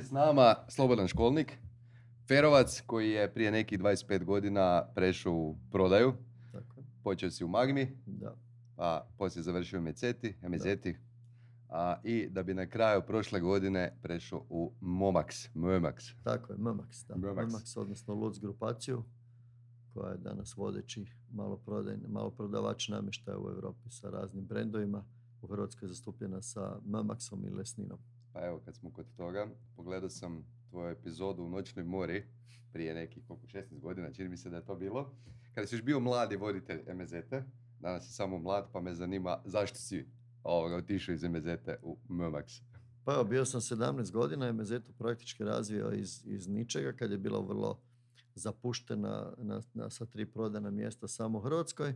je 0.00 0.04
s 0.04 0.10
nama 0.10 0.54
Slobodan 0.68 1.08
Školnik, 1.08 1.58
Ferovac 2.28 2.82
koji 2.86 3.10
je 3.10 3.34
prije 3.34 3.50
nekih 3.50 3.78
25 3.78 4.24
godina 4.24 4.84
prešao 4.94 5.32
u 5.32 5.56
prodaju. 5.70 6.12
Tako. 6.52 6.82
Počeo 7.04 7.30
si 7.30 7.44
u 7.44 7.48
Magmi, 7.48 7.96
Da. 8.06 8.34
a 8.76 9.00
poslije 9.18 9.42
završio 9.42 9.78
u 9.78 9.82
Meceti, 9.82 10.36
Mezeti. 10.42 10.96
A, 11.68 11.96
I 12.04 12.28
da 12.30 12.42
bi 12.42 12.54
na 12.54 12.66
kraju 12.66 13.02
prošle 13.06 13.40
godine 13.40 13.98
prešao 14.02 14.46
u 14.48 14.72
Momax, 14.80 15.48
Momax. 15.54 16.14
Tako 16.24 16.52
je, 16.52 16.58
Mmax, 16.58 17.06
da. 17.08 17.14
Mmax. 17.14 17.50
Mmax, 17.50 17.78
odnosno 17.80 18.14
Lutz 18.14 18.38
grupaciju, 18.38 19.04
koja 19.94 20.12
je 20.12 20.18
danas 20.18 20.56
vodeći 20.56 21.06
maloprodajni, 21.30 22.08
maloprodavač 22.08 22.88
namještaja 22.88 23.38
u 23.38 23.50
Europi 23.50 23.90
sa 23.90 24.10
raznim 24.10 24.44
brendovima. 24.46 25.04
U 25.42 25.46
Hrvatskoj 25.46 25.86
je 25.86 25.90
zastupljena 25.90 26.42
sa 26.42 26.78
Mmaxom 26.86 27.46
i 27.46 27.50
Lesninom. 27.50 27.98
Pa 28.32 28.46
evo, 28.46 28.60
kad 28.64 28.76
smo 28.76 28.92
kod 28.92 29.06
toga, 29.16 29.46
pogledao 29.76 30.10
sam 30.10 30.44
tvoju 30.70 30.90
epizodu 30.90 31.42
u 31.42 31.48
Noćnoj 31.48 31.84
mori 31.84 32.24
prije 32.72 32.94
nekih, 32.94 33.24
koliko, 33.26 33.46
16 33.46 33.80
godina, 33.80 34.12
čini 34.12 34.28
mi 34.28 34.36
se 34.36 34.50
da 34.50 34.56
je 34.56 34.64
to 34.64 34.74
bilo. 34.74 35.14
Kada 35.54 35.66
si 35.66 35.74
još 35.74 35.82
bio 35.82 36.00
mladi 36.00 36.36
voditelj 36.36 36.80
MZ-a, 36.94 37.42
danas 37.80 38.06
si 38.06 38.12
samo 38.12 38.38
mlad, 38.38 38.68
pa 38.72 38.80
me 38.80 38.94
zanima 38.94 39.42
zašto 39.44 39.78
si 39.78 40.06
ovoga, 40.42 40.76
otišao 40.76 41.12
iz 41.12 41.24
MZ-a 41.24 41.76
u 41.82 41.98
Momax. 42.08 42.62
Pa 43.04 43.14
evo, 43.14 43.24
bio 43.24 43.44
sam 43.44 43.60
17 43.60 44.12
godina 44.12 44.52
Mezetu 44.52 44.92
praktički 44.92 45.44
razvio 45.44 45.90
iz, 45.92 46.22
iz 46.26 46.48
ničega 46.48 46.92
kad 46.92 47.10
je 47.10 47.18
bila 47.18 47.40
vrlo 47.40 47.80
zapuštena 48.34 49.32
na, 49.38 49.60
na, 49.74 49.90
sa 49.90 50.06
tri 50.06 50.26
prodana 50.26 50.70
mjesta 50.70 51.08
samo 51.08 51.38
u 51.38 51.42
Hrvatskoj. 51.42 51.94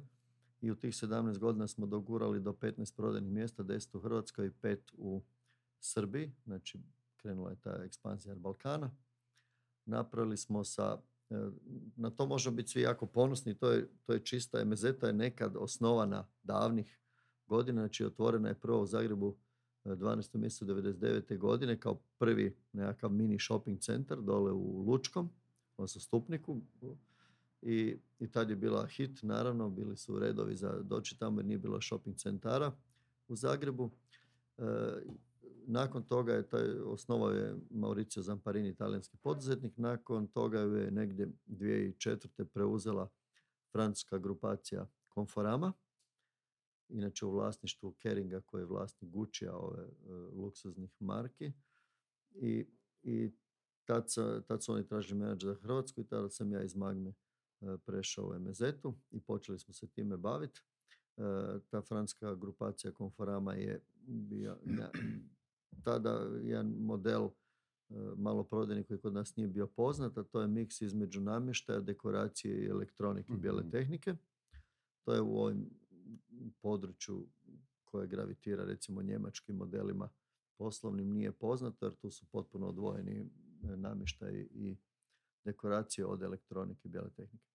I 0.61 0.71
u 0.71 0.75
tih 0.75 0.95
17 0.95 1.39
godina 1.39 1.69
smo 1.69 1.87
dogurali 1.87 2.41
do 2.41 2.53
15 2.53 2.97
prodajnih 2.97 3.33
mjesta, 3.33 3.63
10 3.63 3.97
u 3.97 4.01
Hrvatskoj 4.01 4.47
i 4.47 4.51
5 4.51 4.79
u 4.99 5.23
Srbiji. 5.85 6.33
Znači, 6.45 6.79
krenula 7.17 7.51
je 7.51 7.57
ta 7.57 7.81
ekspanzija 7.85 8.35
Balkana. 8.35 8.91
Napravili 9.87 10.37
smo 10.37 10.65
sa, 10.65 10.99
e, 11.31 11.35
na 11.97 12.11
to 12.11 12.27
možemo 12.27 12.57
biti 12.57 12.71
svi 12.71 12.81
jako 12.81 13.07
ponosni, 13.07 13.55
to 13.55 13.71
je, 13.71 13.89
to 14.07 14.13
je 14.13 14.25
čista, 14.25 14.65
MZ-a 14.65 15.07
je 15.07 15.13
nekad 15.13 15.57
osnovana 15.57 16.27
davnih 16.43 17.01
godina, 17.47 17.81
znači 17.81 18.05
otvorena 18.05 18.49
je 18.49 18.61
prvo 18.61 18.83
u 18.83 18.87
Zagrebu 18.87 19.37
e, 19.85 19.89
12. 19.89 20.37
mjesecu 20.37 20.65
99. 20.65 21.39
godine 21.39 21.81
kao 21.81 22.01
prvi 22.19 22.57
nekakav 22.73 23.11
mini 23.11 23.39
shopping 23.39 23.81
centar 23.81 24.21
dole 24.23 24.53
u 24.53 24.85
Lučkom, 24.87 25.31
odnosno 25.77 26.01
Stupniku. 26.01 26.61
I, 27.63 27.99
I 28.19 28.31
tad 28.31 28.51
je 28.51 28.57
bila 28.57 28.87
hit, 28.87 29.23
naravno, 29.23 29.71
bili 29.71 29.97
su 29.97 30.19
redovi 30.19 30.57
za 30.57 30.83
doći 30.83 31.19
tamo 31.19 31.41
jer 31.41 31.47
nije 31.47 31.59
bilo 31.59 31.81
shopping 31.81 32.17
centara 32.17 32.73
u 33.29 33.37
Zagrebu. 33.37 33.91
E, 34.59 34.65
nakon 35.67 36.03
toga 36.03 36.33
je 36.33 36.49
taj, 36.49 36.71
osnovao 36.71 37.31
je 37.31 37.57
Mauricio 37.71 38.23
Zamparini, 38.23 38.69
italijanski 38.69 39.17
poduzetnik. 39.17 39.77
Nakon 39.77 40.27
toga 40.27 40.59
je 40.61 40.91
negdje 40.91 41.29
2004. 41.47 42.45
preuzela 42.45 43.09
francuska 43.73 44.19
grupacija 44.19 44.87
Conforama, 45.15 45.73
inače 46.89 47.27
u 47.27 47.31
vlasništvu 47.31 47.93
Keringa 47.93 48.41
koji 48.41 48.63
je 48.63 48.67
vlasnik 48.67 49.11
Gucci-a, 49.11 49.53
ove 49.53 49.83
e, 49.83 49.91
luksuznih 50.13 50.91
marki. 51.01 51.53
I, 52.35 52.67
i 53.03 53.33
tad, 53.85 54.05
sa- 54.11 54.41
tad 54.41 54.65
su 54.65 54.73
oni 54.73 54.87
tražili 54.87 55.21
menadžer 55.21 55.49
za 55.49 55.55
Hrvatsku 55.55 56.01
i 56.01 56.07
tada 56.07 56.31
sam 56.31 56.53
ja 56.53 56.63
iz 56.63 56.77
Magme 56.77 57.11
e, 57.11 57.15
prešao 57.87 58.25
u 58.27 58.39
MZ-u 58.39 58.95
i 59.11 59.21
počeli 59.21 59.59
smo 59.59 59.75
se 59.75 59.87
time 59.87 60.17
baviti. 60.17 60.61
E, 61.17 61.23
ta 61.71 61.83
francuska 61.83 62.35
grupacija 62.35 62.93
Conforama 62.93 63.55
je 63.55 63.81
bio 64.07 64.59
na- 64.65 64.91
tada 65.85 66.11
jedan 66.43 66.67
model 66.79 67.23
e, 67.25 67.31
maloprodajni 68.17 68.85
koji 68.85 68.99
kod 69.01 69.13
nas 69.15 69.37
nije 69.37 69.49
bio 69.49 69.67
poznat, 69.67 70.19
a 70.19 70.23
to 70.23 70.41
je 70.41 70.49
miks 70.49 70.81
između 70.81 71.21
namještaja, 71.21 71.81
dekoracije 71.81 72.65
i 72.65 72.69
elektronike 72.69 73.33
i 73.33 73.37
bijele 73.37 73.61
Mhm. 73.61 73.71
tehnike. 73.71 74.15
To 75.05 75.15
je 75.15 75.21
u 75.21 75.39
ovom 75.39 75.71
području 76.61 77.27
koje 77.85 78.07
gravitira 78.07 78.65
recimo 78.65 79.03
njemačkim 79.03 79.57
modelima 79.57 80.09
poslovnim 80.59 81.11
nije 81.11 81.33
poznato 81.33 81.87
jer 81.87 81.95
tu 81.95 82.11
su 82.11 82.27
potpuno 82.27 82.67
odvojeni 82.69 83.21
e, 83.63 83.77
namještaj 83.77 84.47
i 84.55 84.77
dekoracije 85.45 86.07
od 86.07 86.23
elektronike 86.23 86.89
i 86.89 86.91
bijele 86.91 87.11
tehnike. 87.11 87.54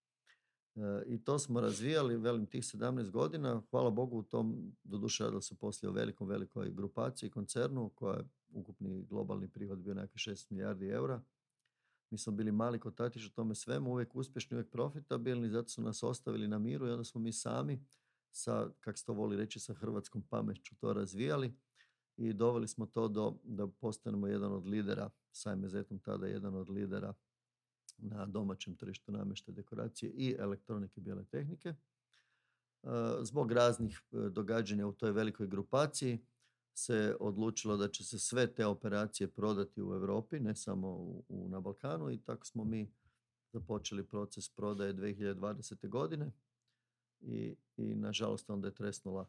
I 1.06 1.24
to 1.24 1.38
smo 1.38 1.60
razvijali, 1.60 2.16
velim, 2.16 2.46
tih 2.46 2.62
17 2.62 3.10
godina. 3.10 3.62
Hvala 3.70 3.90
Bogu 3.90 4.18
u 4.18 4.22
tom, 4.22 4.72
doduše 4.84 5.24
radilo 5.24 5.40
se 5.40 5.54
poslije 5.54 5.90
o 5.90 5.92
velikom, 5.92 6.28
velikoj 6.28 6.70
grupaciji, 6.70 7.30
koncernu, 7.30 7.88
koja 7.88 8.16
je 8.16 8.24
ukupni 8.52 9.04
globalni 9.04 9.48
prihod 9.48 9.78
bio 9.78 9.94
nekakvih 9.94 10.36
6 10.36 10.50
milijardi 10.50 10.88
eura. 10.88 11.22
Mi 12.10 12.18
smo 12.18 12.32
bili 12.32 12.52
mali 12.52 12.78
kotačić 12.78 13.26
u 13.26 13.32
tome 13.32 13.54
svemu, 13.54 13.90
uvijek 13.90 14.16
uspješni, 14.16 14.54
uvijek 14.54 14.70
profitabilni, 14.70 15.50
zato 15.50 15.68
su 15.68 15.82
nas 15.82 16.02
ostavili 16.02 16.48
na 16.48 16.58
miru 16.58 16.86
i 16.86 16.90
onda 16.90 17.04
smo 17.04 17.20
mi 17.20 17.32
sami 17.32 17.84
sa, 18.30 18.70
kak 18.80 18.98
se 18.98 19.04
to 19.04 19.12
voli 19.12 19.36
reći, 19.36 19.60
sa 19.60 19.74
hrvatskom 19.74 20.22
pameću 20.22 20.76
to 20.76 20.92
razvijali 20.92 21.54
i 22.16 22.32
doveli 22.32 22.68
smo 22.68 22.86
to 22.86 23.08
do 23.08 23.34
da 23.44 23.66
postanemo 23.66 24.26
jedan 24.26 24.52
od 24.52 24.66
lidera, 24.66 25.10
sa 25.32 25.56
MZ-om 25.56 25.98
tada 25.98 26.26
jedan 26.26 26.54
od 26.54 26.70
lidera 26.70 27.14
na 28.02 28.26
domaćem 28.26 28.76
tržištu 28.76 29.12
namještaja 29.12 29.54
dekoracije 29.54 30.12
i 30.12 30.36
elektronike 30.38 31.00
bijele 31.00 31.24
tehnike. 31.24 31.68
E, 31.68 31.76
Zbog 33.22 33.52
raznih 33.52 34.02
e, 34.12 34.16
događanja 34.30 34.86
u 34.86 34.92
toj 34.92 35.12
velikoj 35.12 35.46
grupaciji 35.46 36.18
se 36.74 37.16
odlučilo 37.20 37.76
da 37.76 37.88
će 37.88 38.04
se 38.04 38.18
sve 38.18 38.54
te 38.54 38.66
operacije 38.66 39.28
prodati 39.28 39.82
u 39.82 39.94
Europi, 39.94 40.40
ne 40.40 40.56
samo 40.56 40.88
u, 40.88 41.24
na 41.48 41.60
Balkanu 41.60 42.10
i 42.10 42.18
tako 42.18 42.46
smo 42.46 42.64
mi 42.64 42.92
započeli 43.52 44.06
proces 44.08 44.48
prodaje 44.48 44.94
2020. 44.94 45.88
godine 45.88 46.32
i, 47.20 47.56
i 47.76 47.94
nažalost 47.94 48.50
onda 48.50 48.68
je 48.68 48.74
tresnula 48.74 49.28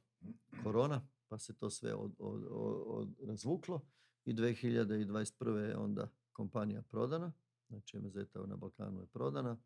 korona 0.64 1.08
pa 1.28 1.38
se 1.38 1.54
to 1.54 1.70
sve 1.70 1.94
od, 1.94 2.16
od- 2.20 2.48
od- 2.86 3.16
razvuklo 3.24 3.82
i 4.26 4.34
2021. 4.34 5.56
je 5.58 5.78
onda 5.78 6.10
kompanija 6.32 6.82
prodana, 6.82 7.34
znači 7.72 8.00
MZ 8.00 8.16
na 8.48 8.56
Balkanu 8.56 9.00
je 9.00 9.08
prodana, 9.08 9.58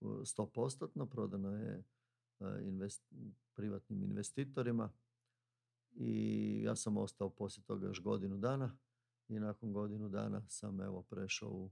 u 0.00 0.06
100%, 0.06 1.06
prodana 1.06 1.50
je 1.50 1.84
e, 2.40 2.62
invest, 2.62 3.02
privatnim 3.54 4.02
investitorima 4.02 4.92
i 5.94 6.62
ja 6.64 6.76
sam 6.76 6.96
ostao 6.96 7.30
poslije 7.30 7.64
toga 7.64 7.86
još 7.86 8.02
godinu 8.02 8.38
dana 8.38 8.76
i 9.28 9.40
nakon 9.40 9.72
godinu 9.72 10.08
dana 10.08 10.42
sam 10.48 10.80
evo 10.80 11.02
prešao 11.02 11.50
u, 11.50 11.70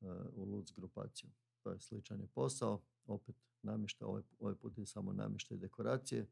e, 0.00 0.06
u 0.34 0.44
Lutz 0.44 0.72
grupaciju. 0.72 1.30
To 1.62 1.70
je 1.70 1.80
sličan 1.80 2.20
je 2.20 2.26
posao, 2.26 2.82
opet 3.06 3.36
namještaj, 3.62 4.06
ovaj, 4.06 4.22
ovaj 4.38 4.54
put 4.54 4.78
je 4.78 4.86
samo 4.86 5.12
namještaj 5.12 5.56
i 5.56 5.60
dekoracije, 5.60 6.26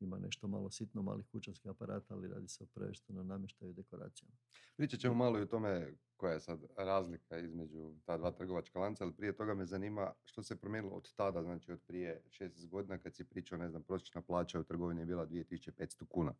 ima 0.00 0.18
nešto 0.18 0.48
malo 0.48 0.70
sitno 0.70 1.02
malih 1.02 1.26
kućanskih 1.32 1.70
aparata, 1.70 2.14
ali 2.14 2.28
radi 2.28 2.48
se 2.48 2.64
o 2.64 2.66
prvenstveno 2.66 3.22
namještaju 3.22 3.70
i 3.70 3.74
dekoracijama. 3.74 4.34
Pričat 4.76 5.00
ćemo 5.00 5.14
malo 5.14 5.38
i 5.38 5.42
o 5.42 5.46
tome 5.46 5.92
koja 6.16 6.32
je 6.32 6.40
sad 6.40 6.60
razlika 6.76 7.38
između 7.38 7.94
ta 8.04 8.16
dva 8.16 8.30
trgovačka 8.30 8.78
lanca, 8.78 9.04
ali 9.04 9.14
prije 9.14 9.36
toga 9.36 9.54
me 9.54 9.66
zanima 9.66 10.12
što 10.24 10.42
se 10.42 10.56
promijenilo 10.56 10.96
od 10.96 11.14
tada, 11.14 11.42
znači 11.42 11.72
od 11.72 11.80
prije 11.86 12.22
16 12.28 12.68
godina 12.68 12.98
kad 12.98 13.14
si 13.14 13.24
pričao, 13.24 13.58
ne 13.58 13.68
znam, 13.68 13.82
prosječna 13.82 14.22
plaća 14.22 14.60
u 14.60 14.64
trgovini 14.64 15.00
je 15.00 15.06
bila 15.06 15.26
2500 15.26 16.06
kuna. 16.06 16.34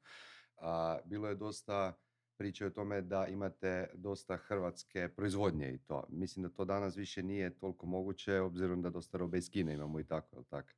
A, 0.57 0.99
bilo 1.05 1.29
je 1.29 1.35
dosta 1.35 1.95
priče 2.37 2.67
o 2.67 2.71
tome 2.71 3.03
da 3.03 3.27
imate 3.27 3.91
dosta 3.95 4.37
hrvatske 4.37 5.09
proizvodnje 5.09 5.75
i 5.75 5.79
to. 5.79 6.07
Mislim 6.09 6.43
da 6.43 6.49
to 6.49 6.65
danas 6.65 6.97
više 6.97 7.23
nije 7.23 7.59
toliko 7.59 7.87
moguće, 7.87 8.41
obzirom 8.41 8.83
da 8.83 8.91
dosta 8.91 9.19
robe 9.19 9.39
iz 9.39 9.51
Kine 9.51 9.75
imamo 9.75 10.01
i 10.01 10.05
tako, 10.05 10.37
jel 10.37 10.45
tako? 10.45 10.69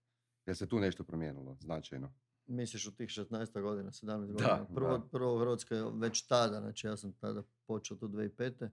Jel 0.47 0.55
se 0.55 0.69
tu 0.69 0.81
nešto 0.81 1.05
promijenilo 1.05 1.57
značajno? 1.61 2.15
Misliš 2.49 2.87
u 2.87 2.97
tih 2.97 3.09
16 3.09 3.63
godina, 3.63 3.91
17 3.91 4.07
Da, 4.07 4.17
godina? 4.17 4.67
Prvo, 4.75 4.99
da. 4.99 5.05
prvo 5.05 5.37
u 5.37 5.39
Hrvatskoj 5.39 5.79
već 5.95 6.27
tada, 6.27 6.61
znači 6.61 6.87
ja 6.87 6.97
sam 6.97 7.13
tada 7.13 7.43
počeo 7.67 7.97
tu 7.97 8.09
2005. 8.09 8.69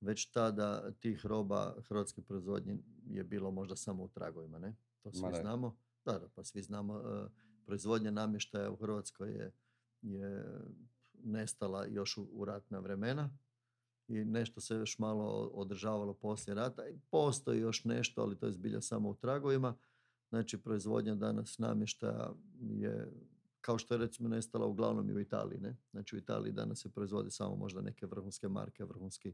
Već 0.00 0.30
tada 0.30 0.90
tih 0.92 1.26
roba 1.26 1.74
hrvatske 1.88 2.22
proizvodnje 2.22 2.78
je 3.06 3.24
bilo 3.24 3.50
možda 3.50 3.76
samo 3.76 4.04
u 4.04 4.08
tragovima, 4.08 4.58
ne? 4.58 4.76
To 5.02 5.12
svi 5.12 5.22
Ma 5.22 5.32
znamo. 5.32 5.76
Da, 6.04 6.12
da, 6.12 6.28
pa 6.34 6.44
svi 6.44 6.62
znamo. 6.62 6.98
e, 6.98 7.28
proizvodnja 7.66 8.10
namještaja 8.10 8.70
u 8.70 8.76
Hrvatskoj 8.76 9.30
je, 9.30 9.52
je 10.02 10.44
nestala 11.14 11.86
još 11.86 12.16
u, 12.16 12.28
u 12.32 12.44
ratna 12.44 12.78
vremena 12.78 13.30
i 14.08 14.24
nešto 14.24 14.60
se 14.60 14.74
još 14.74 14.98
malo 14.98 15.50
održavalo 15.54 16.14
poslije 16.14 16.54
rata 16.54 16.88
i 16.88 16.98
postoji 17.10 17.60
još 17.60 17.84
nešto, 17.84 18.22
ali 18.22 18.38
to 18.38 18.46
je 18.46 18.52
zbilja 18.52 18.80
samo 18.80 19.08
u 19.08 19.14
tragovima. 19.14 19.76
Znači, 20.30 20.58
proizvodnja 20.58 21.14
danas 21.14 21.58
namještaja 21.58 22.32
je, 22.60 23.12
kao 23.60 23.78
što 23.78 23.94
je 23.94 23.98
recimo 23.98 24.28
nestala 24.28 24.66
uglavnom 24.66 25.10
i 25.10 25.14
u 25.14 25.20
Italiji, 25.20 25.60
ne? 25.60 25.76
Znači, 25.90 26.16
u 26.16 26.18
Italiji 26.18 26.52
danas 26.52 26.82
se 26.82 26.90
proizvode 26.90 27.30
samo 27.30 27.56
možda 27.56 27.80
neke 27.80 28.06
vrhunske 28.06 28.48
marke, 28.48 28.84
vrhunski 28.84 29.28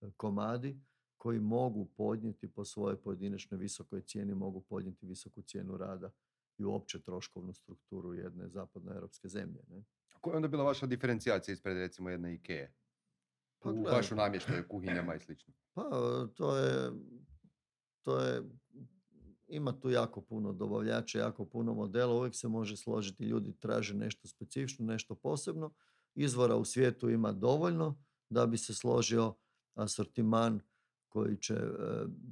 e, 0.00 0.10
komadi 0.16 0.80
koji 1.16 1.40
mogu 1.40 1.84
podnijeti 1.84 2.52
po 2.52 2.64
svojoj 2.64 3.02
pojedinačnoj 3.02 3.58
visokoj 3.58 4.00
cijeni, 4.00 4.34
mogu 4.34 4.60
podnijeti 4.60 5.06
visoku 5.06 5.42
cijenu 5.42 5.76
rada 5.76 6.10
i 6.58 6.64
uopće 6.64 7.02
troškovnu 7.02 7.54
strukturu 7.54 8.14
jedne 8.14 8.48
zapadnoeuropske 8.48 9.28
zemlje. 9.28 9.60
Ne? 9.68 9.84
Koja 10.20 10.32
je 10.32 10.36
onda 10.36 10.48
bila 10.48 10.64
vaša 10.64 10.86
diferencijacija 10.86 11.52
ispred 11.52 11.76
recimo 11.76 12.10
jedne 12.10 12.34
Ikea? 12.34 12.68
Pa 13.58 13.70
u 13.70 13.72
gledaj. 13.72 13.92
baš 13.92 14.12
u 14.12 14.14
namještaju, 14.14 14.68
kuhinjama 14.68 15.14
i 15.14 15.20
slično. 15.20 15.54
Pa 15.72 15.90
to 16.34 16.56
je, 16.56 16.90
to 18.02 18.20
je, 18.20 18.42
ima 19.56 19.80
tu 19.80 19.90
jako 19.90 20.20
puno 20.20 20.52
dobavljača, 20.52 21.18
jako 21.18 21.44
puno 21.44 21.74
modela, 21.74 22.14
uvijek 22.14 22.34
se 22.34 22.48
može 22.48 22.76
složiti, 22.76 23.24
ljudi 23.24 23.52
traže 23.52 23.94
nešto 23.94 24.28
specifično, 24.28 24.86
nešto 24.86 25.14
posebno. 25.14 25.70
Izvora 26.14 26.56
u 26.56 26.64
svijetu 26.64 27.10
ima 27.10 27.32
dovoljno 27.32 27.98
da 28.30 28.46
bi 28.46 28.56
se 28.56 28.74
složio 28.74 29.34
asortiman 29.74 30.60
koji 31.08 31.36
će 31.36 31.54
e, 31.54 31.68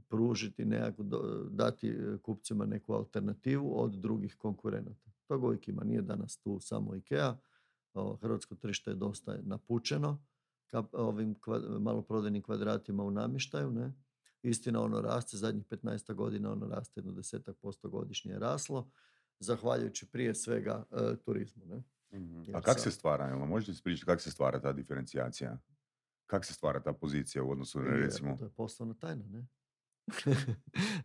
pružiti 0.08 0.64
nekako, 0.64 1.02
dati 1.50 1.88
e, 1.88 2.18
kupcima 2.22 2.66
neku 2.66 2.94
alternativu 2.94 3.82
od 3.82 3.90
drugih 3.90 4.36
konkurenata. 4.36 5.10
Toga 5.26 5.46
uvijek 5.46 5.68
ima, 5.68 5.84
nije 5.84 6.02
danas 6.02 6.38
tu 6.38 6.58
samo 6.60 6.94
IKEA, 6.94 7.36
hrvatsko 8.20 8.54
tržište 8.54 8.90
je 8.90 8.94
dosta 8.94 9.36
napučeno 9.42 10.22
ovim 10.92 11.36
maloprodajnim 11.80 12.42
kvadratima 12.42 13.04
u 13.04 13.10
namještaju, 13.10 13.70
ne? 13.70 13.92
Istina, 14.42 14.80
ono 14.82 15.00
raste, 15.00 15.36
zadnjih 15.36 15.66
15 15.66 16.14
godina 16.14 16.52
ono 16.52 16.66
raste 16.66 17.00
jedno 17.00 17.12
desetak 17.12 17.56
posto 17.56 17.88
godišnje 17.88 18.32
je 18.32 18.38
raslo, 18.38 18.90
zahvaljujući 19.40 20.06
prije 20.06 20.34
svega 20.34 20.84
e, 20.90 21.16
turizmu, 21.24 21.66
ne? 21.66 21.82
Mhm. 22.18 22.42
Jer 22.42 22.56
A 22.56 22.60
kak 22.60 22.74
sad- 22.74 22.82
se 22.82 22.90
stvara, 22.90 23.26
jel 23.26 23.38
možete 23.38 23.72
ispričati 23.72 24.06
kako 24.06 24.22
se 24.22 24.30
stvara 24.30 24.60
ta 24.60 24.72
diferencijacija? 24.72 25.58
Kako 26.26 26.44
se 26.44 26.54
stvara 26.54 26.82
ta 26.82 26.92
pozicija 26.92 27.44
u 27.44 27.50
odnosu 27.50 27.80
na 27.80 27.90
Je, 27.90 27.96
recimo... 28.02 28.36
To 28.36 28.44
je 28.44 28.50
poslovna 28.50 28.94
tajna, 28.94 29.24
ne? 29.26 29.46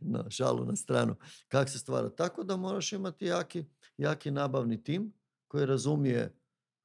no, 0.01 0.29
šalu 0.29 0.65
na 0.65 0.75
stranu. 0.75 1.15
Kako 1.47 1.69
se 1.69 1.79
stvara? 1.79 2.09
Tako 2.09 2.43
da 2.43 2.57
moraš 2.57 2.93
imati 2.93 3.25
jaki, 3.25 3.65
jaki 3.97 4.31
nabavni 4.31 4.83
tim 4.83 5.13
koji 5.47 5.65
razumije, 5.65 6.35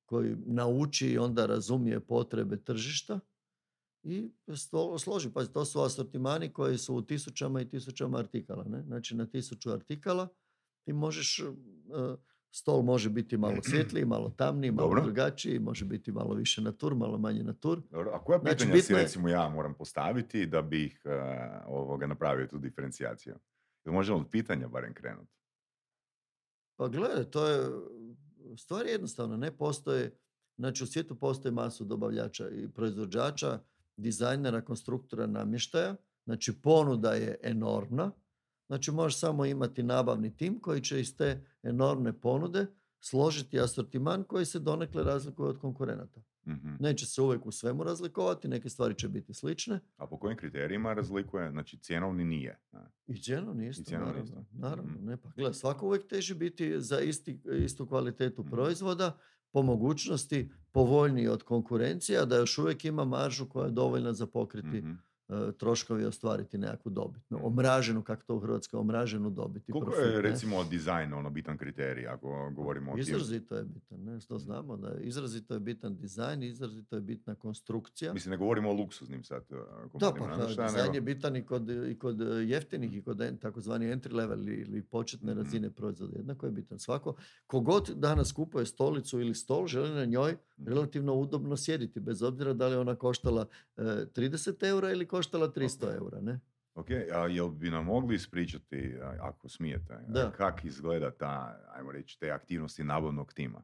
koji 0.05 0.37
nauči 0.47 1.09
i 1.09 1.19
onda 1.19 1.47
razumije 1.47 2.01
potrebe 2.01 2.57
tržišta 2.57 3.21
i 4.03 4.31
složi. 4.99 5.31
Pa 5.31 5.45
to 5.45 5.65
su 5.65 5.81
asortimani 5.81 6.53
koji 6.53 6.79
su 6.79 6.95
u 6.95 7.03
tisućama 7.03 7.61
i 7.61 7.69
tisućama 7.69 8.19
artikala. 8.19 8.65
Ne? 8.65 8.83
Znači 8.83 9.17
na 9.17 9.27
tisuću 9.27 9.73
artikala 9.73 10.29
ti 10.85 10.93
možeš, 10.93 11.39
e, 11.41 11.45
stol 12.51 12.83
može 12.83 13.11
biti 13.11 13.37
malo 13.37 13.57
svjetliji, 13.71 14.05
malo 14.05 14.31
tamniji, 14.31 14.71
malo 14.71 14.89
Dobro. 14.89 15.03
drugačiji, 15.03 15.59
može 15.59 15.85
biti 15.85 16.13
malo 16.13 16.35
više 16.35 16.63
na 16.63 16.73
tur, 16.73 16.95
malo 16.95 17.19
manje 17.19 17.43
na 17.43 17.53
tur. 17.53 17.83
Dobro, 17.91 18.11
a 18.11 18.25
koja 18.25 18.39
Znači, 18.39 18.57
pitanja 18.57 18.73
si 18.73 18.79
bitno 18.79 18.97
je- 18.97 19.03
recimo 19.03 19.29
ja 19.29 19.49
moram 19.49 19.75
postaviti 19.75 20.47
da 20.47 20.63
bih 20.63 21.03
eh, 21.05 21.11
ovoga 21.67 22.07
napravio 22.07 22.47
tu 22.47 22.59
diferencijaciju? 22.59 23.35
Jel 23.85 23.95
možemo 23.95 24.19
od 24.19 24.29
pitanja 24.31 24.69
barem 24.69 24.95
krenuti? 24.95 25.33
Pa 26.77 26.89
gledaj, 26.89 27.25
to 27.25 27.47
je, 27.47 27.69
stvar 28.57 28.87
je 28.87 28.93
jednostavna, 28.93 29.37
ne 29.37 29.57
postoje, 29.57 30.17
znači 30.57 30.85
u 30.85 30.87
svijetu 30.87 31.15
postoji 31.15 31.53
masu 31.55 31.85
dobavljača 31.85 32.49
i 32.51 32.69
proizvođača, 32.69 33.59
dizajnera, 34.03 34.61
konstruktora, 34.61 35.27
namještaja, 35.27 35.97
znači 36.25 36.53
ponuda 36.55 37.13
je 37.13 37.37
enormna, 37.43 38.11
znači 38.67 38.91
možeš 38.91 39.19
samo 39.19 39.45
imati 39.45 39.83
nabavni 39.83 40.37
tim 40.37 40.61
koji 40.61 40.81
će 40.81 41.01
iz 41.01 41.17
te 41.17 41.31
enormne 41.63 42.13
ponude 42.13 42.67
složiti 43.01 43.61
asortiman 43.61 44.25
koji 44.25 44.45
se 44.47 44.59
donekle 44.59 45.03
razlikuje 45.05 45.49
od 45.49 45.59
konkurenata. 45.59 46.21
Mhm. 46.47 46.75
Neće 46.81 47.07
se 47.07 47.23
uvijek 47.23 47.47
u 47.47 47.53
svemu 47.53 47.85
razlikovati, 47.85 48.49
neke 48.49 48.69
stvari 48.69 48.95
će 48.95 49.09
biti 49.09 49.35
slične 49.35 49.81
A 49.97 50.07
po 50.07 50.19
kojim 50.19 50.37
kriterijima 50.39 50.93
razlikuje? 50.95 51.51
Znači, 51.51 51.79
cjenovni 51.79 52.25
nije. 52.25 52.59
ne? 52.73 52.81
i 53.07 53.19
cjenovni 53.19 53.69
isto, 53.69 53.85
cjenovni 53.85 54.13
naravno. 54.13 54.41
isto. 54.43 54.59
naravno 54.59 54.93
Mhm. 54.93 55.07
ne, 55.07 55.17
pa 55.17 55.29
gledaj, 55.29 55.55
svako 55.55 55.87
uvijek 55.87 56.07
teži 56.07 56.35
biti 56.35 56.81
za 56.81 57.01
isti, 57.01 57.41
istu 57.55 57.87
kvalitetu 57.87 58.43
Mhm. 58.43 58.51
proizvoda, 58.51 59.19
po 59.53 59.63
mogućnosti 59.63 60.51
povoljniji 60.73 61.29
od 61.29 61.43
konkurencija, 61.43 62.25
da 62.25 62.37
još 62.37 62.59
uvijek 62.59 62.85
ima 62.85 63.05
maržu 63.05 63.49
koja 63.49 63.65
je 63.65 63.71
dovoljna 63.71 64.13
za 64.13 64.27
pokriti 64.27 64.79
Mhm. 64.79 64.93
E, 65.49 65.53
troškovi 65.53 66.05
ostvariti 66.05 66.59
nekakvu 66.59 66.91
dobit. 66.91 67.23
No, 67.31 67.39
omraženu, 67.39 68.03
kako 68.03 68.23
to 68.25 68.37
u 68.37 68.41
Hrvatskoj, 68.41 68.79
omraženu 68.79 69.31
dobit 69.31 69.69
i 69.69 69.73
Koliko 69.73 69.91
profit, 69.91 70.07
je 70.07 70.23
recimo 70.23 70.65
dizajn 70.65 71.15
ono 71.15 71.31
bitan 71.31 71.59
kriterij 71.59 72.07
ako 72.09 72.29
govorimo 72.51 72.93
o? 72.93 72.99
Izrazito 72.99 73.57
je 73.57 73.65
bitan, 73.65 74.01
ne? 74.01 74.19
To 74.21 74.35
Mhm. 74.35 74.39
znamo 74.39 74.77
da 74.77 74.95
izrazito 74.95 75.55
je 75.55 75.61
bitan 75.61 75.97
dizajn, 75.97 76.43
izrazito 76.43 76.97
je 76.97 77.03
bitna 77.03 77.35
konstrukcija. 77.35 78.13
Mislim, 78.13 78.31
ne 78.31 78.37
govorimo 78.37 78.71
o 78.71 78.75
luksuznim 78.75 79.25
sad 79.25 79.43
uh, 79.51 79.59
Da, 79.95 80.13
pa 80.13 80.37
dizajn 80.47 80.73
nego- 80.77 80.95
je 80.95 81.01
bitan 81.03 81.37
i 81.37 81.43
kod, 81.43 81.63
i 81.71 81.97
kod 81.97 82.21
e, 82.21 82.25
jeftinih 82.25 82.97
i 82.97 83.03
kod 83.03 83.13
takozvani 83.37 83.87
entry 83.87 84.13
level 84.13 84.49
ili, 84.51 84.83
početne 84.83 85.33
Mhm. 85.33 85.39
razine 85.39 85.71
proizvoda. 85.71 86.17
Jednako 86.17 86.47
je 86.47 86.53
bitan. 86.53 86.79
Svako, 86.79 87.15
kogod 87.47 87.89
danas 87.91 88.33
kupuje 88.33 88.67
stolicu 88.67 89.21
ili 89.21 89.35
stol, 89.35 89.67
želi 89.67 89.91
na 89.91 90.05
njoj. 90.05 90.37
Relativno 90.67 91.15
udobno 91.15 91.57
sjediti, 91.57 92.01
bez 92.01 92.23
obzira 92.23 92.53
da 92.53 92.69
li 92.69 92.77
ona 92.77 92.95
koštala 92.95 93.47
e, 93.77 93.83
30 93.83 94.65
eura 94.65 94.91
ili 94.91 95.07
koštala 95.07 95.49
300 95.49 95.87
Ok. 95.87 95.95
eura. 95.95 96.21
Ne? 96.21 96.41
Ok, 96.75 96.87
a 96.91 97.27
jel 97.27 97.49
bi 97.49 97.71
nam 97.71 97.85
mogli 97.85 98.15
ispričati, 98.15 98.95
ako 99.21 99.49
smijete, 99.49 99.95
Da. 100.09 100.31
kak 100.31 100.65
izgleda 100.65 101.11
ta, 101.11 101.61
ajmo 101.69 101.93
reći, 101.93 102.21
te 102.21 102.31
aktivnosti 102.31 102.85
nabavnog 102.85 103.33
tima? 103.33 103.63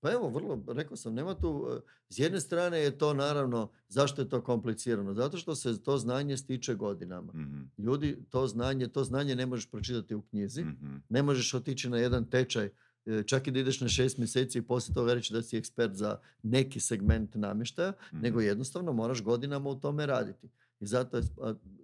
Pa 0.00 0.12
evo, 0.12 0.28
vrlo, 0.28 0.64
rekao 0.68 0.96
sam, 0.96 1.14
nema 1.14 1.34
tu, 1.34 1.68
e, 1.70 1.80
s 2.08 2.18
jedne 2.18 2.40
strane 2.40 2.78
je 2.78 2.98
to 2.98 3.14
naravno, 3.14 3.70
zašto 3.88 4.22
je 4.22 4.28
to 4.28 4.42
komplicirano? 4.42 5.14
Zato 5.14 5.36
što 5.36 5.54
se 5.54 5.82
to 5.82 5.98
znanje 5.98 6.36
stiče 6.36 6.74
godinama. 6.74 7.32
Mhm, 7.32 7.62
Ljudi, 7.78 8.18
to 8.30 8.46
znanje, 8.46 8.88
to 8.88 9.04
znanje 9.04 9.36
ne 9.36 9.46
možeš 9.46 9.70
pročitati 9.70 10.14
u 10.14 10.22
knjizi. 10.22 10.64
mhm, 10.64 10.96
Ne 11.08 11.22
možeš 11.22 11.54
otići 11.54 11.90
na 11.90 11.98
jedan 11.98 12.24
tečaj, 12.24 12.64
e, 12.64 12.70
čak 13.26 13.46
i 13.46 13.50
da 13.50 13.58
ideš 13.60 13.80
na 13.80 13.88
šest 13.88 14.18
mjeseci 14.18 14.58
i 14.58 14.62
poslije 14.62 14.94
toga 14.94 15.14
reći 15.14 15.32
da 15.32 15.42
si 15.42 15.56
ekspert 15.56 15.94
za 15.94 16.18
neki 16.42 16.80
segment 16.80 17.34
namještaja, 17.34 17.92
mhm. 18.12 18.22
nego 18.22 18.40
jednostavno 18.40 18.92
moraš 18.92 19.22
godinama 19.22 19.70
u 19.70 19.80
tome 19.80 20.06
raditi. 20.06 20.48
I 20.80 20.86
zato 20.86 21.16
je, 21.16 21.22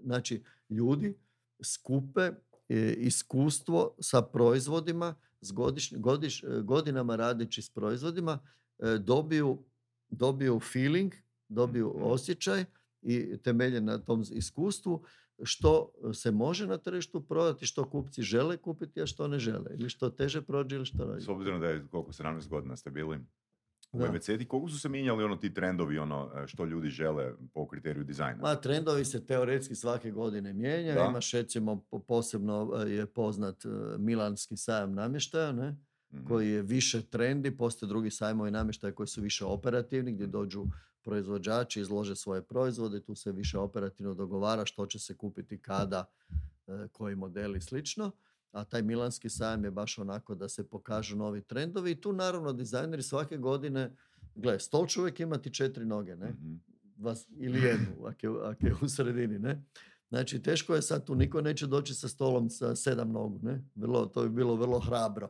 znači, 0.05 0.43
ljudi 0.71 1.15
skupe 1.63 2.31
e, 2.69 2.95
iskustvo 2.99 3.95
sa 4.01 4.23
proizvodima, 4.23 5.15
s 5.41 5.53
godišnj- 5.53 5.99
godiš- 6.01 6.59
e, 6.59 6.63
godinama 6.63 7.17
radeći 7.17 7.63
s 7.63 7.71
proizvodima, 7.71 8.39
e, 8.79 8.99
dobiju, 8.99 9.59
dobiju 10.11 10.61
feeling, 10.73 11.13
dobiju 11.49 11.93
Mhm. 11.97 12.03
osjećaj 12.05 12.65
i 13.03 13.37
temelje 13.43 13.81
na 13.81 13.99
tom 13.99 14.25
iskustvu 14.31 15.03
što 15.43 15.91
se 16.15 16.31
može 16.31 16.67
na 16.67 16.79
tržištu 16.79 17.21
prodati, 17.21 17.67
što 17.67 17.91
kupci 17.91 18.23
žele 18.23 18.57
kupiti, 18.57 19.03
a 19.03 19.07
što 19.07 19.29
ne 19.29 19.39
žele. 19.39 19.71
Ili 19.79 19.91
što 19.91 20.11
teže 20.11 20.43
prođe 20.43 20.77
ili 20.77 20.87
što... 20.87 21.21
S 21.21 21.29
obzirom 21.29 21.61
da 21.61 21.67
je 21.67 21.87
koliko 21.91 22.13
17 22.13 22.49
godina 22.49 22.77
ste 22.77 22.91
bili 22.91 23.19
u. 23.93 23.99
MVC, 23.99 24.27
koliko 24.49 24.69
su 24.69 24.79
se 24.79 24.89
mijenjali 24.89 25.25
ono 25.25 25.37
ti 25.37 25.55
trendovi, 25.55 25.99
ono 25.99 26.31
e, 26.37 26.47
što 26.47 26.65
ljudi 26.65 26.89
žele 26.89 27.33
po 27.53 27.69
kriteriju 27.69 28.05
dizajna? 28.05 28.43
Ma, 28.43 28.55
trendovi 28.55 29.05
se 29.05 29.27
teoretski 29.27 29.75
svake 29.75 30.11
godine 30.11 30.53
mijenjaju. 30.53 30.95
Da. 30.95 31.07
Imaš 31.11 31.33
recimo 31.33 31.85
posebno 32.09 32.73
e, 32.87 32.91
je 32.91 33.07
poznat 33.07 33.65
e, 33.65 33.69
Milanski 33.99 34.57
sajam 34.57 34.95
namještaja, 34.95 35.53
ne? 35.53 35.77
Mhm, 36.15 36.27
koji 36.27 36.51
je 36.51 36.63
više 36.63 37.03
trendi, 37.03 37.57
postoje 37.57 37.89
drugi 37.89 38.11
sajmovi 38.11 38.51
namještaja 38.51 38.95
koji 38.95 39.07
su 39.07 39.21
više 39.21 39.45
operativni, 39.45 40.13
gdje 40.13 40.27
dođu 40.27 40.65
proizvođači, 41.05 41.81
izlože 41.81 42.17
svoje 42.17 42.43
proizvode, 42.43 43.01
tu 43.01 43.15
se 43.15 43.33
više 43.33 43.59
operativno 43.59 44.15
dogovara 44.15 44.67
što 44.67 44.87
će 44.87 44.99
se 44.99 45.17
kupiti 45.17 45.59
kada, 45.59 46.05
e, 46.67 46.89
koji 46.93 47.17
model 47.17 47.57
i 47.57 47.61
slično. 47.61 48.11
A 48.53 48.65
taj 48.65 48.83
Milanski 48.83 49.31
sajam 49.31 49.65
je 49.65 49.71
baš 49.71 49.99
onako 49.99 50.35
da 50.35 50.49
se 50.49 50.69
pokažu 50.69 51.17
novi 51.17 51.43
trendovi 51.43 51.91
i 51.91 52.01
tu 52.01 52.13
naravno 52.13 52.53
dizajneri 52.53 53.03
svake 53.03 53.37
godine, 53.37 53.97
gle, 54.35 54.59
stol 54.61 54.87
će 54.87 55.01
uvijek 55.01 55.21
imati 55.21 55.55
četiri 55.55 55.85
noge, 55.85 56.17
ne? 56.17 56.31
mhm. 56.31 56.55
vas, 56.97 57.27
ili 57.37 57.63
jednu, 57.63 58.07
ako 58.07 58.27
je, 58.27 58.51
ako 58.51 58.67
je 58.67 58.75
u 58.83 58.89
sredini, 58.89 59.39
ne? 59.39 59.65
Znači, 60.09 60.43
teško 60.43 60.75
je 60.75 60.83
sad 60.83 61.07
tu, 61.07 61.15
niko 61.15 61.41
neće 61.41 61.67
doći 61.67 61.95
sa 61.95 62.09
stolom 62.09 62.51
sa 62.51 62.77
sedam 62.77 63.13
nogu, 63.13 63.39
ne? 63.43 63.65
Vrlo, 63.75 64.07
to 64.07 64.23
bi 64.23 64.29
bilo 64.29 64.57
vrlo 64.57 64.79
hrabro. 64.79 65.29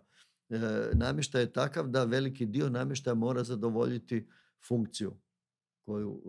E, 0.50 0.58
namještaj 0.92 1.42
je 1.42 1.52
takav 1.52 1.88
da 1.88 2.04
veliki 2.04 2.46
dio 2.46 2.70
namještaja 2.70 3.14
mora 3.14 3.44
zadovoljiti 3.44 4.26
funkciju 4.68 5.16
koju 5.84 6.22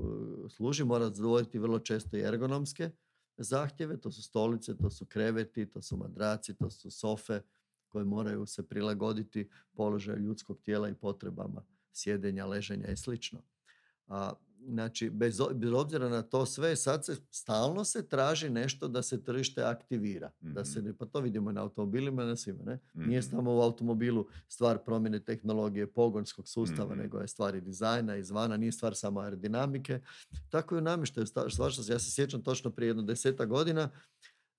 e, 0.45 0.49
služi, 0.49 0.83
mora 0.83 1.05
zadovoljiti 1.05 1.59
vrlo 1.59 1.79
često 1.79 2.17
i 2.17 2.21
ergonomske 2.21 2.91
zahtjeve, 3.37 4.01
to 4.01 4.11
su 4.11 4.23
stolice, 4.23 4.77
to 4.77 4.89
su 4.89 5.05
kreveti, 5.05 5.65
to 5.65 5.81
su 5.81 5.97
madraci, 5.97 6.55
to 6.55 6.69
su 6.69 6.91
sofe 6.91 7.41
koje 7.87 8.05
moraju 8.05 8.45
se 8.45 8.67
prilagoditi 8.67 9.49
položaju 9.73 10.19
ljudskog 10.19 10.61
tijela 10.61 10.89
i 10.89 10.93
potrebama 10.93 11.63
sjedenja, 11.93 12.45
leženja 12.45 12.87
i 12.87 12.97
slično. 12.97 13.39
Znači, 14.67 15.09
bez, 15.09 15.41
bez 15.53 15.71
obzira 15.73 16.09
na 16.09 16.21
to 16.21 16.45
sve, 16.45 16.75
sad 16.75 17.05
se 17.05 17.15
stalno 17.31 17.83
se 17.85 18.07
traži 18.07 18.49
nešto 18.49 18.87
da 18.87 19.01
se 19.01 19.23
tržište 19.23 19.63
aktivira. 19.63 20.31
Da 20.41 20.65
se, 20.65 20.79
Mhm. 20.79 20.89
pa 20.91 21.05
to 21.05 21.19
vidimo 21.19 21.51
na 21.51 21.61
automobilima 21.61 22.23
i 22.23 22.25
na 22.25 22.35
svima. 22.35 22.63
Ne? 22.63 22.79
Nije 22.93 23.19
Mhm. 23.19 23.29
samo 23.29 23.55
u 23.55 23.61
automobilu 23.61 24.27
stvar 24.47 24.77
promjene 24.77 25.19
tehnologije 25.19 25.87
pogonskog 25.87 26.47
sustava, 26.47 26.91
Mhm. 26.91 26.99
nego 26.99 27.19
je 27.19 27.27
stvar 27.27 27.55
i 27.55 27.61
dizajna, 27.61 28.15
izvana, 28.15 28.57
nije 28.57 28.71
stvar 28.71 28.95
samo 28.95 29.19
aerodinamike. 29.19 30.01
Tako 30.49 30.75
i 30.75 30.77
u 30.77 30.81
namještaju. 30.81 31.25
ja 31.89 31.99
se 31.99 32.11
sjećam 32.11 32.43
točno 32.43 32.71
prije 32.71 32.89
jedno 32.89 33.03
deseta 33.03 33.45
godina, 33.45 33.89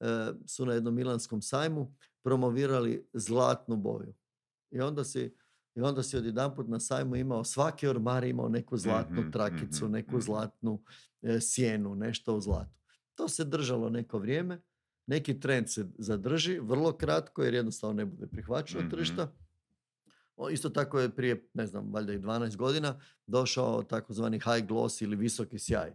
e, 0.00 0.06
su 0.46 0.66
na 0.66 0.72
jednom 0.72 0.94
milanskom 0.94 1.42
sajmu 1.42 1.94
promovirali 2.22 3.08
zlatnu 3.12 3.76
boju. 3.76 4.14
I 4.70 4.80
onda 4.80 5.04
si 5.04 5.34
I 5.76 5.80
onda 5.80 6.02
si 6.02 6.16
odjedanput 6.16 6.68
na 6.68 6.80
sajmu 6.80 7.16
imao, 7.16 7.44
svaki 7.44 7.86
ormar 7.86 8.24
imao 8.24 8.48
neku 8.48 8.76
zlatnu 8.76 9.20
Mhm, 9.20 9.30
trakicu, 9.30 9.84
mhm, 9.84 9.92
neku 9.92 10.10
mhm. 10.10 10.20
zlatnu 10.20 10.82
e, 11.22 11.40
sjenu, 11.40 11.94
nešto 11.94 12.36
u 12.36 12.40
zlatu. 12.40 12.76
To 13.14 13.28
se 13.28 13.44
držalo 13.44 13.90
neko 13.90 14.18
vrijeme, 14.18 14.60
neki 15.06 15.40
trend 15.40 15.70
se 15.70 15.86
zadrži, 15.98 16.58
vrlo 16.58 16.92
kratko 16.92 17.42
jer 17.42 17.54
jednostavno 17.54 17.94
ne 17.94 18.04
bude 18.04 18.26
prihvaćeno 18.26 18.90
tržišta. 18.90 19.32
Isto 20.50 20.68
tako 20.70 21.00
je 21.00 21.10
prije, 21.16 21.48
ne 21.54 21.66
znam, 21.66 21.92
valjda 21.92 22.12
i 22.12 22.18
12 22.18 22.56
godina 22.56 23.00
došao 23.26 23.82
takozvani 23.82 24.40
high 24.40 24.66
gloss 24.68 25.00
ili 25.00 25.16
visoki 25.16 25.58
sjaj 25.58 25.94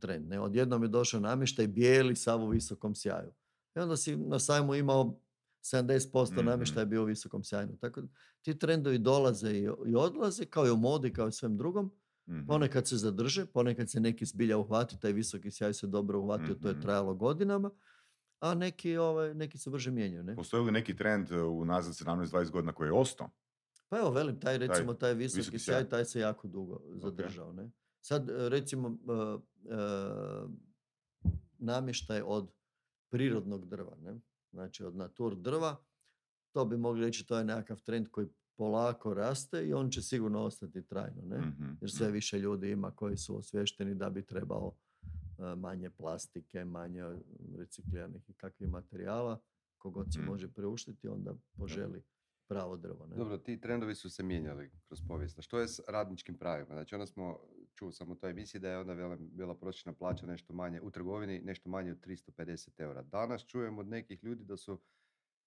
trend. 0.00 0.28
Ne? 0.28 0.40
Odjednom 0.40 0.82
je 0.82 0.88
došao 0.88 1.20
namještaj 1.20 1.66
bijeli 1.66 2.16
sav 2.16 2.44
u 2.44 2.48
visokom 2.48 2.94
sjaju. 2.94 3.30
I 3.76 3.78
onda 3.80 3.96
si 3.96 4.16
na 4.16 4.38
sajmu 4.38 4.74
imao 4.74 5.20
70% 5.68 6.32
Mhm. 6.32 6.44
namještaja 6.44 6.82
je 6.82 6.86
bio 6.86 7.02
u 7.02 7.06
visokom 7.06 7.44
sjaju. 7.44 7.76
Tako 7.76 8.00
da 8.00 8.08
ti 8.42 8.58
trendovi 8.58 8.98
dolaze 8.98 9.50
i, 9.50 9.62
i 9.86 9.94
odlaze, 9.96 10.44
kao 10.44 10.66
i 10.66 10.70
u 10.70 10.76
modi, 10.76 11.12
kao 11.12 11.28
i 11.28 11.32
svem 11.32 11.56
drugom. 11.56 11.90
Mhm. 12.28 12.46
Ponekad 12.46 12.88
se 12.88 12.96
zadrže, 12.96 13.46
ponekad 13.46 13.90
se 13.90 14.00
neki 14.00 14.26
zbilja 14.26 14.58
uhvati, 14.58 15.00
taj 15.00 15.12
visoki 15.12 15.50
sjaj 15.50 15.74
se 15.74 15.86
dobro 15.86 16.20
uhvatio, 16.20 16.54
to 16.54 16.68
je 16.68 16.74
Mhm. 16.74 16.82
trajalo 16.82 17.14
godinama, 17.14 17.70
a 18.40 18.54
neki, 18.54 18.96
ovaj, 18.96 19.34
neki 19.34 19.58
se 19.58 19.70
brže 19.70 19.90
mijenjaju. 19.90 20.22
Ne? 20.24 20.36
Postoji 20.36 20.64
li 20.64 20.72
neki 20.72 20.96
trend 20.96 21.30
uh, 21.30 21.52
unazad 21.52 21.94
17-20 21.94 22.50
godina 22.50 22.72
koji 22.72 22.88
je 22.88 22.92
ostao? 22.92 23.30
Pa 23.88 23.98
evo, 23.98 24.10
velim, 24.10 24.40
taj 24.40 24.58
recimo, 24.58 24.94
taj 24.94 25.14
visoki, 25.14 25.38
visoki 25.38 25.58
sjaj, 25.58 25.74
sjaj. 25.74 25.88
taj 25.88 26.04
se 26.04 26.20
jako 26.20 26.48
dugo 26.48 26.80
zadržao. 26.94 27.52
Ne? 27.52 27.70
Sad, 28.00 28.30
e, 28.30 28.48
recimo, 28.48 28.88
e, 28.88 29.38
e, 29.66 29.78
namještaj 31.58 32.22
od 32.22 32.50
prirodnog 33.08 33.66
drva, 33.66 33.96
ne? 33.96 34.20
Znači 34.58 34.84
od 34.84 34.96
natur 34.96 35.36
drva, 35.36 35.76
to 36.52 36.64
bi 36.64 36.76
mogli 36.76 37.00
reći, 37.00 37.26
to 37.26 37.38
je 37.38 37.44
nekakav 37.44 37.80
trend 37.80 38.08
koji 38.08 38.26
polako 38.56 39.14
raste 39.14 39.66
i 39.66 39.72
on 39.72 39.90
će 39.90 40.02
sigurno 40.02 40.42
ostati 40.42 40.82
trajno. 40.82 41.22
Ne? 41.22 41.38
Mhm, 41.38 41.72
Jer 41.80 41.90
sve 41.90 42.10
više 42.10 42.38
ljudi 42.38 42.70
ima 42.70 42.90
koji 42.90 43.16
su 43.16 43.36
osvješteni 43.36 43.94
da 43.94 44.10
bi 44.10 44.26
trebao 44.26 44.72
e, 45.38 45.54
manje 45.56 45.90
plastike, 45.90 46.64
manje 46.64 47.02
recikliranih 47.56 48.30
i 48.30 48.34
kakvih 48.34 48.70
materijala. 48.70 49.40
Kogod 49.78 50.06
si 50.12 50.18
Mhm. 50.18 50.28
može 50.28 50.48
priuštiti, 50.48 51.08
onda 51.08 51.34
poželi 51.52 52.02
pravo 52.48 52.76
drvo. 52.76 53.06
Ne? 53.06 53.16
Dobro, 53.16 53.38
ti 53.38 53.60
trendovi 53.60 53.94
su 53.94 54.10
se 54.10 54.22
mijenjali 54.22 54.70
kroz 54.84 55.00
povijest. 55.08 55.40
Što 55.40 55.58
je 55.60 55.68
s 55.68 55.80
radničkim 55.88 56.38
pravima? 56.38 56.74
Znači, 56.74 56.94
onda 56.94 57.06
smo, 57.06 57.38
čuo 57.78 57.92
sam 57.92 58.10
u 58.10 58.16
toj 58.16 58.30
emisiji 58.30 58.60
da 58.60 58.70
je 58.70 58.78
onda 58.78 58.92
velim, 58.92 59.30
bila 59.32 59.54
prosječna 59.54 59.92
plaća 59.92 60.26
nešto 60.26 60.52
manje 60.52 60.80
u 60.80 60.90
trgovini, 60.90 61.40
nešto 61.40 61.70
manje 61.70 61.92
od 61.92 62.06
350 62.06 62.80
eura. 62.80 63.02
Danas 63.02 63.46
čujem 63.46 63.78
od 63.78 63.88
nekih 63.88 64.24
ljudi 64.24 64.44
da 64.44 64.56
su 64.56 64.80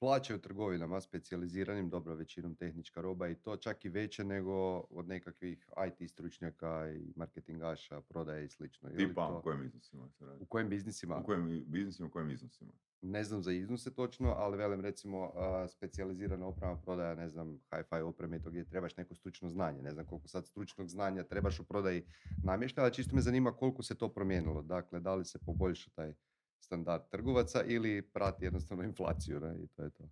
plaće 0.02 0.36
u 0.36 0.40
trgovinama 0.40 1.02
specijaliziranim, 1.02 1.90
dobro 1.90 2.16
većinom 2.16 2.56
tehnička 2.56 3.02
roba 3.02 3.28
i 3.28 3.36
to 3.36 3.58
čak 3.58 3.86
i 3.86 3.90
veće 3.90 4.24
nego 4.24 4.54
od 4.80 5.08
nekakvih 5.08 5.70
IT 5.88 6.10
stručnjaka 6.10 6.92
i 6.92 7.14
marketingaša, 7.16 8.02
prodaje 8.02 8.46
i 8.46 8.50
slično. 8.50 8.90
Tipa, 8.90 9.28
to- 9.28 9.38
u 9.38 9.42
kojim 9.42 9.64
iznosima 9.64 10.10
se 10.10 10.26
radi? 10.26 10.44
u 10.44 10.46
kojim 10.46 10.70
biznisima? 10.70 11.18
U 11.18 11.24
kojim 11.24 11.64
biznisima, 11.68 12.08
u 12.08 12.12
kojim 12.12 12.30
iznosima? 12.30 12.72
ne 13.02 13.24
znam 13.24 13.44
za 13.44 13.52
iznose 13.52 13.94
točno, 13.94 14.30
ali 14.38 14.58
velim 14.58 14.82
recimo 14.82 15.32
specijalizirana 15.68 16.48
oprema 16.48 16.78
prodaja, 16.78 17.16
ne 17.16 17.30
znam, 17.30 17.60
hi-fi 17.70 18.02
opreme 18.02 18.38
i 18.38 18.42
to 18.42 18.50
gdje 18.50 18.66
trebaš 18.66 18.98
neko 18.98 19.16
stručno 19.16 19.50
znanje. 19.50 19.82
Ne 19.82 19.92
znam 19.92 20.06
koliko 20.06 20.28
sad 20.28 20.46
stručnog 20.46 20.88
znanja 20.88 21.24
trebaš 21.24 21.60
u 21.60 21.64
prodaji 21.64 22.06
namještaja, 22.44 22.86
ali 22.86 22.94
čisto 22.94 23.16
me 23.16 23.22
zanima 23.22 23.52
koliko 23.52 23.84
se 23.84 23.96
to 23.96 24.10
promijenilo. 24.10 24.62
Dakle, 24.62 25.00
da 25.00 25.16
li 25.16 25.26
se 25.26 25.40
poboljša 25.40 25.92
taj 25.96 26.14
standard 26.62 27.04
trgovaca 27.10 27.64
ili 27.64 28.02
prati 28.02 28.46
jednostavno 28.46 28.84
inflaciju, 28.84 29.40
ne? 29.40 29.64
I 29.64 29.68
to 29.68 29.84
je 29.84 29.90
to. 29.90 30.10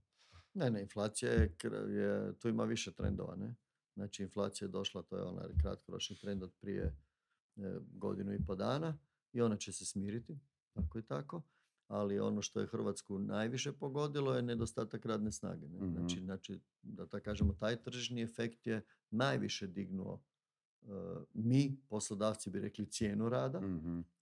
Ne, 0.53 0.71
ne, 0.71 0.81
inflacija 0.81 1.31
je, 1.31 1.55
je, 1.89 2.39
tu 2.39 2.49
ima 2.49 2.63
više 2.63 2.91
trendova, 2.93 3.35
ne? 3.35 3.55
Znači, 3.95 4.23
inflacija 4.23 4.65
je 4.65 4.71
došla, 4.71 5.01
to 5.01 5.17
je 5.17 5.23
onaj 5.23 5.45
kratkoročni 5.61 6.15
trend 6.15 6.43
od 6.43 6.53
prije 6.61 6.83
e, 6.83 6.93
godinu 7.91 8.33
i 8.33 8.45
po 8.47 8.55
dana 8.55 8.97
i 9.33 9.41
ona 9.41 9.57
će 9.57 9.73
se 9.73 9.85
smiriti, 9.85 10.39
tako 10.73 10.99
i 10.99 11.03
tako. 11.03 11.41
Ali 11.87 12.19
ono 12.19 12.41
što 12.41 12.59
je 12.59 12.67
Hrvatsku 12.67 13.19
najviše 13.19 13.71
pogodilo 13.71 14.35
je 14.35 14.41
nedostatak 14.41 15.05
radne 15.05 15.31
snage. 15.31 15.67
Ne? 15.67 15.77
Mhm. 15.77 15.97
Znači, 15.97 16.19
znači, 16.19 16.59
da 16.81 17.05
tako 17.05 17.23
kažemo, 17.23 17.53
taj 17.53 17.83
tržni 17.83 18.21
efekt 18.21 18.67
je 18.67 18.85
najviše 19.09 19.67
dignuo 19.67 20.21
mi, 21.33 21.77
poslodavci 21.89 22.49
bi 22.49 22.59
rekli 22.59 22.85
cijenu 22.85 23.29
rada, 23.29 23.61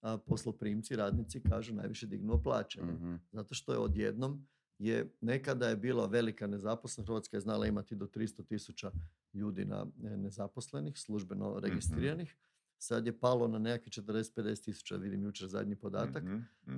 a 0.00 0.18
posloprimci, 0.18 0.96
radnici 0.96 1.42
kažu 1.42 1.74
najviše 1.74 2.06
dignuo 2.06 2.42
plaće. 2.42 2.80
zato 3.32 3.54
što 3.54 3.72
je 3.72 3.78
odjednom 3.78 4.46
je 4.78 5.12
nekada 5.20 5.68
je 5.68 5.76
bila 5.76 6.06
velika 6.06 6.46
nezaposlenost, 6.46 7.08
Hrvatska 7.08 7.36
je 7.36 7.40
znala 7.40 7.66
imati 7.66 7.96
do 7.96 8.06
300 8.06 8.46
tisuća 8.46 8.92
ljudi 9.34 9.64
na 9.64 9.86
nezaposlenih, 9.96 10.98
službeno 10.98 11.60
registriranih, 11.60 12.36
sad 12.78 13.06
je 13.06 13.18
palo 13.18 13.48
na 13.48 13.58
nekakvih 13.58 14.04
40-50 14.04 14.64
tisuća, 14.64 14.96
vidim 14.96 15.22
jučer 15.22 15.48
zadnji 15.48 15.76
podatak. 15.76 16.24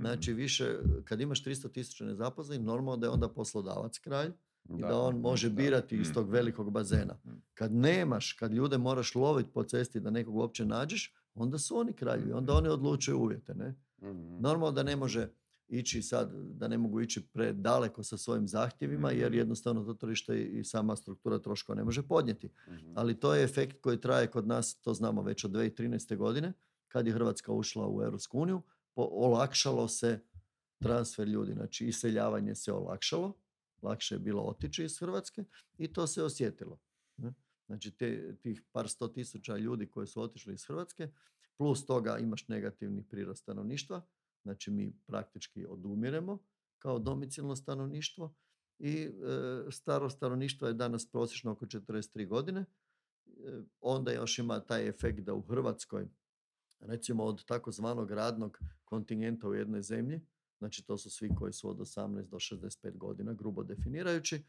Znači 0.01 0.33
više, 0.33 0.79
kad 1.05 1.21
imaš 1.21 1.45
300 1.45 1.73
tisuća 1.73 2.05
nezaposlenih, 2.05 2.67
normalno 2.67 2.97
da 2.97 3.07
je 3.07 3.11
onda 3.11 3.29
poslodavac 3.29 3.99
kralj 3.99 4.33
i 4.69 4.81
da, 4.81 4.99
on 4.99 5.17
može 5.17 5.49
da. 5.49 5.55
birati 5.55 5.97
iz 5.97 6.13
tog 6.13 6.25
Mhm. 6.25 6.33
velikog 6.33 6.71
bazena. 6.71 7.15
Mhm. 7.25 7.37
Kad 7.55 7.73
nemaš, 7.73 8.33
kad 8.33 8.53
ljude 8.53 8.79
moraš 8.79 9.15
loviti 9.15 9.51
po 9.51 9.65
cesti 9.65 10.01
da 10.01 10.11
nekog 10.11 10.35
uopće 10.37 10.65
nađeš, 10.65 11.15
onda 11.35 11.59
su 11.59 11.77
oni 11.77 11.93
kraljevi, 11.93 12.33
onda 12.33 12.53
Mhm. 12.53 12.59
oni 12.59 12.69
odlučuju 12.69 13.19
uvjete, 13.19 13.55
ne? 13.55 13.75
Mhm, 14.03 14.37
Normalno 14.41 14.73
da 14.73 14.83
ne 14.83 14.97
može 14.97 15.29
ići 15.69 16.03
sad, 16.03 16.31
da 16.35 16.69
ne 16.69 16.79
mogu 16.79 17.01
ići 17.01 17.27
predaleko 17.27 18.03
sa 18.03 18.17
svojim 18.17 18.49
zahtjevima 18.49 19.11
jer 19.11 19.29
Mhm. 19.29 19.39
jednostavno 19.39 19.85
to 19.85 19.95
tržište 19.95 20.43
i 20.43 20.65
sama 20.65 20.97
struktura 20.97 21.39
troškova 21.39 21.77
ne 21.77 21.85
može 21.85 22.03
podnijeti. 22.03 22.51
mhm. 22.69 22.93
Ali 22.95 23.15
to 23.15 23.35
je 23.35 23.45
efekt 23.45 23.81
koji 23.81 24.01
traje 24.01 24.27
kod 24.27 24.47
nas, 24.47 24.75
to 24.75 24.95
znamo 24.95 25.23
već 25.23 25.45
od 25.45 25.51
2013. 25.51 26.17
godine, 26.17 26.53
kad 26.89 27.07
je 27.07 27.13
Hrvatska 27.13 27.53
ušla 27.53 27.89
u 27.89 28.03
Europsku 28.03 28.39
uniju, 28.39 28.63
olakšalo 28.97 29.89
se 29.89 30.21
transfer 30.79 31.29
ljudi, 31.29 31.53
znači 31.53 31.87
iseljavanje 31.87 32.55
se 32.55 32.73
olakšalo, 32.73 33.33
lakše 33.83 34.15
je 34.15 34.19
bilo 34.19 34.43
otići 34.43 34.85
iz 34.85 34.99
Hrvatske 34.99 35.45
i 35.79 35.93
to 35.93 36.07
se 36.07 36.23
osjetilo. 36.23 36.79
Znači 37.67 37.91
te, 37.91 38.37
tih 38.37 38.63
par 38.73 38.89
sto 38.89 39.09
tisuća 39.09 39.57
ljudi 39.57 39.91
koji 39.91 40.07
su 40.07 40.23
otišli 40.23 40.55
iz 40.55 40.65
Hrvatske, 40.65 41.09
plus 41.57 41.87
toga 41.87 42.19
imaš 42.19 42.49
negativni 42.49 43.09
prirast 43.09 43.43
stanovništva, 43.43 44.07
znači 44.43 44.71
mi 44.71 44.93
praktički 45.07 45.67
odumiremo 45.67 46.39
kao 46.79 46.99
domicilno 46.99 47.57
stanovništvo 47.57 48.35
i 48.79 48.93
e, 48.93 49.11
staro 49.71 50.11
stanovništvo 50.11 50.69
je 50.69 50.75
danas 50.75 51.11
prosječno 51.11 51.53
oko 51.53 51.67
43 51.67 52.29
godine. 52.29 52.61
E, 52.61 52.65
onda 53.81 54.13
još 54.13 54.39
ima 54.39 54.61
taj 54.61 54.89
efekt 54.89 55.21
da 55.21 55.35
u 55.35 55.43
Hrvatskoj, 55.43 56.09
recimo 56.81 57.25
od 57.25 57.45
takozvanog 57.45 58.11
radnog 58.11 58.59
kontingenta 58.85 59.49
u 59.49 59.55
jednoj 59.55 59.83
zemlji, 59.83 60.21
znači 60.61 60.87
to 60.87 60.99
su 60.99 61.11
svi 61.11 61.31
koji 61.35 61.53
su 61.53 61.71
od 61.71 61.77
18 61.79 62.29
do 62.29 62.37
65 62.37 62.97
godina, 62.97 63.33
grubo 63.33 63.63
definirajući, 63.63 64.43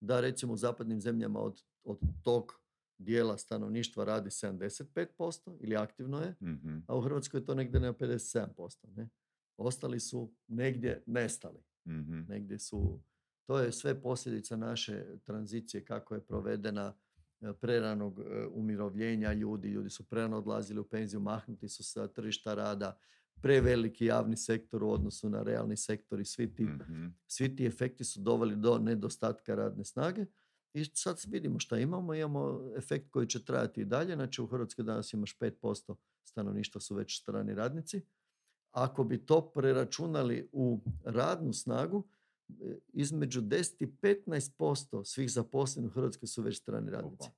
da 0.00 0.20
recimo 0.20 0.52
u 0.52 0.56
zapadnim 0.56 1.00
zemljama 1.00 1.40
od, 1.40 1.62
od 1.84 1.98
tog 2.22 2.52
dijela 2.98 3.38
stanovništva 3.38 4.04
radi 4.04 4.30
75% 4.30 5.56
ili 5.60 5.76
aktivno 5.76 6.20
je, 6.20 6.34
Mhm. 6.40 6.78
a 6.88 6.96
u 6.96 7.00
Hrvatskoj 7.00 7.40
je 7.40 7.44
to 7.44 7.54
negdje 7.54 7.80
na 7.80 7.92
57%. 7.92 8.86
Ne? 8.96 9.08
Ostali 9.56 10.00
su 10.00 10.32
negdje 10.48 11.02
nestali. 11.06 11.60
Mhm. 11.88 12.20
Negdje 12.28 12.58
su, 12.58 13.00
to 13.46 13.58
je 13.58 13.72
sve 13.72 14.02
posljedica 14.02 14.56
naše 14.56 15.04
tranzicije 15.24 15.84
kako 15.84 16.14
je 16.14 16.20
provedena 16.26 16.94
e, 17.40 17.52
preranog 17.52 18.18
e, 18.20 18.46
umirovljenja 18.46 19.32
ljudi, 19.32 19.68
ljudi 19.68 19.90
su 19.90 20.04
prerano 20.08 20.38
odlazili 20.38 20.80
u 20.80 20.88
penziju, 20.88 21.20
mahnuti 21.20 21.68
su 21.68 21.84
sa 21.84 22.08
tržišta 22.08 22.54
rada, 22.54 22.98
preveliki 23.40 24.06
javni 24.06 24.36
sektor 24.36 24.82
u 24.84 24.90
odnosu 24.90 25.28
na 25.30 25.42
realni 25.42 25.76
sektor 25.76 26.20
i 26.20 26.24
svi 26.24 26.54
ti, 26.54 26.64
Mhm. 26.64 27.06
svi 27.26 27.56
ti 27.56 27.66
efekti 27.66 28.04
su 28.04 28.20
doveli 28.20 28.56
do 28.56 28.78
nedostatka 28.78 29.54
radne 29.54 29.84
snage. 29.84 30.26
I 30.74 30.84
sad 30.84 31.20
vidimo 31.26 31.58
šta 31.58 31.78
imamo, 31.78 32.14
imamo 32.14 32.70
efekt 32.76 33.10
koji 33.10 33.26
će 33.26 33.44
trajati 33.44 33.80
i 33.80 33.84
dalje, 33.84 34.14
znači 34.14 34.42
u 34.42 34.46
Hrvatskoj 34.46 34.84
danas 34.84 35.12
imaš 35.12 35.38
5% 35.38 35.96
stanovništva 36.24 36.80
su 36.80 36.94
već 36.94 37.20
strani 37.22 37.54
radnici. 37.54 38.00
Ako 38.70 39.04
bi 39.04 39.26
to 39.26 39.50
preračunali 39.54 40.48
u 40.52 40.80
radnu 41.04 41.52
snagu, 41.52 42.04
e, 42.48 42.78
između 42.92 43.40
10 43.40 43.82
i 43.82 43.86
15% 43.86 45.04
svih 45.04 45.30
zaposlenih 45.32 45.90
u 45.90 45.94
Hrvatskoj 45.94 46.26
su 46.28 46.42
već 46.42 46.58
strani 46.58 46.90
radnici. 46.90 47.28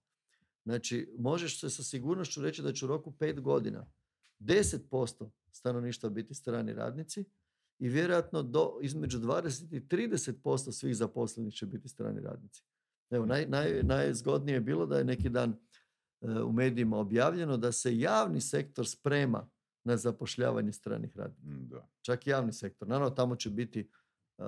Znači, 0.64 1.14
možeš 1.19 1.61
se 1.61 1.71
sa 1.71 1.83
sigurnošću 1.83 2.43
reći 2.43 2.62
da 2.62 2.73
će 2.73 2.85
u 2.85 2.88
roku 2.88 3.11
5 3.11 3.40
godina 3.40 3.87
10% 4.40 5.31
stanovništva 5.59 6.11
biti 6.11 6.35
strani 6.35 6.73
radnici 6.73 7.25
i 7.79 7.88
vjerojatno 7.88 8.43
do 8.43 8.79
između 8.83 9.19
20 9.19 9.77
i 9.77 9.81
30% 9.81 10.73
svih 10.73 10.97
zaposlenih 10.97 11.55
će 11.55 11.67
biti 11.67 11.88
strani 11.88 12.21
radnici. 12.21 12.65
Evo, 13.11 13.27
naj, 13.27 13.47
naj, 13.47 13.83
najzgodnije 13.83 14.57
je 14.57 14.61
bilo 14.61 14.87
da 14.87 14.99
je 14.99 15.05
neki 15.05 15.29
dan 15.29 15.57
e, 16.21 16.43
u 16.43 16.53
medijima 16.53 16.99
objavljeno 16.99 17.57
da 17.57 17.73
se 17.73 17.99
javni 17.99 18.41
sektor 18.41 18.88
sprema 18.88 19.49
na 19.85 19.97
zapošljavanje 19.97 20.73
stranih 20.73 21.17
radnika 21.17 21.57
Da. 21.77 21.88
čak 22.03 22.27
i 22.27 22.31
javni 22.31 22.53
sektor. 22.53 22.88
Naravno, 22.88 23.11
tamo 23.11 23.37
će 23.37 23.50
biti 23.50 23.91
uh, 24.38 24.45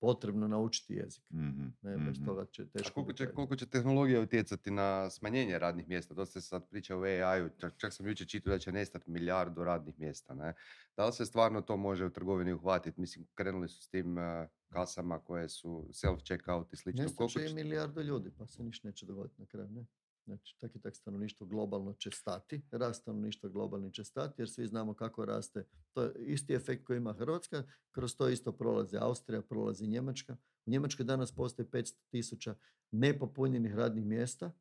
potrebno 0.00 0.48
naučiti 0.48 0.94
jezik. 0.94 1.24
Mhm, 1.30 1.66
Ne, 1.82 1.96
bez 1.98 2.16
mhm. 2.16 2.24
toga 2.26 2.44
će 2.44 2.62
A 2.62 2.66
teško 2.68 2.94
koliko 2.94 3.08
biti 3.08 3.18
će, 3.18 3.26
koliko 3.26 3.56
će 3.56 3.66
tehnologija 3.66 4.20
utjecati 4.20 4.70
na 4.70 5.10
smanjenje 5.10 5.58
radnih 5.58 5.88
mjesta? 5.88 6.14
Dosta 6.14 6.40
se 6.40 6.48
sad 6.48 6.68
priča 6.68 6.96
o 6.96 7.02
AI-u, 7.02 7.48
čak, 7.58 7.74
čak 7.76 7.92
sam 7.92 8.06
jučer 8.06 8.26
čitao 8.26 8.52
da 8.52 8.58
će 8.58 8.72
nestati 8.72 9.10
milijardu 9.10 9.64
radnih 9.64 9.98
mjesta. 9.98 10.34
Ne? 10.34 10.54
Da 10.96 11.06
li 11.06 11.12
se 11.12 11.26
stvarno 11.26 11.60
to 11.60 11.76
može 11.76 12.04
u 12.04 12.10
trgovini 12.10 12.52
uhvatiti? 12.52 13.00
Mislim, 13.00 13.26
krenuli 13.34 13.68
su 13.68 13.82
s 13.82 13.88
tim 13.88 14.18
eh, 14.18 14.48
kasama 14.68 15.18
koje 15.18 15.48
su 15.48 15.86
self-checkout 15.90 16.72
i 16.72 16.76
slično. 16.76 17.02
Nestat 17.02 17.16
Koliko 17.18 17.32
će 17.32 17.44
i 17.44 17.48
će- 17.48 17.54
milijardu 17.54 18.00
ljudi, 18.02 18.30
pa 18.30 18.46
se 18.46 18.62
ništa 18.62 18.88
neće 18.88 19.06
dogoditi 19.06 19.40
na 19.40 19.46
kraju, 19.46 19.68
ne? 19.68 19.84
Znači, 20.28 20.56
tak 20.58 20.76
i 20.76 20.80
tak 20.80 20.96
stanovništvo 20.96 21.46
globalno 21.46 21.92
će 21.92 22.10
stati, 22.10 22.62
rast 22.70 23.02
stanovništva 23.02 23.48
globalni 23.48 23.92
će 23.92 24.04
stati, 24.04 24.42
jer 24.42 24.50
svi 24.50 24.66
znamo 24.66 24.94
kako 24.94 25.24
raste. 25.24 25.64
To 25.92 26.02
je 26.02 26.12
isti 26.26 26.54
efekt 26.54 26.84
koji 26.84 26.96
ima 26.96 27.12
Hrvatska, 27.12 27.62
kroz 27.90 28.16
to 28.16 28.28
isto 28.28 28.52
prolazi 28.52 28.96
Austrija, 28.96 29.42
prolazi 29.42 29.86
Njemačka. 29.86 30.36
U 30.66 30.70
Njemačkoj 30.70 31.04
danas 31.04 31.32
postoji 31.32 31.68
500 31.68 31.94
tisuća 32.10 32.54
nepopunjenih 32.90 33.74
radnih 33.74 34.04
mjesta. 34.04 34.52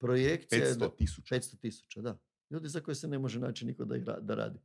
Projekcija 0.00 0.64
je 0.64 0.74
da- 0.74 0.86
500 0.88 0.96
tisuća. 0.96 1.34
500 1.34 1.56
tisuća, 1.60 2.00
da. 2.02 2.18
Ljudi 2.50 2.68
za 2.68 2.80
koje 2.80 2.94
se 2.94 3.08
ne 3.08 3.18
može 3.18 3.40
naći 3.40 3.66
niko 3.66 3.84
da, 3.84 3.96
ih 3.96 4.04
da 4.20 4.34
radi. 4.34 4.58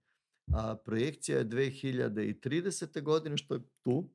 A 0.54 0.76
projekcija 0.76 1.38
je 1.38 1.46
2030. 1.46 3.02
godine, 3.02 3.38
što 3.38 3.54
je 3.54 3.62
tu, 3.84 4.10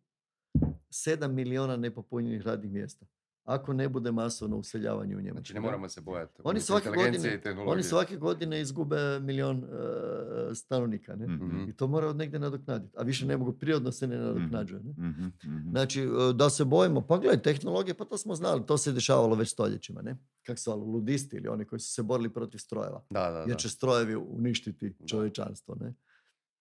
7 0.90 1.32
miliona 1.32 1.76
nepopunjenih 1.76 2.42
radnih 2.42 2.70
mjesta. 2.72 3.06
Ako 3.44 3.72
ne 3.72 3.88
bude 3.88 4.12
masovno 4.12 4.56
useljavanje 4.56 5.16
u 5.16 5.20
Njemačku. 5.20 5.38
Znači, 5.38 5.54
ne 5.54 5.60
moramo 5.60 5.88
se 5.88 6.00
bojati. 6.00 6.42
Oni 6.44 6.60
svake 6.60 6.90
godine-. 6.90 7.40
Oni 7.66 7.82
svake 7.82 8.16
godine 8.16 8.60
izgube 8.60 9.20
milion 9.20 9.64
e, 9.64 10.54
stanovnika, 10.54 11.16
ne? 11.16 11.26
Mhm, 11.26 11.68
I 11.68 11.76
to 11.76 11.86
mora 11.86 12.08
od 12.08 12.16
negdje 12.16 12.38
nadoknaditi. 12.38 12.96
A 12.98 13.02
više 13.02 13.26
ne 13.26 13.36
mogu, 13.36 13.52
prirodno 13.52 13.92
se 13.92 14.06
ne 14.06 14.16
nadoknađuje. 14.16 14.82
Ne? 14.82 15.08
mhm, 15.08 15.26
mhm. 15.44 15.70
Znači, 15.70 16.02
e, 16.02 16.32
da 16.34 16.50
se 16.50 16.64
bojimo, 16.64 17.06
pa 17.06 17.18
gledaj, 17.18 17.42
tehnologije, 17.42 17.94
pa 17.94 18.04
to 18.04 18.18
smo 18.18 18.34
znali, 18.34 18.66
to 18.66 18.78
se 18.78 18.92
dešavalo 18.92 19.36
već 19.36 19.50
stoljećima, 19.52 20.02
ne? 20.02 20.16
Kak 20.46 20.58
su 20.58 20.70
ali 20.70 20.80
ludisti 20.80 21.36
ili 21.36 21.48
oni 21.48 21.64
koji 21.64 21.80
su 21.80 21.92
se 21.92 22.02
borili 22.02 22.32
protiv 22.32 22.58
strojeva. 22.58 23.04
Da, 23.10 23.30
da, 23.30 23.30
da. 23.30 23.44
Jer 23.48 23.56
će 23.56 23.68
strojevi 23.68 24.16
uništiti 24.16 24.96
čovječanstvo, 25.06 25.74
ne? 25.80 25.94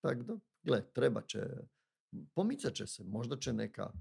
Tako 0.02 0.24
da, 0.24 0.34
gle, 0.64 0.82
treba 0.94 1.22
će, 1.22 1.48
pomicat 2.34 2.74
će 2.74 2.88
se, 2.88 3.04
možda 3.04 3.38
će 3.38 3.54
neka, 3.54 3.92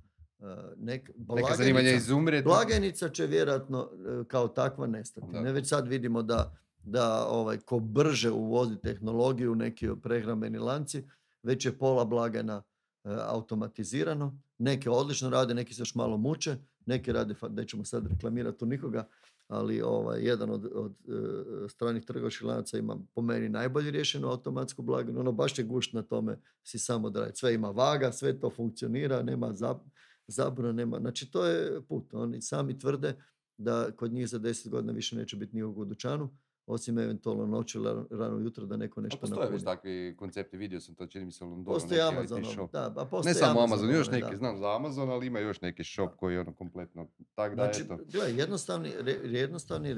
e, 0.42 0.74
nek, 0.76 1.10
Neka 1.28 1.54
zanimanja 1.56 1.90
izumre. 1.90 2.42
Blagajnica 2.42 3.08
će 3.08 3.26
vjerojatno 3.26 3.90
e, 3.92 4.24
kao 4.28 4.48
takva 4.48 4.86
nestati. 4.86 5.26
Ne, 5.32 5.52
već 5.52 5.68
sad 5.68 5.88
vidimo 5.88 6.22
da, 6.22 6.56
da 6.82 7.26
ovaj, 7.26 7.58
ko 7.58 7.78
brže 7.78 8.30
uvozi 8.30 8.76
tehnologiju, 8.76 9.54
neki 9.54 9.88
prehrambeni 10.02 10.58
lanci, 10.58 11.04
već 11.42 11.66
je 11.66 11.78
pola 11.78 12.04
blagajna 12.04 12.62
e, 13.04 13.16
automatizirano. 13.26 14.38
Neke 14.58 14.90
odlično 14.90 15.30
rade, 15.30 15.54
neki 15.54 15.74
se 15.74 15.82
još 15.82 15.94
malo 15.94 16.16
muče, 16.16 16.56
neki 16.86 17.12
rade, 17.12 17.34
nećemo 17.50 17.84
sad 17.84 18.06
reklamirati 18.06 18.58
tu 18.58 18.66
nikoga, 18.66 19.06
ali 19.48 19.82
ovaj, 19.82 20.20
jedan 20.22 20.50
od, 20.50 20.70
od 20.74 20.92
e, 20.92 21.68
stranih 21.68 22.04
trgovačkih 22.04 22.44
lanaca 22.44 22.78
ima 22.78 22.96
po 23.14 23.22
meni 23.22 23.48
najbolje 23.48 23.90
riješenu 23.90 24.28
automatsku 24.28 24.82
blagajnu. 24.82 25.20
Ono 25.20 25.32
baš 25.32 25.58
je 25.58 25.64
gušt 25.64 25.92
na 25.92 26.02
tome 26.02 26.38
si 26.62 26.78
samo 26.78 27.10
da. 27.10 27.34
Sve 27.34 27.54
ima 27.54 27.70
vaga, 27.70 28.12
sve 28.12 28.40
to 28.40 28.50
funkcionira, 28.50 29.22
nema 29.22 29.48
zap- 29.52 29.88
zabrana, 30.32 30.72
nema. 30.74 30.98
Znači 30.98 31.30
to 31.30 31.46
je 31.46 31.82
put. 31.82 32.14
Oni 32.14 32.40
sami 32.42 32.78
tvrde 32.78 33.14
da 33.56 33.90
kod 33.92 34.12
njih 34.12 34.28
za 34.28 34.38
10 34.38 34.68
godina 34.68 34.92
više 34.92 35.16
neće 35.16 35.36
biti 35.36 35.56
nikog 35.56 35.78
u 35.78 35.84
dućanu, 35.84 36.36
osim 36.66 36.98
eventualno 36.98 37.46
noću 37.48 37.78
ili 37.78 37.88
rano- 38.10 38.38
jutro 38.38 38.66
da 38.66 38.76
neko 38.76 39.00
A 39.00 39.02
nešto 39.02 39.18
postoje 39.20 39.40
već 39.42 39.62
napuni. 39.62 39.64
takvi 39.66 40.16
koncepti, 40.16 40.56
vidio 40.56 40.80
sam 40.80 40.94
to, 40.94 41.06
čini 41.06 41.24
mi 41.24 41.32
se 41.32 41.44
u 41.44 41.48
Londonu. 41.48 41.74
Postoji 41.74 42.00
neki 42.00 42.16
Amazon, 42.16 42.44
shop. 42.46 42.72
da, 42.72 42.86
a 42.86 43.04
Ne 43.04 43.10
postoji 43.10 43.34
samo 43.34 43.60
Amazon, 43.60 43.90
još 43.90 44.08
ovaj, 44.08 44.20
neki, 44.20 44.30
da. 44.30 44.36
znam 44.36 44.58
za 44.58 44.76
Amazon, 44.76 45.10
ali 45.10 45.26
ima 45.26 45.38
još 45.38 45.60
neki 45.60 45.84
shop 45.86 46.10
koji 46.16 46.34
je 46.34 46.40
ono 46.40 46.54
kompletno, 46.54 47.08
tak 47.34 47.50
da 47.50 47.64
Znači, 47.64 47.82
eto. 47.82 47.98
gledaj, 48.06 48.32
jednostavni, 48.32 48.90
re- 48.98 49.20
jednostavni 49.24 49.94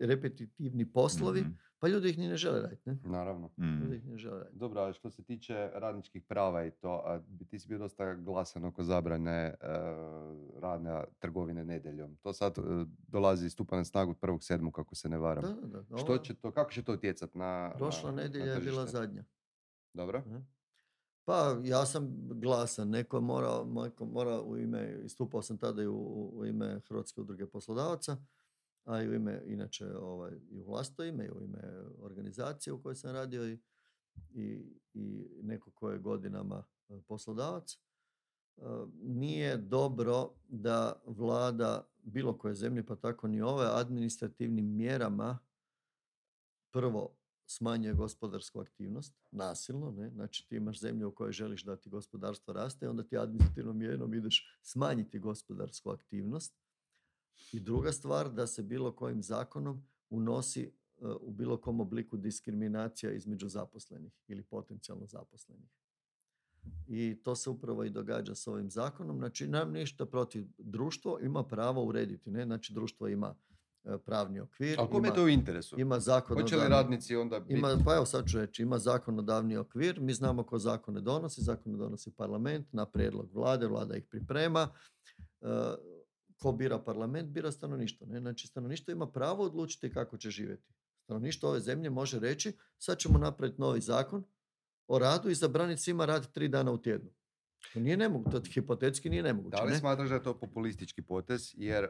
repetitivni 0.00 0.86
poslovi, 0.86 1.40
Mhm, 1.40 1.50
pa 1.84 1.88
ljudi 1.88 2.10
ih 2.10 2.18
ni 2.18 2.28
ne 2.28 2.36
žele 2.36 2.60
raditi. 2.60 2.82
Ne? 2.86 2.98
Naravno. 3.04 3.50
mhm. 3.58 3.82
Ljudi 3.82 3.96
ih 3.96 4.06
ne 4.06 4.18
žele 4.18 4.38
raditi. 4.38 4.58
Dobro, 4.58 4.80
a 4.80 4.92
što 4.92 5.10
se 5.10 5.22
tiče 5.22 5.70
radničkih 5.74 6.22
prava 6.22 6.64
i 6.64 6.70
to, 6.72 7.02
a 7.04 7.18
bi- 7.20 7.44
ti 7.44 7.58
si 7.58 7.68
bio 7.68 7.78
dosta 7.78 8.14
glasan 8.14 8.64
oko 8.64 8.82
zabrane 8.82 9.32
e, 9.32 9.54
rada 10.54 11.04
trgovine 11.18 11.64
nedjeljom. 11.64 12.16
To 12.16 12.32
sad 12.32 12.58
e, 12.58 12.62
dolazi 13.08 13.50
stupa 13.50 13.76
na 13.76 13.84
snagu 13.84 14.14
1.7. 14.14 14.70
kako 14.70 14.94
se 14.94 15.08
ne 15.08 15.18
varam. 15.18 15.42
Da, 15.44 15.66
da, 15.68 15.80
da. 15.80 15.96
Što 15.96 16.06
Ova 16.06 16.18
će 16.18 16.34
to, 16.34 16.50
kako 16.50 16.72
će 16.72 16.82
to 16.82 16.92
utjecati 16.92 17.38
na 17.38 17.72
Prošla 17.76 18.10
na- 18.10 18.16
na 18.16 18.22
nedjelja 18.22 18.52
je 18.52 18.60
bila 18.60 18.86
zadnja. 18.86 19.24
Dobro. 19.94 20.22
Ne? 20.22 20.44
Pa 21.24 21.56
ja 21.62 21.86
sam 21.86 22.08
glasan, 22.30 22.88
neko 22.88 23.16
je 23.16 23.20
morao, 23.22 23.64
neko 23.66 24.04
mora 24.06 24.40
u 24.40 24.58
ime, 24.58 25.00
istupao 25.04 25.42
sam 25.42 25.58
tada 25.58 25.82
i 25.82 25.86
u, 25.86 25.96
u 26.34 26.46
ime 26.46 26.80
Hrvatske 26.80 27.20
udruge 27.20 27.46
poslodavaca, 27.46 28.16
a 28.84 29.02
i 29.02 29.08
u 29.08 29.14
ime, 29.14 29.42
inače 29.46 29.96
ovaj, 29.96 30.32
i 30.50 30.60
u 30.60 30.64
vlastito 30.64 31.04
ime, 31.04 31.24
i 31.26 31.30
u 31.30 31.44
ime 31.44 31.60
organizacije 31.98 32.72
u 32.72 32.82
kojoj 32.82 32.94
sam 32.94 33.12
radio 33.12 33.48
i, 33.48 33.58
i, 34.30 34.78
i 34.94 35.28
neko 35.42 35.70
ko 35.70 35.90
je 35.90 35.98
godinama 35.98 36.64
e, 36.88 37.00
poslodavac. 37.06 37.74
E, 37.74 37.80
Nije 39.02 39.56
dobro 39.56 40.30
da 40.48 41.02
vlada 41.06 41.88
bilo 42.02 42.38
koje 42.38 42.54
zemlje, 42.54 42.86
pa 42.86 42.96
tako 42.96 43.28
ni 43.28 43.42
ove, 43.42 43.66
administrativnim 43.72 44.76
mjerama 44.76 45.38
prvo 46.70 47.16
smanjuje 47.46 47.94
gospodarsku 47.94 48.60
aktivnost, 48.60 49.14
nasilno, 49.30 49.90
ne? 49.90 50.10
znači 50.10 50.48
ti 50.48 50.56
imaš 50.56 50.80
zemlju 50.80 51.08
u 51.08 51.12
kojoj 51.12 51.32
želiš 51.32 51.64
da 51.64 51.76
ti 51.76 51.90
gospodarstvo 51.90 52.54
raste, 52.54 52.88
onda 52.88 53.02
ti 53.02 53.18
administrativnom 53.18 53.78
mjerom 53.78 54.14
ideš 54.14 54.58
smanjiti 54.62 55.18
gospodarsku 55.18 55.90
aktivnost. 55.90 56.63
I 57.52 57.60
druga 57.60 57.92
stvar, 57.92 58.30
da 58.30 58.46
se 58.46 58.62
bilo 58.62 58.92
kojim 58.92 59.22
zakonom 59.22 59.86
unosi 60.10 60.62
e, 60.62 60.70
u 61.20 61.32
bilo 61.32 61.56
kom 61.56 61.80
obliku 61.80 62.16
diskriminacija 62.16 63.12
između 63.12 63.48
zaposlenih 63.48 64.12
ili 64.28 64.42
potencijalno 64.42 65.06
zaposlenih. 65.06 65.70
I 66.86 67.20
to 67.22 67.34
se 67.34 67.50
upravo 67.50 67.84
i 67.84 67.90
događa 67.90 68.34
s 68.34 68.46
ovim 68.46 68.70
zakonom. 68.70 69.18
Znači, 69.18 69.48
nam 69.48 69.72
ništa 69.72 70.06
protiv. 70.06 70.46
Društvo 70.58 71.18
ima 71.22 71.44
pravo 71.44 71.84
urediti. 71.84 72.30
Ne? 72.30 72.44
Znači, 72.44 72.72
društvo 72.72 73.08
ima 73.08 73.34
e, 73.84 73.98
pravni 73.98 74.40
okvir, 74.40 74.76
Ali 74.78 74.90
kome 74.90 75.08
je 75.08 75.14
to 75.14 75.24
u 75.24 75.28
interesu? 75.28 75.80
ima 75.80 75.94
Hoće 75.94 76.04
zakonodavni... 76.04 76.64
li 76.64 76.68
radnici 76.68 77.16
onda 77.16 77.40
biti... 77.40 77.54
Ima, 77.54 77.78
pa 77.84 77.94
evo 77.94 78.06
sad 78.06 78.26
ću 78.26 78.38
reći, 78.38 78.62
ima 78.62 78.78
zakonodavni 78.78 79.56
okvir, 79.56 80.00
mi 80.00 80.12
znamo 80.12 80.42
ko 80.42 80.58
zakone 80.58 81.00
donosi, 81.00 81.42
zakone 81.42 81.76
donosi 81.76 82.10
parlament 82.10 82.72
na 82.72 82.86
prijedlog 82.86 83.28
vlade, 83.32 83.66
vlada 83.66 83.96
ih 83.96 84.04
priprema. 84.10 84.68
Ko 86.38 86.52
bira 86.52 86.78
parlament, 86.78 87.28
bira 87.30 87.52
stanovništvo. 87.52 88.06
Ne? 88.06 88.20
Znači 88.20 88.46
stanovništvo 88.46 88.92
ima 88.92 89.10
pravo 89.10 89.44
odlučiti 89.44 89.90
kako 89.90 90.18
će 90.18 90.30
živjeti. 90.30 90.72
Stanovništvo 91.04 91.48
ove 91.48 91.60
zemlje 91.60 91.90
može 91.90 92.18
reći, 92.18 92.52
sad 92.78 92.98
ćemo 92.98 93.18
napraviti 93.18 93.60
novi 93.60 93.80
zakon 93.80 94.24
o 94.86 94.98
radu 94.98 95.30
i 95.30 95.34
zabraniti 95.34 95.82
svima 95.82 96.04
rad 96.04 96.32
tri 96.32 96.48
dana 96.48 96.72
u 96.72 96.78
tjednu. 96.78 97.10
To 97.72 97.80
nije 97.80 97.96
nemoguće, 97.96 98.30
to 98.30 98.50
hipotetski 98.54 99.10
nije 99.10 99.22
nemoguće. 99.22 99.56
Da 99.56 99.62
li 99.62 99.70
ne? 99.70 99.78
smatraš 99.78 100.08
da 100.08 100.14
je 100.14 100.22
to 100.22 100.38
populistički 100.40 101.02
potez 101.02 101.54
jer 101.56 101.88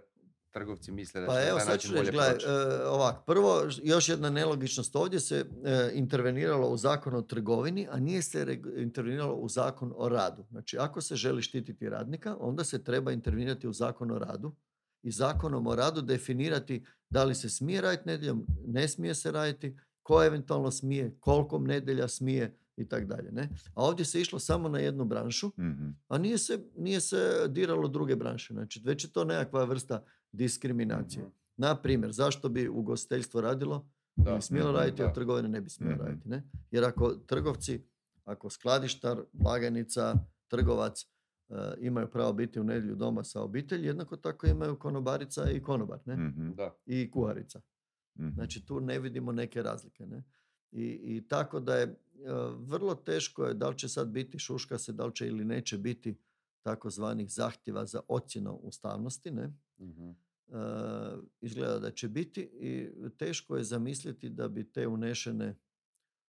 trgovci 0.54 0.92
misle 0.92 1.20
da 1.20 1.26
će 1.26 1.28
Pa 1.28 1.34
na 1.34 1.42
evo 1.42 1.56
taj 1.56 1.64
sad 1.66 1.74
način 1.74 1.90
bolje 1.92 2.10
gledaj, 2.10 2.30
proći? 2.30 2.46
e, 2.46 2.86
ovak, 2.86 3.24
prvo 3.26 3.50
još 3.84 4.08
jedna 4.08 4.30
nelogičnost 4.30 4.96
ovdje 4.96 5.20
se 5.20 5.36
e, 5.64 5.90
interveniralo 5.94 6.68
u 6.68 6.76
zakon 6.76 7.14
o 7.14 7.22
trgovini, 7.22 7.88
a 7.90 7.98
nije 7.98 8.22
se 8.22 8.46
interveniralo 8.76 9.34
u 9.34 9.48
zakon 9.48 9.92
o 9.96 10.08
radu. 10.08 10.44
Znači 10.50 10.78
ako 10.78 11.00
se 11.00 11.16
želi 11.16 11.42
štititi 11.42 11.88
radnika, 11.88 12.36
onda 12.40 12.64
se 12.64 12.84
treba 12.84 13.12
intervenirati 13.12 13.68
u 13.68 13.72
zakon 13.72 14.10
o 14.10 14.18
radu 14.18 14.52
i 15.02 15.10
zakonom 15.10 15.66
o 15.66 15.74
radu 15.74 16.02
definirati 16.02 16.84
da 17.10 17.24
li 17.24 17.34
se 17.34 17.48
smije 17.48 17.80
raditi 17.80 18.08
nedjeljom, 18.08 18.46
ne 18.66 18.88
smije 18.88 19.14
se 19.14 19.32
raditi, 19.32 19.76
ko 20.02 20.24
eventualno 20.24 20.70
smije, 20.70 21.16
koliko 21.20 21.58
nedjelja 21.58 22.08
smije 22.08 22.44
i 22.76 22.88
tako 22.88 23.06
dalje. 23.06 23.32
ne? 23.32 23.42
A 23.74 23.84
ovdje 23.84 24.04
se 24.04 24.20
išlo 24.20 24.38
samo 24.38 24.68
na 24.68 24.78
jednu 24.78 25.04
branšu, 25.04 25.48
Mhm. 25.48 25.88
a 26.08 26.18
nije 26.18 26.38
se, 26.38 26.58
nije 26.76 27.00
se 27.00 27.16
diralo 27.48 27.88
druge 27.88 28.16
branše. 28.16 28.54
Znači, 28.54 28.80
već 28.84 29.04
je 29.04 29.12
to 29.12 29.24
nekakva 29.24 29.64
vrsta 29.64 30.04
diskriminacije. 30.34 31.22
Mhm. 31.22 31.32
Na 31.56 31.76
primjer, 31.76 32.12
zašto 32.12 32.48
bi 32.48 32.68
ugostiteljstvo 32.68 33.40
radilo? 33.40 33.88
Da, 34.16 34.34
ne 34.34 34.42
smjelo 34.42 34.72
raditi, 34.72 35.02
da. 35.02 35.08
a 35.08 35.12
trgovine 35.12 35.48
ne 35.48 35.60
bi 35.60 35.70
smjelo 35.70 35.94
Mhm. 35.94 36.04
raditi. 36.04 36.28
Ne? 36.28 36.48
Jer 36.70 36.84
ako 36.84 37.10
trgovci, 37.10 37.84
ako 38.24 38.50
skladištar, 38.50 39.22
blagajnica, 39.32 40.14
trgovac 40.48 41.02
e, 41.02 41.54
imaju 41.80 42.10
pravo 42.10 42.32
biti 42.32 42.60
u 42.60 42.64
nedjelju 42.64 42.94
doma 42.94 43.24
sa 43.24 43.42
obitelji, 43.42 43.86
jednako 43.86 44.16
tako 44.16 44.46
imaju 44.46 44.78
konobarica 44.78 45.50
i 45.50 45.62
konobar. 45.62 45.98
Ne? 46.04 46.16
Mhm. 46.16 46.50
Da. 46.54 46.74
I 46.86 47.10
kuharica. 47.10 47.60
Mhm. 48.18 48.28
Znači 48.34 48.66
tu 48.66 48.80
ne 48.80 48.98
vidimo 48.98 49.32
neke 49.32 49.62
razlike. 49.62 50.06
Ne? 50.06 50.22
I, 50.72 50.84
I 50.84 51.28
tako 51.28 51.60
da 51.60 51.76
je 51.76 51.82
e, 51.82 51.96
vrlo 52.58 52.94
teško 52.94 53.44
je 53.44 53.54
da 53.54 53.68
li 53.68 53.78
će 53.78 53.88
sad 53.88 54.08
biti 54.08 54.38
šuška 54.38 54.78
se, 54.78 54.92
da 54.92 55.06
li 55.06 55.14
će 55.14 55.26
ili 55.28 55.44
neće 55.44 55.78
biti 55.78 56.18
takozvanih 56.62 57.30
zahtjeva 57.32 57.86
za 57.86 58.00
ocjenu 58.08 58.54
ustavnosti. 58.62 59.30
Ne? 59.30 59.52
Mhm. 59.80 60.10
E, 60.48 60.56
izgleda 61.40 61.78
da 61.78 61.90
će 61.90 62.08
biti 62.08 62.40
i 62.42 62.90
teško 63.16 63.56
je 63.56 63.64
zamisliti 63.64 64.28
da 64.28 64.48
bi 64.48 64.72
te 64.72 64.86
unešene 64.86 65.56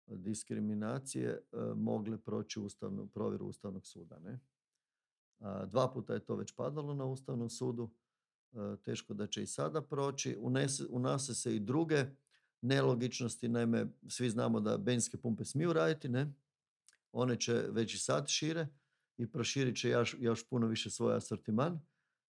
diskriminacije 0.07 1.29
e, 1.29 1.57
mogle 1.75 2.17
proći 2.17 2.59
ustavnu, 2.59 3.07
provjeru 3.07 3.45
Ustavnog 3.45 3.87
suda. 3.87 4.19
Ne? 4.19 4.39
Dva 5.67 5.91
puta 5.93 6.13
je 6.13 6.25
to 6.25 6.35
već 6.35 6.55
padalo 6.55 6.93
na 6.93 7.05
Ustavnom 7.05 7.49
sudu. 7.49 7.89
E, 8.53 8.75
teško 8.83 9.13
da 9.13 9.27
će 9.27 9.43
i 9.43 9.47
sada 9.47 9.81
proći. 9.81 10.37
Unese, 10.39 10.85
unose 10.89 11.35
se 11.35 11.55
i 11.55 11.59
druge 11.59 12.05
nelogičnosti. 12.61 13.49
Naime, 13.49 13.87
svi 14.07 14.29
znamo 14.29 14.59
da 14.59 14.77
benzinske 14.77 15.17
pumpe 15.17 15.45
smiju 15.45 15.73
raditi, 15.73 16.09
ne? 16.09 16.33
One 17.11 17.39
će 17.39 17.53
već 17.53 17.93
i 17.93 17.99
sad 17.99 18.27
šire 18.27 18.67
i 19.17 19.31
proširit 19.31 19.77
će 19.77 19.89
još, 19.89 20.15
još 20.19 20.49
puno 20.49 20.67
više 20.67 20.89
svoj 20.89 21.15
asortiman 21.15 21.79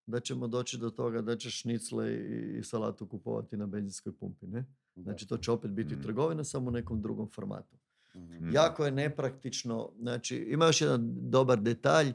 da 0.09 0.21
ćemo 0.21 0.49
doći 0.49 0.79
do 0.79 0.91
toga 0.91 1.23
da 1.23 1.37
će 1.37 1.51
šnicle 1.51 2.13
i, 2.13 2.59
i 2.59 2.63
salatu 2.65 3.07
kupovati 3.07 3.57
na 3.57 3.67
benzinskoj 3.67 4.13
pumpi. 4.17 4.47
Ne? 4.47 4.65
Znači 4.97 5.27
to 5.29 5.37
će 5.37 5.51
opet 5.51 5.71
biti 5.71 5.95
Mhm. 5.95 6.03
trgovina 6.03 6.45
samo 6.45 6.69
u 6.69 6.73
nekom 6.73 7.03
drugom 7.03 7.29
formatu. 7.31 7.77
Mhm. 8.17 8.35
Mhm. 8.35 8.51
Jako 8.55 8.85
je 8.85 8.91
nepraktično. 8.93 9.91
Znači, 10.01 10.37
ima 10.37 10.67
još 10.67 10.81
jedan 10.81 11.31
dobar 11.31 11.61
detalj, 11.61 12.13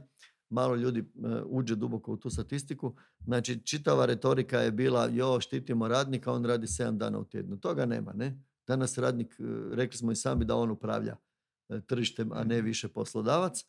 malo 0.49 0.75
ljudi 0.75 0.99
e, 0.99 1.03
uđe 1.45 1.75
duboko 1.75 2.13
u 2.13 2.17
tu 2.17 2.29
statistiku. 2.29 2.95
Znači, 3.25 3.59
čitava 3.65 4.05
retorika 4.05 4.59
je 4.59 4.71
bila, 4.71 5.09
jo, 5.11 5.39
štitimo 5.39 5.87
radnika, 5.87 6.31
on 6.31 6.45
radi 6.45 6.67
7 6.67 6.97
dana 6.97 7.19
u 7.19 7.25
tjednu. 7.25 7.57
Toga 7.57 7.85
nema, 7.85 8.13
ne? 8.13 8.39
Danas 8.67 8.97
radnik, 8.97 9.33
e, 9.39 9.43
rekli 9.75 9.97
smo 9.97 10.11
i 10.11 10.15
sami 10.15 10.45
da 10.45 10.55
on 10.55 10.71
upravlja 10.71 11.15
e, 11.69 11.81
tržištem, 11.81 12.31
a 12.31 12.43
ne 12.43 12.61
više 12.61 12.87
poslodavac. 12.87 13.65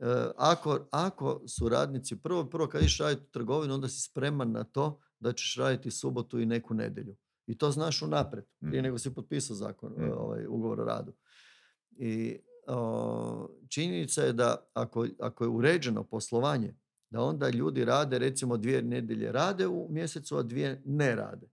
E, 0.00 0.04
ako, 0.36 0.78
ako 0.90 1.42
su 1.48 1.68
radnici, 1.68 2.16
prvo, 2.16 2.44
prvo 2.44 2.66
kad 2.66 2.82
iš 2.82 2.98
raditi 2.98 3.22
u 3.22 3.30
trgovinu, 3.30 3.74
onda 3.74 3.88
si 3.88 4.00
spreman 4.02 4.52
na 4.52 4.64
to 4.64 5.00
da 5.20 5.32
ćeš 5.32 5.56
raditi 5.56 5.90
subotu 5.90 6.40
i 6.40 6.46
neku 6.46 6.74
nedjelju. 6.74 7.16
I 7.46 7.58
to 7.58 7.70
znaš 7.70 8.02
unaprijed, 8.02 8.44
prije 8.60 8.72
Mhm. 8.72 8.82
nego 8.82 8.98
si 8.98 9.14
potpisao 9.14 9.56
zakon, 9.56 9.92
Mhm. 9.92 10.10
ovaj, 10.12 10.46
ugovor 10.46 10.80
o 10.80 10.84
radu. 10.84 11.12
I 11.92 12.38
o, 12.66 13.48
činjenica 13.68 14.22
je 14.22 14.32
da 14.32 14.68
ako, 14.74 15.06
ako 15.20 15.44
je 15.44 15.48
uređeno 15.48 16.04
poslovanje, 16.04 16.74
da 17.10 17.20
onda 17.20 17.48
ljudi 17.50 17.84
rade, 17.84 18.18
recimo 18.18 18.56
dvije 18.56 18.82
nedjelje 18.82 19.32
rade 19.32 19.66
u 19.66 19.88
mjesecu, 19.90 20.36
a 20.36 20.42
dvije 20.42 20.82
ne 20.84 21.14
rade. 21.14 21.46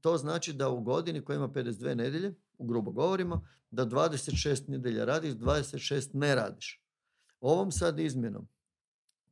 To 0.00 0.16
znači 0.16 0.52
da 0.52 0.68
u 0.68 0.80
godini 0.80 1.20
koja 1.20 1.36
ima 1.36 1.48
52 1.48 1.94
nedjelje, 1.94 2.34
u 2.54 2.66
grubo 2.66 2.90
govorimo, 2.90 3.46
da 3.70 3.84
26 3.84 4.68
nedjelja 4.68 5.04
radiš, 5.04 5.32
26 5.32 6.10
ne 6.12 6.34
radiš. 6.34 6.79
Ovom 7.40 7.72
sad 7.72 7.98
izmjenom 7.98 8.48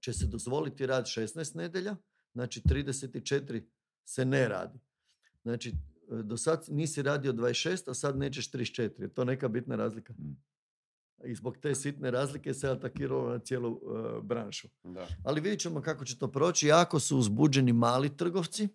će 0.00 0.12
se 0.12 0.26
dozvoliti 0.26 0.86
rad 0.86 1.04
16 1.04 1.56
nedjelja, 1.56 1.96
znači 2.32 2.60
34 2.60 3.62
se 4.04 4.24
ne 4.24 4.48
radi. 4.48 4.78
Znači, 5.42 5.68
e, 5.68 5.74
do 6.14 6.36
sad 6.36 6.64
nisi 6.68 7.02
radio 7.02 7.32
26, 7.32 7.90
a 7.90 7.94
sad 7.94 8.18
nećeš 8.18 8.50
34. 8.50 9.00
Je 9.00 9.08
to 9.08 9.24
neka 9.24 9.48
bitna 9.48 9.76
razlika? 9.76 10.12
Mm. 10.12 10.36
I 11.24 11.34
zbog 11.34 11.56
te 11.56 11.74
sitne 11.74 12.10
razlike 12.10 12.54
se 12.54 12.68
atakiralo 12.68 13.30
na 13.30 13.38
cijelu 13.38 13.80
e, 14.16 14.20
branšu. 14.22 14.68
Da. 14.84 15.06
Ali 15.24 15.40
vidjet 15.40 15.60
ćemo 15.60 15.82
kako 15.82 16.04
će 16.04 16.18
to 16.18 16.28
proći. 16.28 16.66
Jako 16.66 17.00
su 17.00 17.18
uzbuđeni 17.18 17.72
mali 17.72 18.16
trgovci, 18.16 18.68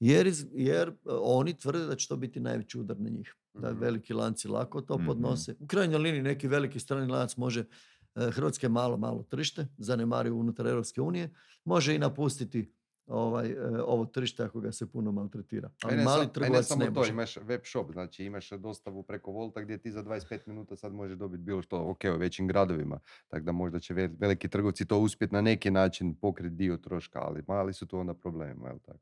jer, 0.00 0.26
iz- 0.26 0.46
jer 0.52 0.88
e, 0.88 0.92
oni 1.10 1.56
tvrde 1.56 1.86
da 1.86 1.96
će 1.96 2.08
to 2.08 2.16
biti 2.16 2.40
najveći 2.40 2.78
udar 2.78 3.00
na 3.00 3.08
njih. 3.08 3.34
Da 3.54 3.70
Mhm. 3.70 3.80
veliki 3.80 4.12
lanci 4.12 4.48
lako 4.48 4.80
to 4.80 4.96
Mhm. 4.96 5.06
podnose. 5.06 5.54
U 5.58 5.66
krajnjoj 5.66 5.98
liniji 5.98 6.22
neki 6.22 6.48
veliki 6.48 6.80
strani 6.80 7.06
lanac 7.06 7.36
može, 7.36 7.64
e, 8.14 8.30
Hrvatska 8.30 8.66
je 8.66 8.70
malo, 8.70 8.96
malo 8.96 9.22
tržište, 9.22 9.66
zanemario 9.78 10.34
unutar 10.36 10.66
Europske 10.66 11.00
unije, 11.00 11.34
može 11.64 11.94
i 11.94 11.98
napustiti 11.98 12.72
ovaj, 13.06 13.50
e, 13.50 13.82
ovo 13.82 14.06
tržište 14.06 14.42
ako 14.44 14.60
ga 14.60 14.72
se 14.72 14.90
puno 14.92 15.12
maltretira. 15.12 15.70
Ali 15.82 15.96
ne, 15.96 16.04
mali 16.04 16.26
ne 16.26 16.32
trgovac 16.32 16.66
samo 16.66 16.84
ne 16.84 16.86
to, 16.86 17.00
može. 17.00 17.10
imaš 17.10 17.36
web 17.36 17.60
shop, 17.64 17.92
znači 17.92 18.24
imaš 18.24 18.50
dostavu 18.50 19.02
preko 19.02 19.30
Volta 19.32 19.60
gdje 19.60 19.78
ti 19.78 19.92
za 19.92 20.02
25 20.02 20.38
minuta 20.46 20.76
sad 20.76 20.92
možeš 20.92 21.18
dobiti 21.18 21.42
bilo 21.42 21.62
što, 21.62 21.90
ok, 21.90 22.00
u 22.14 22.18
većim 22.18 22.48
gradovima, 22.48 23.00
tako 23.28 23.44
da 23.44 23.52
možda 23.52 23.80
će 23.80 23.94
vel- 23.94 24.16
veliki 24.18 24.48
trgovci 24.48 24.86
to 24.86 24.98
uspjeti 24.98 25.34
na 25.34 25.40
neki 25.40 25.70
način 25.70 26.14
pokriti 26.14 26.54
dio 26.54 26.76
troška, 26.76 27.18
ali 27.22 27.42
mali 27.48 27.72
su 27.72 27.86
tu 27.86 27.98
onda 27.98 28.14
problema, 28.14 28.68
jel 28.68 28.78
tako? 28.78 28.98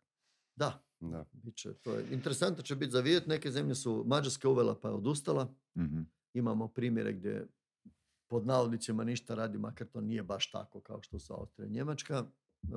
Da, 0.56 0.82
Da. 1.00 1.24
Biće, 1.32 1.74
to 1.74 1.92
je 1.94 2.04
interesantno 2.10 2.62
će 2.62 2.76
biti 2.76 2.90
za 2.92 3.00
vidjeti. 3.00 3.28
Neke 3.28 3.50
zemlje 3.50 3.74
su 3.74 4.04
Mađarska 4.06 4.48
uvela 4.48 4.78
pa 4.80 4.88
je 4.88 4.94
odustala. 4.94 5.54
Mhm. 5.78 6.00
Imamo 6.34 6.68
primjere 6.68 7.12
gdje 7.12 7.46
pod 8.32 8.46
navodnicima 8.46 9.04
ništa 9.04 9.34
radi, 9.34 9.58
makar 9.58 9.86
to 9.86 10.00
nije 10.00 10.22
baš 10.22 10.50
tako 10.50 10.80
kao 10.80 11.02
što 11.02 11.18
su 11.18 11.34
Austrija 11.34 11.66
i 11.66 11.70
Njemačka. 11.70 12.24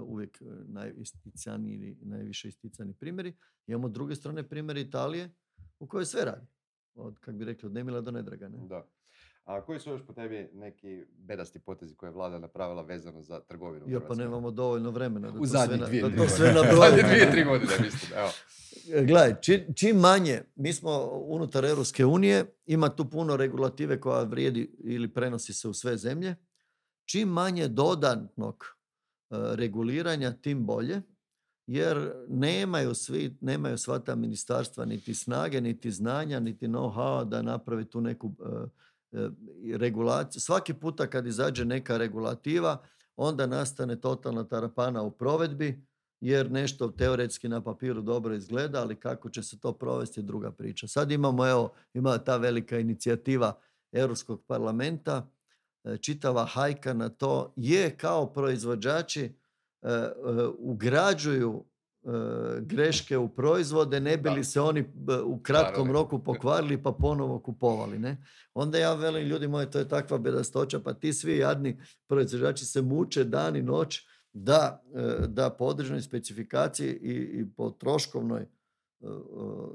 Uvijek 0.05 0.41
e, 0.41 0.45
najisticaniji 0.67 1.73
ili 1.73 1.97
najviše 2.01 2.47
isticani 2.47 2.93
primjeri. 2.93 3.33
Imamo 3.67 3.89
s 3.89 3.91
druge 3.91 4.15
strane 4.15 4.43
primjere 4.49 4.81
Italije 4.81 5.29
u 5.79 5.87
kojoj 5.87 6.05
sve 6.05 6.25
radi. 6.25 6.47
Od, 6.95 7.19
kak 7.19 7.35
bi 7.35 7.45
rekli, 7.45 7.67
od 7.67 7.73
nemila 7.73 8.01
do 8.01 8.11
nedraga. 8.11 8.49
Ne? 8.49 8.67
Da. 8.67 8.87
A 9.45 9.61
koji 9.65 9.79
su 9.79 9.89
još 9.89 10.05
po 10.07 10.13
tebi 10.13 10.49
neki 10.53 11.05
bedasti 11.17 11.59
potezi 11.59 11.95
koje 11.95 12.07
je 12.09 12.13
vlada 12.13 12.39
napravila 12.39 12.81
vezano 12.81 13.21
za 13.21 13.39
trgovinu 13.39 13.85
Jo, 13.89 14.01
pa 14.07 14.15
nemamo 14.15 14.51
dovoljno 14.51 14.91
vremena 14.91 15.31
da 15.31 15.39
U 15.39 15.41
to 15.41 15.47
sve, 15.47 15.77
na- 15.77 15.85
dvije, 15.85 16.01
da 16.03 16.09
tri 16.09 16.17
to 16.17 16.27
sve 16.27 16.53
nabrojimo. 16.61 17.07
Dvije, 17.09 17.31
tri 17.31 17.43
godine, 17.43 17.71
mislim. 17.83 18.19
Evo. 18.19 18.29
E, 18.93 19.05
Gledaj, 19.05 19.35
čim, 19.75 19.97
manje, 19.97 20.41
mi 20.55 20.73
smo 20.73 21.09
unutar 21.11 21.65
Europske 21.65 22.05
unije, 22.05 22.45
ima 22.65 22.89
tu 22.89 23.09
puno 23.09 23.37
regulative 23.37 24.01
koja 24.01 24.23
vrijedi 24.23 24.75
ili 24.79 25.13
prenosi 25.13 25.53
se 25.53 25.67
u 25.67 25.73
sve 25.73 25.97
zemlje. 25.97 26.35
Čim 27.05 27.29
manje 27.29 27.67
dodatnog 27.67 28.65
e, 28.65 28.75
reguliranja, 29.55 30.31
tim 30.31 30.65
bolje, 30.65 31.01
jer 31.67 32.13
nemaju, 32.27 32.95
svi, 32.95 33.37
nemaju 33.41 33.77
sva 33.77 33.99
ta 33.99 34.15
ministarstva 34.15 34.85
niti 34.85 35.13
snage, 35.13 35.61
niti 35.61 35.91
znanja, 35.91 36.39
niti 36.39 36.67
know-how 36.67 37.29
da 37.29 37.41
napravi 37.41 37.85
tu 37.85 38.01
neku 38.01 38.31
e, 39.11 39.29
regulaciju. 39.77 40.41
Svaki 40.41 40.73
puta 40.73 41.07
kad 41.07 41.27
izađe 41.27 41.65
neka 41.65 41.97
regulativa, 41.97 42.83
onda 43.15 43.47
nastane 43.47 44.01
totalna 44.01 44.43
tarapana 44.43 45.01
u 45.01 45.11
provedbi, 45.11 45.85
jer 46.21 46.51
nešto 46.51 46.87
teoretski 46.87 47.47
na 47.47 47.61
papiru 47.61 48.01
dobro 48.01 48.35
izgleda, 48.35 48.81
ali 48.81 48.95
kako 48.95 49.29
će 49.29 49.43
se 49.43 49.59
to 49.59 49.73
provesti 49.73 50.21
druga 50.21 50.51
priča. 50.51 50.87
Sad 50.87 51.11
imamo, 51.11 51.47
evo, 51.47 51.73
ima 51.93 52.17
ta 52.17 52.37
velika 52.37 52.79
inicijativa 52.79 53.59
Europskog 53.91 54.43
parlamenta, 54.47 55.29
e, 55.83 55.97
čitava 55.97 56.45
hajka 56.45 56.93
na 56.93 57.09
to 57.09 57.53
je 57.55 57.97
kao 57.97 58.33
proizvođači 58.33 59.23
e, 59.23 59.31
e, 59.89 60.11
ugrađuju 60.57 61.65
greške 62.61 63.17
u 63.17 63.29
proizvode, 63.29 63.99
ne 63.99 64.17
bi 64.17 64.29
li 64.29 64.43
se 64.43 64.61
oni 64.61 64.85
u 65.25 65.39
kratkom 65.39 65.91
roku 65.91 66.23
pokvarili 66.23 66.83
pa 66.83 66.91
ponovo 66.91 67.39
kupovali. 67.39 67.99
Ne? 67.99 68.25
Onda 68.53 68.77
ja 68.77 68.93
velim, 68.93 69.27
ljudi 69.27 69.47
moji, 69.47 69.69
to 69.69 69.79
je 69.79 69.87
takva 69.87 70.17
bedastoća, 70.17 70.79
pa 70.79 70.93
ti 70.93 71.13
svi 71.13 71.37
jadni 71.37 71.81
proizvođači 72.07 72.65
se 72.65 72.81
muče 72.81 73.23
dan 73.23 73.55
i 73.55 73.61
noć 73.61 74.01
da, 74.37 74.83
e, 74.95 75.27
da 75.27 75.49
po 75.49 75.65
određenoj 75.65 76.01
specifikaciji 76.01 76.89
i, 76.89 77.39
i 77.39 77.45
po 77.57 77.69
troškovnoj 77.69 78.41
e, 78.41 78.45
e, 78.45 79.09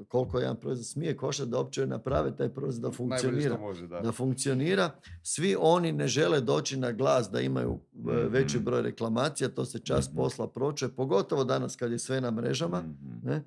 koliko 0.07 0.39
jedan 0.39 0.55
proizvod 0.55 0.85
smije 0.85 1.17
koštati 1.17 1.49
da 1.49 1.57
uopće 1.57 1.87
naprave 1.87 2.35
taj 2.35 2.49
proizvod 2.49 2.91
da 2.91 2.97
funkcionira 2.97 3.57
može, 3.57 3.87
da. 3.87 3.99
da 3.99 4.11
funkcionira. 4.11 4.91
Svi 5.23 5.55
oni 5.59 5.91
ne 5.91 6.07
žele 6.07 6.41
doći 6.41 6.77
na 6.77 6.91
glas 6.91 7.29
da 7.31 7.41
imaju 7.41 7.79
e, 7.95 8.27
veći 8.29 8.59
broj 8.59 8.81
reklamacija, 8.81 9.49
to 9.49 9.65
se 9.65 9.79
čas 9.79 10.07
Mhm. 10.07 10.17
posla 10.17 10.47
proče, 10.47 10.89
pogotovo 10.89 11.43
danas 11.43 11.75
kad 11.75 11.91
je 11.91 11.99
sve 11.99 12.21
na 12.21 12.31
mrežama. 12.31 12.81
Mhm. 12.81 13.29
Ne? 13.29 13.43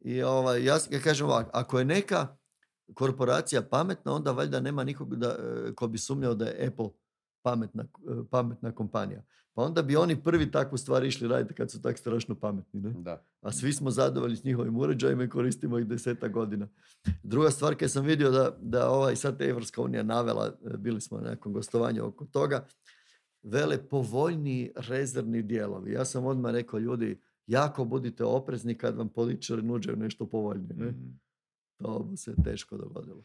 I 0.00 0.22
ovaj, 0.22 0.64
ja, 0.64 0.78
ja 0.90 1.00
kažem 1.00 1.26
ovako, 1.26 1.50
ako 1.52 1.78
je 1.78 1.84
neka 1.84 2.36
korporacija 2.94 3.62
pametna, 3.62 4.12
onda 4.12 4.32
valjda 4.32 4.60
nema 4.60 4.84
nikog 4.84 5.16
da, 5.16 5.36
ko 5.74 5.86
bi 5.86 5.98
sumnjao 5.98 6.34
da 6.34 6.44
je 6.44 6.66
Apple 6.66 6.88
pametna, 7.42 7.82
e, 7.82 8.22
pametna 8.30 8.72
kompanija. 8.72 9.22
Pa 9.54 9.62
onda 9.62 9.82
bi 9.82 9.96
oni 9.96 10.22
prvi 10.22 10.50
takvu 10.50 10.78
stvar 10.78 11.04
išli 11.04 11.28
raditi 11.28 11.54
kad 11.54 11.70
su 11.70 11.82
tak 11.82 11.98
strašno 11.98 12.34
pametni. 12.34 12.80
Ne? 12.80 12.94
Da. 12.98 13.24
a 13.40 13.52
svi 13.52 13.72
smo 13.72 13.90
zadovoljni 13.90 14.36
s 14.36 14.44
njihovim 14.44 14.76
uređajima 14.76 15.24
i 15.24 15.28
koristimo 15.28 15.78
ih 15.78 15.86
deseta 15.86 16.28
godina. 16.28 16.68
Druga 17.22 17.50
stvar, 17.50 17.74
kad 17.74 17.90
sam 17.90 18.04
vidio 18.04 18.30
da, 18.30 18.56
da 18.60 18.90
ovaj, 18.90 19.16
sad 19.16 19.42
Evropska 19.42 19.82
unija 19.82 20.02
navela, 20.02 20.46
e, 20.46 20.76
bili 20.76 21.00
smo 21.00 21.18
na 21.18 21.30
nekom 21.30 21.52
gostovanju 21.52 22.04
oko 22.04 22.24
toga, 22.24 22.66
vele 23.42 23.88
povoljniji 23.88 24.72
rezervni 24.76 25.42
dijelovi. 25.42 25.92
Ja 25.92 26.04
sam 26.04 26.26
odmah 26.26 26.52
rekao, 26.52 26.78
ljudi, 26.78 27.20
jako 27.46 27.84
budite 27.84 28.24
oprezni 28.24 28.78
kad 28.78 28.96
vam 28.96 29.08
političari 29.08 29.62
nuđaju 29.62 29.96
nešto 29.96 30.26
povoljnije. 30.26 30.76
Ne? 30.76 30.86
Mhm. 30.86 31.08
To 31.76 31.98
bi 31.98 32.16
se 32.16 32.34
teško 32.44 32.76
dogodilo. 32.76 33.24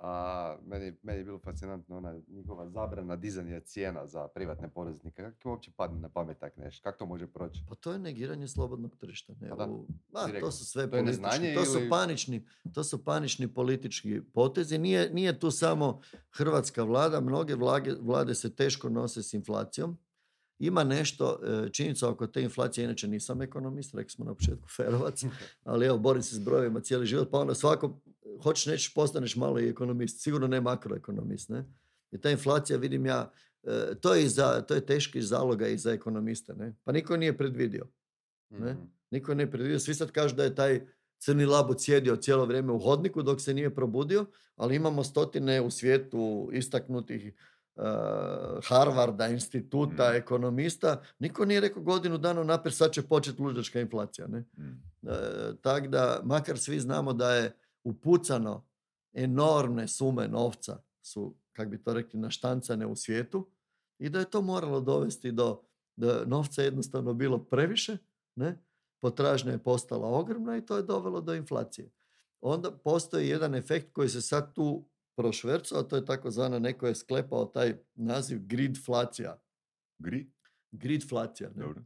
A 0.00 0.56
meni, 0.66 0.96
meni 1.02 1.18
je 1.18 1.24
bilo 1.24 1.38
fascinantno 1.38 1.96
ona 1.96 2.20
njihova 2.28 2.68
zabrana 2.70 3.16
dizanja 3.16 3.60
cijena 3.60 4.06
za 4.06 4.28
privatne 4.28 4.68
poduzetnike. 4.70 5.22
Kako 5.22 5.50
uopće 5.50 5.70
padne 5.76 6.00
na 6.00 6.08
pamet 6.08 6.38
tak 6.38 6.56
nešto? 6.56 6.82
Kako 6.82 6.98
to 6.98 7.06
može 7.06 7.26
proći? 7.26 7.60
Pa 7.68 7.74
to 7.74 7.92
je 7.92 7.98
negiranje 7.98 8.48
slobodnog 8.48 8.96
tržišta. 8.96 9.32
Ne? 9.40 9.48
Pa 9.48 9.56
da, 9.56 9.66
Ma, 10.12 10.40
to 10.40 10.50
su 10.50 10.64
sve 10.64 10.84
To 10.84 10.90
politički, 10.90 11.54
to 11.54 11.64
su 11.64 11.78
ili- 11.78 11.88
panični, 11.90 12.46
to 12.74 12.84
su 12.84 13.04
panični 13.04 13.54
politički 13.54 14.20
potezi. 14.34 14.78
Nije, 14.78 15.10
nije 15.10 15.38
tu 15.38 15.50
samo 15.50 16.00
hrvatska 16.30 16.82
vlada, 16.82 17.20
mnoge 17.20 17.54
vlage, 17.54 17.92
vlade 18.00 18.34
se 18.34 18.56
teško 18.56 18.88
nose 18.88 19.22
s 19.22 19.34
inflacijom. 19.34 19.98
Ima 20.58 20.84
nešto, 20.84 21.38
e, 21.66 21.72
činjenica 21.72 22.10
oko 22.10 22.26
te 22.26 22.42
inflacije, 22.42 22.84
inače 22.84 23.08
nisam 23.08 23.42
ekonomist, 23.42 23.94
rekli 23.94 24.10
smo 24.10 24.24
na 24.24 24.34
početku 24.34 24.68
ferovac, 24.76 25.24
ali 25.64 25.86
evo, 25.86 25.98
borim 25.98 26.22
se 26.22 26.34
s 26.34 26.38
brojevima 26.38 26.80
cijeli 26.80 27.06
život, 27.06 27.28
pa 27.30 27.38
onda 27.38 27.54
svako, 27.54 28.00
hoćeš 28.42 28.66
nećeš, 28.66 28.94
postaneš 28.94 29.36
malo 29.36 29.60
i 29.60 29.68
ekonomist, 29.68 30.22
sigurno 30.22 30.46
ne 30.46 30.60
makroekonomist, 30.60 31.48
ne? 31.48 31.64
I 32.10 32.20
ta 32.20 32.30
inflacija, 32.30 32.78
vidim 32.78 33.06
ja, 33.06 33.30
e, 33.62 33.94
to, 34.00 34.14
je 34.14 34.28
za, 34.28 34.62
to 34.62 34.74
je 34.74 34.86
teški 34.86 35.22
zaloga 35.22 35.68
i 35.68 35.78
za 35.78 35.92
ekonomiste. 35.92 36.54
Ne? 36.54 36.74
Pa 36.84 36.92
niko 36.92 37.16
nije 37.16 37.36
predvidio. 37.36 37.86
Ne? 38.50 38.72
Mhm. 38.72 38.82
Niko 39.10 39.34
nije 39.34 39.50
predvidio. 39.50 39.78
Svi 39.78 39.94
sad 39.94 40.10
kažu 40.10 40.34
da 40.36 40.44
je 40.44 40.54
taj 40.54 40.80
crni 41.18 41.46
labud 41.46 41.80
sjedio 41.80 42.16
cijelo 42.16 42.44
vrijeme 42.44 42.72
u 42.72 42.78
hodniku 42.78 43.22
dok 43.22 43.40
se 43.40 43.54
nije 43.54 43.74
probudio, 43.74 44.26
ali 44.56 44.76
imamo 44.76 45.04
stotine 45.04 45.60
u 45.60 45.70
svijetu 45.70 46.50
istaknutih 46.52 47.32
uh, 47.76 47.84
Harvarda, 48.64 49.28
instituta, 49.28 50.10
Mm. 50.12 50.16
ekonomista. 50.16 51.02
Niko 51.18 51.44
nije 51.44 51.60
rekao 51.60 51.82
godinu 51.82 52.18
dana 52.18 52.44
naprijed 52.44 52.74
sad 52.74 52.92
će 52.92 53.02
početi 53.02 53.42
luđačka 53.42 53.80
inflacija. 53.80 54.26
Ne? 54.26 54.38
Mm. 54.58 54.82
E, 55.08 55.12
tak 55.62 55.88
da, 55.88 56.20
makar 56.24 56.58
svi 56.58 56.80
znamo 56.80 57.12
da 57.12 57.34
je 57.34 57.52
upucano 57.88 58.68
enormne 59.12 59.88
sume 59.88 60.28
novca 60.28 60.82
su, 61.02 61.36
kak 61.52 61.68
bi 61.68 61.82
to 61.82 61.94
rekli, 61.94 62.20
naštancane 62.20 62.86
u 62.86 62.96
svijetu 62.96 63.50
i 63.98 64.08
da 64.08 64.18
je 64.18 64.30
to 64.30 64.42
moralo 64.42 64.80
dovesti 64.80 65.32
do, 65.32 65.62
da 65.96 66.24
novca 66.24 66.62
je 66.62 66.66
jednostavno 66.66 67.14
bilo 67.14 67.44
previše, 67.44 67.96
ne? 68.36 68.64
potražnja 69.00 69.52
je 69.52 69.62
postala 69.62 70.08
ogromna 70.08 70.56
i 70.56 70.66
to 70.66 70.76
je 70.76 70.82
dovelo 70.82 71.20
do 71.20 71.34
inflacije. 71.34 71.90
Onda 72.40 72.70
postoji 72.70 73.28
jedan 73.28 73.54
efekt 73.54 73.92
koji 73.92 74.08
se 74.08 74.20
sad 74.22 74.54
tu 74.54 74.88
prošvercao, 75.16 75.80
a 75.80 75.82
to 75.82 75.96
je 75.96 76.04
takozvana, 76.04 76.58
neko 76.58 76.86
je 76.86 76.94
sklepao 76.94 77.44
taj 77.44 77.76
naziv 77.94 78.38
gridflacija. 78.46 79.42
Gri? 79.98 80.30
Gridflacija, 80.70 81.50
ne? 81.54 81.62
Dobro. 81.64 81.82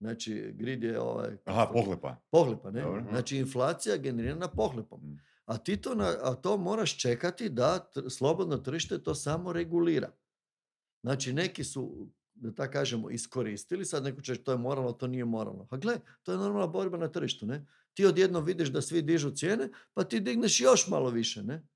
Znači, 0.00 0.52
grid 0.54 0.82
je 0.82 1.00
ovaj... 1.00 1.36
Aha, 1.44 1.70
pohlepa. 1.72 2.16
Pohlepa, 2.30 2.70
ne? 2.70 2.82
Dobro. 2.82 3.04
Znači, 3.10 3.36
inflacija 3.36 3.96
generirana 3.96 4.48
pohlepom. 4.48 5.18
A 5.46 5.58
ti 5.58 5.76
to, 5.76 5.94
na, 5.94 6.14
a 6.22 6.34
to 6.34 6.56
moraš 6.56 6.98
čekati 6.98 7.48
da 7.48 7.88
tr- 7.94 8.10
slobodno 8.10 8.56
tržište 8.56 9.02
to 9.02 9.14
samo 9.14 9.52
regulira. 9.52 10.10
Znači, 11.02 11.32
neki 11.32 11.64
su, 11.64 12.08
da 12.34 12.52
tako 12.54 12.72
kažemo, 12.72 13.10
iskoristili, 13.10 13.84
sad 13.84 14.04
neko 14.04 14.20
će 14.22 14.44
to 14.44 14.52
je 14.52 14.58
moralno, 14.58 14.92
to 14.92 15.06
nije 15.06 15.24
moralno. 15.24 15.68
A 15.70 15.76
gle, 15.76 15.98
to 16.22 16.32
je 16.32 16.38
normalna 16.38 16.66
borba 16.66 16.98
na 16.98 17.08
tržištu, 17.08 17.46
ne? 17.46 17.66
Ti 17.94 18.06
odjednom 18.06 18.44
vidiš 18.44 18.68
da 18.68 18.82
svi 18.82 19.02
dižu 19.02 19.30
cijene, 19.30 19.68
pa 19.94 20.04
ti 20.04 20.20
digneš 20.20 20.60
još 20.60 20.88
malo 20.88 21.10
više, 21.10 21.42
ne? 21.42 21.66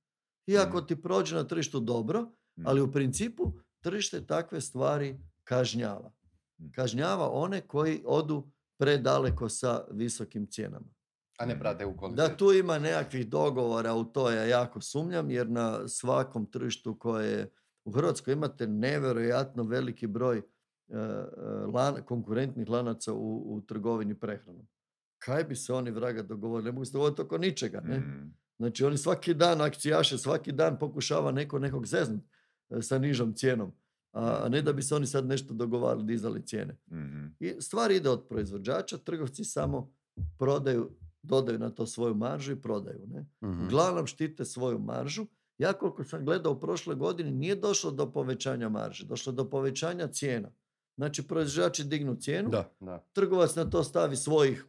Iako 0.46 0.80
Mm. 0.80 0.86
ti 0.86 1.02
prođe 1.02 1.34
na 1.36 1.44
tržištu 1.44 1.80
dobro, 1.80 2.20
Mm. 2.56 2.66
ali 2.66 2.80
u 2.80 2.92
principu 2.92 3.52
tržište 3.80 4.26
takve 4.26 4.60
stvari 4.60 5.18
kažnjava. 5.44 6.12
Mm. 6.58 6.70
Kažnjava 6.70 7.30
one 7.30 7.60
koji 7.60 8.02
odu 8.06 8.50
predaleko 8.78 9.48
sa 9.48 9.84
visokim 9.90 10.46
cijenama. 10.46 10.86
A 11.40 11.46
ne 11.46 11.58
prate 11.58 11.86
u 11.86 11.96
kvalitetu. 11.96 12.28
Da 12.28 12.36
tu 12.36 12.52
ima 12.52 12.78
nekakvih 12.78 13.28
dogovora, 13.28 13.94
u 13.94 14.04
to 14.04 14.30
ja 14.30 14.44
jako 14.44 14.80
sumnjam, 14.80 15.30
jer 15.30 15.50
na 15.50 15.88
svakom 15.88 16.46
tržištu 16.46 16.98
koje 16.98 17.30
je 17.30 17.50
u 17.84 17.92
Hrvatskoj 17.92 18.32
imate 18.32 18.66
nevjerojatno 18.66 19.62
veliki 19.62 20.06
broj 20.06 20.38
e, 20.38 20.42
lan- 21.66 22.04
konkurentnih 22.04 22.68
lanaca 22.68 23.12
u, 23.12 23.54
u 23.54 23.60
trgovini 23.60 24.14
prehranom. 24.14 24.66
Kaj 25.18 25.44
bi 25.44 25.56
se 25.56 25.72
oni 25.72 25.90
vraga 25.90 26.22
dogovorili? 26.22 26.64
Ne 26.64 26.72
mogu 26.72 26.84
se 26.84 26.92
dogovoriti 26.92 27.22
oko 27.22 27.38
ničega. 27.38 27.80
Ne? 27.80 27.98
Mm. 27.98 28.34
Znači 28.58 28.84
oni 28.84 28.98
svaki 28.98 29.34
dan 29.34 29.60
akcijaše, 29.60 30.18
svaki 30.18 30.52
dan 30.52 30.78
pokušava 30.78 31.32
neko 31.32 31.58
nekog 31.58 31.86
zeznut 31.86 32.24
e, 32.70 32.82
sa 32.82 32.98
nižom 32.98 33.34
cijenom. 33.34 33.72
A, 34.12 34.48
ne 34.48 34.62
da 34.62 34.72
bi 34.72 34.82
se 34.82 34.94
oni 34.94 35.06
sad 35.06 35.26
nešto 35.26 35.54
dogovarali, 35.54 36.04
dizali 36.04 36.46
cijene. 36.46 36.76
Mhm. 36.92 37.26
I 37.38 37.60
stvar 37.60 37.90
ide 37.90 38.08
od 38.10 38.28
proizvođača, 38.28 38.98
trgovci 38.98 39.44
samo 39.44 39.92
prodaju, 40.38 40.90
dodaju 41.22 41.58
na 41.58 41.70
to 41.70 41.86
svoju 41.86 42.14
maržu 42.14 42.52
i 42.52 42.62
prodaju. 42.62 43.06
Ne? 43.06 43.26
Mhm. 43.42 43.64
Uglavnom 43.64 44.06
štite 44.06 44.44
svoju 44.44 44.78
maržu. 44.78 45.26
Ja 45.58 45.72
koliko 45.72 46.04
sam 46.04 46.24
gledao 46.24 46.52
u 46.52 46.60
prošloj 46.60 46.96
godini 46.96 47.30
nije 47.30 47.54
došlo 47.54 47.90
do 47.90 48.12
povećanja 48.12 48.68
marže, 48.68 49.06
došlo 49.06 49.32
do 49.32 49.50
povećanja 49.50 50.06
cijena. 50.06 50.52
Znači 50.96 51.22
proizvođači 51.22 51.84
dignu 51.84 52.14
cijenu, 52.14 52.50
Da, 52.50 52.72
da. 52.80 53.04
trgovac 53.12 53.54
na 53.54 53.64
to 53.64 53.84
stavi 53.84 54.16
svojih, 54.16 54.66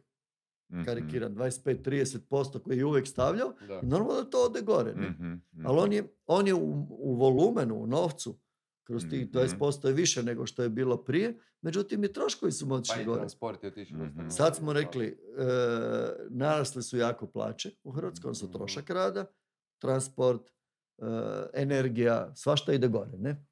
Mhm. 0.70 0.84
karikiram, 0.84 1.34
25-30% 1.34 2.58
koji 2.58 2.78
je 2.78 2.84
uvijek 2.84 3.06
stavljao 3.08 3.54
da. 3.68 3.80
i 3.82 3.86
normalno 3.86 4.22
da 4.22 4.30
to 4.30 4.44
ode 4.44 4.60
gore. 4.60 4.94
Ne? 4.94 5.10
Mhm, 5.10 5.26
mhm. 5.26 5.66
Ali 5.66 5.78
on 5.78 5.92
je, 5.92 6.14
on 6.26 6.46
je 6.46 6.54
u, 6.54 6.86
u 6.90 7.14
volumenu, 7.14 7.76
u 7.76 7.86
novcu, 7.86 8.38
kroz 8.84 9.02
tih 9.04 9.20
Mhm. 9.22 9.30
20% 9.30 9.58
je 9.84 9.94
više 9.94 10.22
nego 10.22 10.46
što 10.46 10.62
je 10.62 10.68
bilo 10.70 10.96
prije, 10.98 11.34
međutim 11.62 12.04
i 12.04 12.12
troškovi 12.12 12.52
su 12.52 12.66
mu 12.66 12.74
Pa 12.74 13.04
gore. 13.04 13.26
je 13.62 13.68
otišao 13.68 13.98
Mhm. 13.98 14.28
Sad 14.28 14.56
smo 14.56 14.72
rekli, 14.72 15.06
e, 15.06 15.14
narasle 16.30 16.82
su 16.82 16.96
jako 16.98 17.26
plaće 17.26 17.70
u 17.82 17.90
Hrvatskoj, 17.90 18.28
odnosno 18.28 18.48
Mhm. 18.48 18.52
trošak 18.54 18.90
rada, 18.90 19.24
transport, 19.78 20.42
e, 20.98 21.04
energija, 21.54 22.32
svašta 22.34 22.72
ide 22.72 22.88
gore, 22.88 23.10
ne? 23.14 23.46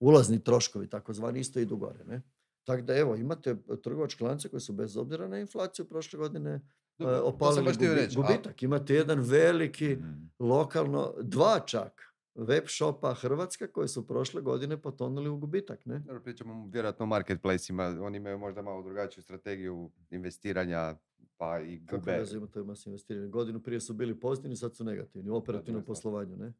Ulazni 0.00 0.40
troškovi, 0.40 0.88
takozvani, 0.88 1.40
isto 1.40 1.60
idu 1.60 1.76
gore, 1.76 2.04
ne? 2.04 2.22
Tako 2.64 2.82
da 2.82 2.94
evo, 2.94 3.16
imate 3.16 3.56
trgovačke 3.76 4.24
lance 4.24 4.48
koji 4.48 4.60
su 4.60 4.72
bez 4.72 4.96
obzira 4.96 5.28
na 5.28 5.38
inflaciju 5.38 5.84
prošle 5.84 6.18
godine 6.18 6.50
e, 6.50 6.60
Dobro, 6.98 7.20
opalili 7.20 7.64
gubi- 7.66 7.94
reći, 7.94 8.18
a- 8.18 8.22
gubitak. 8.22 8.62
Imate 8.62 8.94
jedan 8.94 9.20
veliki 9.20 9.88
Mhm. 9.90 10.12
lokalno, 10.40 11.14
dva 11.20 11.60
čak, 11.60 12.11
web 12.34 12.64
shopa 12.68 13.14
Hrvatska 13.14 13.66
koji 13.66 13.88
su 13.88 14.06
prošle 14.06 14.42
godine 14.42 14.76
potonuli 14.76 15.28
u 15.28 15.36
gubitak, 15.36 15.86
ne? 15.86 15.98
Dobro, 15.98 16.20
pričamo 16.20 16.68
vjerojatno 16.68 17.02
o 17.02 17.08
marketplaceima, 17.08 17.96
oni 18.00 18.16
imaju 18.16 18.38
možda 18.38 18.62
malo 18.62 18.82
drugačiju 18.82 19.22
strategiju 19.22 19.90
investiranja, 20.10 20.96
pa 21.36 21.60
i 21.60 21.86
Kako 21.86 21.98
gube. 21.98 22.12
veze 22.12 22.36
ima 22.36 22.46
to 22.46 22.60
ima 22.60 22.76
s 22.76 22.86
investiranjem? 22.86 23.30
Godinu 23.30 23.60
prije 23.62 23.80
su 23.80 23.94
bili 23.94 24.20
pozitivni, 24.20 24.56
sad 24.56 24.76
su 24.76 24.84
negativni 24.84 25.30
u 25.30 25.36
operativnom 25.36 25.84
poslovanju, 25.84 26.36
ne? 26.36 26.52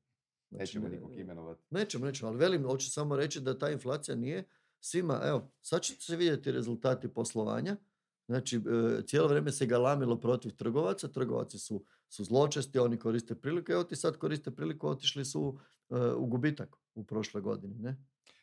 Znači, 0.50 0.60
Nećemo 0.62 0.88
ne- 0.88 0.94
nikog 0.94 1.12
imenovati. 1.14 1.62
Nećemo, 1.70 2.06
nećemo, 2.06 2.28
ali 2.28 2.38
velim, 2.38 2.64
hoću 2.64 2.90
samo 2.90 3.16
reći 3.16 3.40
da 3.40 3.58
ta 3.58 3.70
inflacija 3.70 4.16
nije 4.16 4.44
svima, 4.80 5.20
evo, 5.24 5.50
sad 5.60 5.82
ćete 5.82 6.00
se 6.00 6.16
vidjeti 6.16 6.52
rezultati 6.52 7.08
poslovanja, 7.08 7.76
znači 8.26 8.56
e, 8.56 9.02
cijelo 9.06 9.28
vrijeme 9.28 9.52
se 9.52 9.66
galamilo 9.66 10.20
protiv 10.20 10.50
trgovaca, 10.56 11.08
trgovaci 11.08 11.58
su, 11.58 11.84
su 12.08 12.24
zločesti, 12.24 12.78
oni 12.78 12.98
koriste 12.98 13.34
priliku, 13.34 13.72
evo 13.72 13.84
ti 13.84 13.96
sad 13.96 14.16
koriste 14.16 14.50
priliku, 14.50 14.88
otišli 14.88 15.24
su 15.24 15.58
e, 15.90 15.94
u 16.16 16.26
gubitak 16.26 16.76
u 16.94 17.04
prošloj 17.04 17.42
godini, 17.42 17.74
ne? 17.78 17.96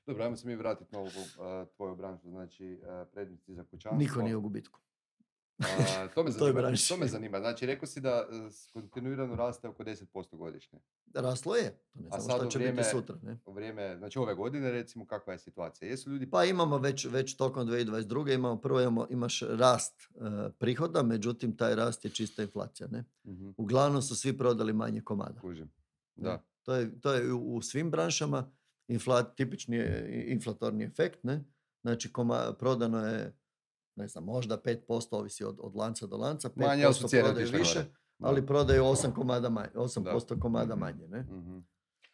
Dobro, 0.05 0.23
ajmo 0.23 0.35
se 0.35 0.47
mi 0.47 0.55
vratiti 0.55 0.95
na 0.95 0.99
ovu 0.99 1.07
uh, 1.07 1.67
tvoju 1.75 1.95
branšu, 1.95 2.29
znači 2.29 2.81
uh, 2.81 3.07
predmeti 3.11 3.53
za 3.53 3.63
kućanstvo. 3.63 3.97
Niko 3.97 4.21
nije 4.21 4.35
u 4.35 4.41
gubitku. 4.41 4.79
A, 5.60 6.08
to, 6.08 6.24
me 6.24 6.32
zanima, 6.34 6.54
branši. 6.54 6.89
to 6.89 6.98
me 6.98 7.08
zanima. 7.08 7.39
Znači, 7.39 7.65
rekao 7.65 7.88
si 7.88 8.02
da 8.02 8.28
uh, 8.28 8.52
s- 8.52 8.67
kontinuirano 8.67 9.36
raste 9.36 9.67
oko 9.67 9.84
10% 9.84 10.06
godišnje. 10.32 10.80
Raslo 11.15 11.56
je, 11.56 11.69
to 11.93 12.00
ne 12.02 12.08
A 12.12 12.19
sad 12.19 12.38
šta 12.38 12.48
u 12.48 12.50
će 12.50 12.58
vrijeme- 12.58 12.78
biti 12.78 12.89
sutra, 12.89 13.15
ne? 13.22 13.38
U 13.45 13.54
vrijeme, 13.54 13.98
znači 13.98 14.19
ove 14.19 14.36
godine 14.36 14.72
recimo, 14.72 15.06
kakva 15.08 15.34
je 15.34 15.39
situacija? 15.39 15.89
Jesu 15.89 16.10
ljudi... 16.12 16.30
Pa 16.30 16.45
imamo 16.45 16.78
već, 16.78 17.06
već 17.06 17.36
tokom 17.36 17.67
2022. 17.67 18.34
imamo 18.34 18.58
prvo 18.58 18.82
imamo, 18.82 19.08
imaš 19.10 19.41
rast 19.41 20.02
e, 20.02 20.08
prihoda, 20.52 21.04
međutim 21.04 21.58
taj 21.58 21.76
rast 21.76 22.06
je 22.06 22.12
čista 22.12 22.43
inflacija. 22.43 22.88
Ne? 22.88 23.04
Mhm, 23.26 23.50
Uglavnom 23.58 24.02
su 24.02 24.15
svi 24.15 24.38
prodali 24.38 24.74
manje 24.74 25.02
komada. 25.02 25.39
kužim. 25.41 25.72
ne. 26.15 26.24
Da. 26.24 26.43
To 26.63 26.76
je, 26.76 27.00
to 27.00 27.13
je 27.13 27.34
u, 27.34 27.56
u 27.56 27.62
svim 27.62 27.91
branšama 27.91 28.52
infla, 28.88 29.24
tipični 29.26 29.76
je 29.76 30.06
inflatorni 30.28 30.84
efekt. 30.84 31.24
Ne? 31.24 31.43
Znači 31.82 32.12
koma, 32.12 32.54
prodano 32.54 33.06
je 33.08 33.36
ne 33.99 34.07
znam, 34.07 34.23
možda 34.23 34.57
5%, 34.57 34.79
ovisi 35.12 35.43
od, 35.43 35.57
od 35.59 35.75
lanca 35.75 36.07
do 36.07 36.17
lanca, 36.17 36.49
5% 36.49 36.67
Manje, 36.67 36.83
ali 36.85 36.93
su 36.93 37.07
cijene 37.07 37.25
prodaju 37.25 37.47
više, 37.53 37.85
ali 38.19 38.45
prodaju 38.45 38.83
8 38.83 39.13
komada 39.13 39.49
manje, 39.49 39.69
8% 39.75 40.39
komada 40.39 40.75
Mhm. 40.75 40.79
manje. 40.79 41.07
Ne? 41.07 41.21
Mhm. 41.21 41.57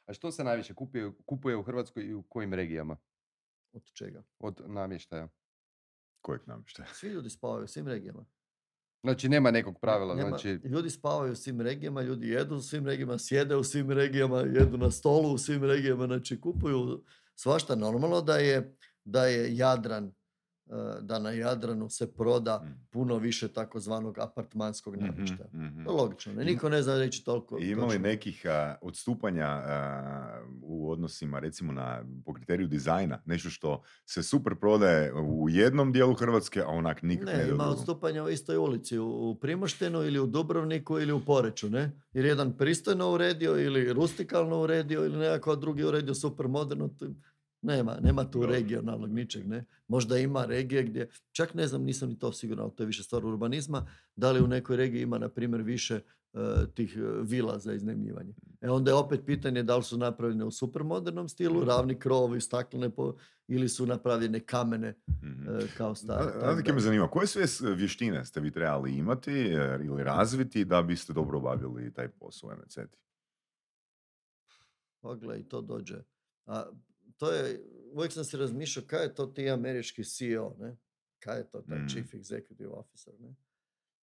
A 0.06 0.14
što 0.14 0.32
se 0.32 0.44
najviše 0.44 0.74
kupuje, 0.74 1.12
kupuje 1.26 1.58
u 1.58 1.64
Hrvatskoj 1.64 2.04
i 2.04 2.14
u 2.14 2.24
kojim 2.24 2.54
regijama? 2.54 2.98
Od 3.74 3.84
čega? 3.86 4.24
Od 4.40 4.62
namještaja. 4.66 5.28
Kojeg 6.22 6.42
namještaja? 6.46 6.88
Svi 6.94 7.10
ljudi 7.10 7.30
spavaju 7.30 7.64
u 7.64 7.68
svim 7.68 7.88
regijama. 7.88 8.26
Znači, 9.04 9.30
nema 9.30 9.52
nekog 9.52 9.80
pravila, 9.80 10.16
Nema- 10.16 10.30
znači... 10.30 10.50
Ljudi 10.50 10.90
spavaju 10.90 11.32
u 11.32 11.36
svim 11.36 11.62
regijama, 11.62 12.02
ljudi 12.02 12.30
jedu 12.30 12.56
u 12.56 12.62
svim 12.62 12.86
regijama, 12.86 13.18
sjede 13.18 13.56
u 13.56 13.64
svim 13.64 13.92
regijama, 13.92 14.40
jedu 14.40 14.78
na 14.78 14.92
stolu 14.92 15.34
u 15.34 15.38
svim 15.38 15.64
regijama, 15.64 16.06
znači 16.06 16.42
kupuju 16.42 17.04
svašta. 17.36 17.76
Normalno 17.76 18.22
da 18.22 18.38
je, 18.38 18.76
da 19.04 19.26
je 19.26 19.58
Jadran, 19.58 20.14
da 21.02 21.20
na 21.20 21.32
Jadranu 21.32 21.90
se 21.90 22.14
proda 22.14 22.62
Mm. 22.64 22.86
puno 22.90 23.18
više 23.18 23.48
takozvanog 23.48 24.20
apartmanskog 24.20 24.96
Mhm, 24.96 25.06
namještaja. 25.06 25.50
mhm. 25.54 25.84
To 25.86 25.92
je 25.92 25.98
logično, 25.98 26.34
ne? 26.34 26.44
niko 26.46 26.70
ne 26.70 26.82
zna 26.82 26.98
reći 26.98 27.26
toliko. 27.26 27.58
I 27.60 27.70
ima 27.70 27.86
li 27.86 28.00
nekih 28.00 28.46
a, 28.46 28.76
odstupanja 28.82 29.46
a, 29.46 30.42
u 30.62 30.92
odnosima 30.92 31.40
recimo 31.40 31.74
na, 31.74 32.04
po 32.26 32.34
kriteriju 32.34 32.68
dizajna? 32.68 33.22
Nešto 33.26 33.50
što 33.50 33.82
se 34.06 34.24
super 34.24 34.56
prodaje 34.56 35.14
u 35.14 35.50
jednom 35.50 35.92
dijelu 35.92 36.14
Hrvatske, 36.14 36.62
a 36.62 36.68
onak 36.68 37.02
nikak 37.02 37.28
ne, 37.28 37.38
Ne, 37.38 37.50
ima 37.50 37.64
odstupanja 37.66 38.24
u 38.24 38.30
istoj 38.30 38.58
ulici, 38.58 38.98
u 38.98 39.26
u 39.26 39.36
Primoštenu 39.36 40.04
ili 40.04 40.20
u 40.20 40.26
Dubrovniku 40.28 41.00
ili 41.00 41.12
u 41.14 41.20
Poreću, 41.20 41.70
ne? 41.70 41.92
Jer 42.14 42.26
jedan 42.26 42.58
pristojno 42.58 43.12
uredio 43.12 43.58
ili 43.58 43.94
rustikalno 43.94 44.62
uredio 44.62 45.06
ili 45.06 45.18
nekako 45.18 45.56
drugi 45.56 45.84
uredio 45.84 46.14
super 46.14 46.48
moderno. 46.48 46.90
Nema, 47.66 47.98
nema 48.02 48.24
tu 48.24 48.46
regionalnog 48.46 49.10
ničeg, 49.12 49.48
ne. 49.48 49.66
Možda 49.88 50.18
ima 50.18 50.46
regije 50.46 50.84
gdje, 50.84 51.10
čak 51.32 51.54
ne 51.54 51.68
znam, 51.68 51.84
nisam 51.84 52.10
ni 52.10 52.20
to 52.20 52.32
siguran, 52.32 52.64
ali 52.64 52.76
to 52.76 52.84
je 52.84 52.88
više 52.88 53.04
stvar 53.04 53.26
urbanizma, 53.26 53.86
da 54.16 54.32
li 54.32 54.42
u 54.42 54.48
nekoj 54.48 54.78
regiji 54.78 55.02
ima, 55.02 55.18
na 55.18 55.30
primjer, 55.30 55.62
više 55.62 56.00
e, 56.34 56.40
tih 56.76 56.98
e, 56.98 57.22
vila 57.22 57.60
za 57.60 57.74
iznajmljivanje. 57.74 58.34
E 58.62 58.70
onda 58.70 58.92
je 58.92 58.96
opet 58.96 59.22
pitanje 59.26 59.64
da 59.64 59.78
li 59.78 59.84
su 59.84 59.98
napravljene 59.98 60.46
u 60.46 60.52
supermodernom 60.52 61.30
stilu, 61.30 61.64
ravni 61.64 61.96
krovovi, 61.96 62.42
staklene, 62.42 62.90
po, 62.90 63.16
ili 63.48 63.70
su 63.70 63.86
napravljene 63.86 64.40
kamene 64.40 64.94
Mhm. 65.22 65.50
e, 65.50 65.68
kao 65.78 65.96
stare. 65.96 66.32
Znate 66.40 66.62
da- 66.62 66.74
me 66.74 66.80
zanima, 66.80 67.08
koje 67.08 67.28
sve 67.28 67.46
vještine 67.76 68.26
ste 68.26 68.40
vi 68.40 68.52
trebali 68.52 68.94
imati 68.94 69.32
ili 69.82 70.04
razviti 70.04 70.66
da 70.66 70.82
biste 70.82 71.14
dobro 71.14 71.38
obavljali 71.38 71.94
taj 71.94 72.08
posao 72.10 72.50
u 72.50 72.54
MCT? 72.54 72.96
Pogle, 75.02 75.40
i 75.40 75.44
to 75.44 75.62
dođe. 75.62 75.96
A 76.46 76.64
to 77.18 77.32
je, 77.32 77.66
uvijek 77.94 78.14
sam 78.14 78.24
si 78.24 78.38
razmišljao 78.38 78.86
kaj 78.88 79.04
je 79.04 79.16
to 79.16 79.26
ti 79.26 79.50
američki 79.50 80.04
CEO, 80.04 80.56
ne? 80.60 80.78
Kaj 81.20 81.38
je 81.38 81.50
to 81.50 81.62
taj 81.62 81.80
Mm. 81.80 81.88
chief 81.90 82.14
executive 82.14 82.72
officer, 82.72 83.14
ne? 83.20 83.36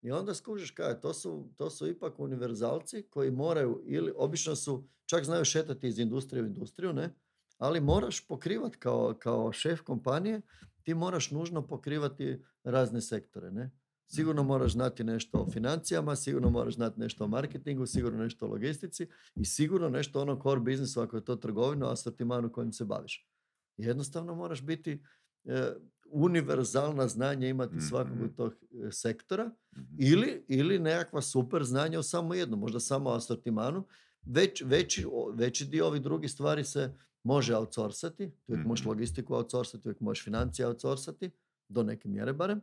I 0.03 0.11
onda 0.11 0.35
skužiš 0.35 0.71
kaj 0.71 0.91
je, 0.91 1.01
to 1.01 1.15
su, 1.15 1.49
to 1.57 1.71
su 1.71 1.89
ipak 1.89 2.21
univerzalci 2.21 3.03
koji 3.11 3.31
moraju, 3.31 3.83
ili 3.87 4.13
obično 4.17 4.57
su, 4.57 4.89
čak 5.07 5.25
znaju 5.25 5.45
šetati 5.45 5.89
iz 5.89 5.99
industrije 5.99 6.43
u 6.43 6.47
industriju, 6.47 6.93
ne? 6.93 7.15
Ali 7.59 7.81
moraš 7.81 8.27
pokrivati 8.29 8.79
kao, 8.79 9.15
kao 9.19 9.53
šef 9.53 9.81
kompanije, 9.81 10.41
ti 10.83 10.95
moraš 10.95 11.31
nužno 11.31 11.67
pokrivati 11.67 12.45
razne 12.65 13.01
sektore, 13.01 13.51
ne? 13.51 13.71
Sigurno 14.15 14.43
moraš 14.43 14.73
znati 14.73 15.05
nešto 15.05 15.39
o 15.39 15.51
financijama, 15.51 16.17
sigurno 16.17 16.51
moraš 16.51 16.75
znati 16.75 17.01
nešto 17.01 17.25
o 17.25 17.29
marketingu, 17.29 17.87
sigurno 17.87 18.19
nešto 18.19 18.47
o 18.47 18.51
logistici 18.51 19.07
i 19.37 19.45
sigurno 19.45 19.89
nešto 19.89 20.19
o 20.19 20.23
onom 20.23 20.41
core 20.43 20.61
biznisu 20.61 21.01
ako 21.01 21.17
je 21.17 21.25
to 21.25 21.37
trgovina, 21.37 21.93
asortimanu 21.93 22.53
kojim 22.53 22.73
se 22.73 22.85
baviš. 22.85 23.29
Jednostavno 23.77 24.35
moraš 24.35 24.63
biti 24.63 25.03
e, 25.45 25.73
univerzalna 26.07 27.09
znanja 27.09 27.49
imati 27.49 27.81
svakog 27.81 28.15
Mhm. 28.15 28.25
od 28.25 28.37
tog 28.37 28.53
e, 28.53 28.91
sektora 28.93 29.51
Mhm. 29.73 29.85
ili, 29.99 30.45
ili 30.49 30.79
nekakva 30.79 31.23
super 31.23 31.65
znanja 31.65 31.99
o 31.99 32.03
samo 32.03 32.35
jednom, 32.35 32.61
možda 32.61 32.81
samo 32.81 33.11
o 33.11 33.15
asortimanu. 33.15 33.85
Već, 34.23 34.63
veći, 34.63 35.07
veći 35.35 35.65
dio 35.67 35.87
ovih 35.87 36.03
drugih 36.03 36.31
stvari 36.31 36.65
se 36.65 36.95
može 37.25 37.57
outsourcati, 37.57 38.31
ti 38.31 38.53
uvijek 38.53 38.67
možeš 38.67 38.83
Mhm. 38.83 38.89
logistiku 38.89 39.35
outsourcati, 39.35 39.89
uvijek 39.89 40.01
možeš 40.01 40.25
financije 40.25 40.67
outsourcati, 40.67 41.31
do 41.69 41.83
neke 41.83 42.09
mjere 42.09 42.33
barem, 42.33 42.61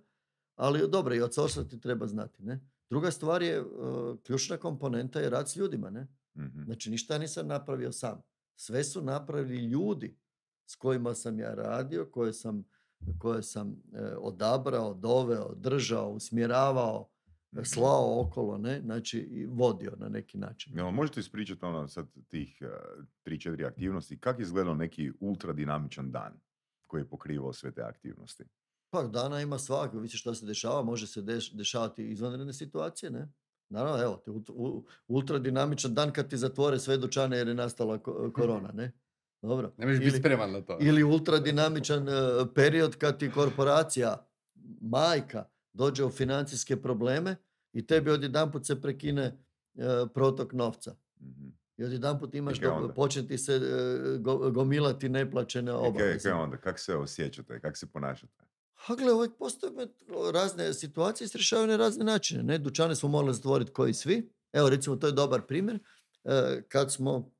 ali 0.60 0.90
dobro, 0.90 1.16
i 1.16 1.22
outsourcati 1.22 1.80
treba 1.80 2.08
znati, 2.08 2.44
ne? 2.44 2.60
Druga 2.90 3.12
stvar 3.12 3.42
je, 3.42 3.58
e, 3.58 3.64
ključna 4.24 4.58
komponenta 4.58 5.20
je 5.20 5.30
rad 5.30 5.50
s 5.50 5.56
ljudima, 5.56 5.90
ne? 5.90 6.08
Mhm. 6.38 6.64
Znači, 6.64 6.90
ništa 6.92 7.18
nisam 7.18 7.48
napravio 7.48 7.92
sam. 7.92 8.22
Sve 8.56 8.84
su 8.84 9.02
napravili 9.02 9.66
ljudi 9.66 10.18
s 10.66 10.76
kojima 10.76 11.14
sam 11.14 11.40
ja 11.40 11.54
radio, 11.54 12.06
koje 12.12 12.34
sam, 12.34 12.64
koje 13.20 13.44
sam 13.44 13.76
e, 13.94 14.16
odabrao, 14.18 14.94
doveo, 14.94 15.54
držao, 15.56 16.10
usmjeravao, 16.10 17.10
Mhm. 17.52 17.64
slao 17.64 18.22
okolo, 18.22 18.58
ne? 18.58 18.82
Znači, 18.82 19.20
i 19.20 19.46
vodio 19.46 19.94
na 19.98 20.10
neki 20.10 20.38
način. 20.38 20.78
Jel 20.78 20.92
možete 20.92 21.20
ispričati 21.20 21.66
ono 21.66 21.88
sad 21.88 22.08
tih 22.28 22.58
uh, 22.62 23.04
3-4 23.26 23.68
aktivnosti, 23.68 24.20
kako 24.20 24.42
je 24.42 24.44
izgledao 24.44 24.76
neki 24.76 25.12
ultradinamičan 25.20 26.12
dan 26.12 26.34
koji 26.88 27.02
je 27.02 27.10
pokrivao 27.10 27.54
sve 27.54 27.72
te 27.72 27.82
aktivnosti? 27.82 28.44
Pa 28.90 29.04
dana 29.04 29.42
ima 29.42 29.60
svakako, 29.60 30.00
vidi 30.00 30.18
što 30.18 30.36
se 30.36 30.46
dešava, 30.46 30.84
može 30.84 31.08
se 31.08 31.22
deš- 31.22 31.54
dešavati 31.54 32.04
izvanredne 32.04 32.54
situacije, 32.54 33.10
ne? 33.12 33.28
Naravno, 33.70 34.04
evo, 34.04 34.16
ti 34.16 34.32
ult- 34.32 34.50
u- 34.50 34.86
ultradinamičan 35.08 35.94
dan 35.94 36.12
kad 36.12 36.30
ti 36.30 36.38
zatvore 36.38 36.80
sve 36.80 36.98
dućane 36.98 37.38
jer 37.38 37.48
je 37.48 37.54
nastala 37.54 37.98
ko- 37.98 38.32
korona, 38.36 38.72
ne? 38.72 38.92
Dobro. 39.42 39.74
Ne 39.78 39.86
možeš 39.86 40.00
biti 40.00 40.18
spreman 40.18 40.52
na 40.52 40.62
to. 40.62 40.78
Ili 40.82 41.04
ultradinamičan 41.04 42.08
e, 42.10 42.12
period 42.56 42.96
kad 42.96 43.20
ti 43.20 43.32
korporacija, 43.32 44.26
majka, 44.82 45.44
dođe 45.74 46.04
u 46.04 46.10
financijske 46.10 46.78
probleme 46.78 47.36
i 47.74 47.88
tebi 47.88 48.12
odjedanput 48.12 48.66
se 48.66 48.82
prekine 48.82 49.24
e, 49.24 49.38
protok 50.14 50.54
novca. 50.54 50.96
Mhm. 51.22 51.48
I 51.78 51.84
odjedanput 51.84 52.36
imaš 52.36 52.60
kaj 52.60 52.70
do, 52.70 52.94
početi 52.94 53.38
se 53.38 53.54
e, 53.54 53.60
go- 54.18 54.52
gomilati 54.52 55.10
neplaćene 55.10 55.72
obaveze. 55.74 56.30
kako 56.58 56.80
se 56.80 56.96
osjećate, 56.96 57.60
kako 57.60 57.78
se 57.78 57.88
ponašate? 57.88 58.44
A 58.88 58.96
gle, 58.96 59.14
uvijek 59.14 59.32
postoje 59.40 59.74
razne 60.34 60.74
situacije 60.74 61.26
i 61.26 61.38
rješavaju 61.38 61.68
na 61.68 61.78
razne 61.78 62.06
načine. 62.06 62.44
Ne? 62.44 62.58
Dućane 62.58 62.96
smo 62.96 63.10
morali 63.10 63.34
zatvoriti 63.34 63.72
koji 63.72 63.94
svi. 63.94 64.32
Evo, 64.54 64.70
recimo, 64.70 64.96
to 64.96 65.08
je 65.08 65.14
dobar 65.14 65.42
primjer. 65.48 65.80
E, 66.24 66.62
kad 66.68 66.94
smo, 66.94 67.32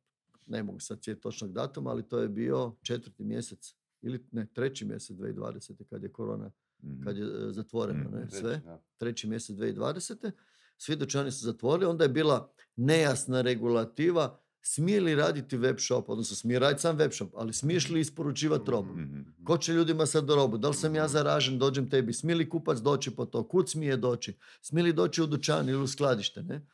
ne 0.46 0.64
mogu 0.64 0.80
sad 0.80 1.04
sjetiti 1.04 1.22
točnog 1.24 1.54
datuma, 1.54 1.90
ali 1.90 2.08
to 2.08 2.20
je 2.20 2.30
bio 2.30 2.76
četvrti 2.82 3.24
mjesec 3.24 3.76
ili 4.02 4.26
ne, 4.32 4.48
treći 4.54 4.86
mjesec 4.86 5.18
2020. 5.18 5.84
kad 5.90 6.04
je 6.04 6.12
korona, 6.12 6.52
Mhm. 6.84 7.04
kad 7.04 7.18
je 7.18 7.24
e, 7.24 7.52
zatvoreno 7.54 8.00
Mhm. 8.10 8.16
ne, 8.16 8.22
Treći, 8.28 8.38
sve. 8.38 8.62
Treći 8.98 9.28
mjesec 9.28 9.56
2020. 9.56 10.32
Svi 10.78 10.96
dućani 10.96 11.32
su 11.32 11.46
zatvorili, 11.46 11.86
onda 11.90 12.04
je 12.04 12.10
bila 12.10 12.52
nejasna 12.76 13.42
regulativa 13.42 14.40
smije 14.62 15.02
li 15.02 15.16
raditi 15.16 15.58
web 15.58 15.78
shop, 15.80 16.10
odnosno 16.10 16.36
smije 16.36 16.60
raditi 16.60 16.82
sam 16.82 16.98
web 16.98 17.12
shop, 17.12 17.30
ali 17.36 17.54
smiješ 17.54 17.90
li 17.90 18.00
isporučivati 18.00 18.72
robu? 18.72 18.94
Mhm. 18.94 19.22
Ko 19.44 19.58
će 19.58 19.74
ljudima 19.74 20.06
sad 20.06 20.26
do 20.26 20.36
robu? 20.36 20.58
Da 20.58 20.68
li 20.68 20.74
sam 20.74 20.96
ja 20.96 21.08
zaražen, 21.08 21.60
dođem 21.60 21.90
tebi? 21.90 22.14
Smije 22.14 22.36
li 22.36 22.50
kupac 22.50 22.80
doći 22.80 23.12
po 23.12 23.26
to? 23.26 23.48
Kud 23.48 23.70
smije 23.70 23.98
doći? 23.98 24.38
Smije 24.62 24.84
li 24.84 24.94
doći 24.94 25.22
u 25.22 25.28
dućan 25.28 25.70
ili 25.70 25.84
u 25.84 25.88
skladište? 25.88 26.44
Ne? 26.44 26.68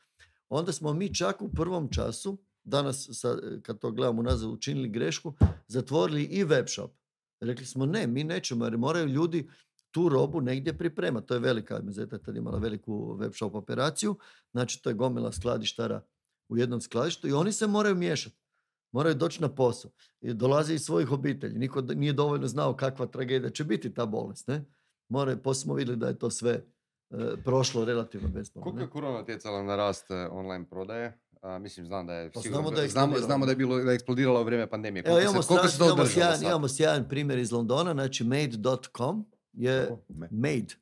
Onda 0.49 0.71
smo 0.71 0.93
mi 0.93 1.13
čak 1.13 1.41
u 1.41 1.51
prvom 1.51 1.89
času, 1.91 2.37
danas 2.63 3.09
sa, 3.11 3.37
kad 3.61 3.79
to 3.79 3.91
gledamo 3.91 4.19
unazad, 4.19 4.49
učinili 4.49 4.89
grešku, 4.89 5.33
zatvorili 5.67 6.23
i 6.23 6.43
web 6.43 6.65
shop. 6.67 6.91
Rekli 7.39 7.65
smo 7.65 7.85
ne, 7.85 8.07
mi 8.07 8.23
nećemo 8.23 8.65
jer 8.65 8.77
moraju 8.77 9.07
ljudi 9.07 9.49
tu 9.91 10.09
robu 10.09 10.41
negdje 10.41 10.77
pripremati. 10.77 11.27
To 11.27 11.33
je 11.33 11.39
velika, 11.39 11.81
Mezeta 11.83 12.15
je 12.15 12.21
tad 12.21 12.35
imala 12.35 12.57
veliku 12.57 13.13
web 13.13 13.33
shop 13.33 13.55
operaciju, 13.55 14.15
znači 14.51 14.83
to 14.83 14.89
je 14.89 14.93
gomila 14.93 15.31
skladištara 15.31 16.01
u 16.49 16.57
jednom 16.57 16.81
skladištu 16.81 17.27
i 17.27 17.33
oni 17.33 17.51
se 17.51 17.67
moraju 17.67 17.95
miješati. 17.95 18.35
Moraju 18.91 19.15
doći 19.15 19.41
na 19.41 19.49
posao. 19.49 19.91
I 20.21 20.33
dolaze 20.33 20.73
iz 20.73 20.81
svojih 20.81 21.11
obitelji. 21.11 21.59
Niko 21.59 21.81
nije 21.81 22.13
dovoljno 22.13 22.47
znao 22.47 22.75
kakva 22.75 23.05
tragedija 23.05 23.49
će 23.49 23.63
biti 23.63 23.93
ta 23.93 24.05
bolest. 24.05 24.47
Ne? 24.47 24.65
More, 25.09 25.37
poslije 25.37 25.63
smo 25.63 25.73
vidjeli 25.73 25.97
da 25.97 26.07
je 26.07 26.19
to 26.19 26.29
sve 26.29 26.51
e, 26.51 26.63
prošlo 27.45 27.85
relativno 27.85 28.29
bezbolno. 28.29 28.63
Koliko 28.63 28.81
je 28.81 28.89
korona 28.89 29.19
utjecala 29.19 29.63
na 29.63 29.75
rast 29.75 30.11
e, 30.11 30.27
online 30.31 30.65
prodaje? 30.69 31.19
A, 31.41 31.59
mislim, 31.59 31.85
znam 31.85 32.07
da 32.07 32.13
je 32.13 32.31
Pa 32.31 32.41
sigurno, 32.41 32.61
znamo 32.61 32.75
da 32.75 32.81
je 32.81 32.89
znamo, 32.89 33.17
znamo 33.17 33.45
da 33.45 33.51
je 33.51 33.55
bilo 33.55 33.83
da 33.83 33.91
je 33.91 33.95
eksplodiralo 33.95 34.41
u 34.41 34.43
vrijeme 34.43 34.69
pandemije. 34.69 35.03
Evo 35.05 35.15
Koliko, 35.15 35.29
imamo, 35.29 35.41
se, 35.41 35.47
koliko 35.47 35.67
se 35.67 35.75
strašno- 35.75 35.87
to 35.87 35.93
imamo, 35.93 36.09
sjajan, 36.09 36.43
imamo 36.43 36.67
sjajan 36.67 37.05
primjer 37.09 37.39
iz 37.39 37.51
Londona, 37.51 37.93
znači 37.93 38.23
made.com 38.23 39.25
je 39.53 39.89
made, 40.31 40.75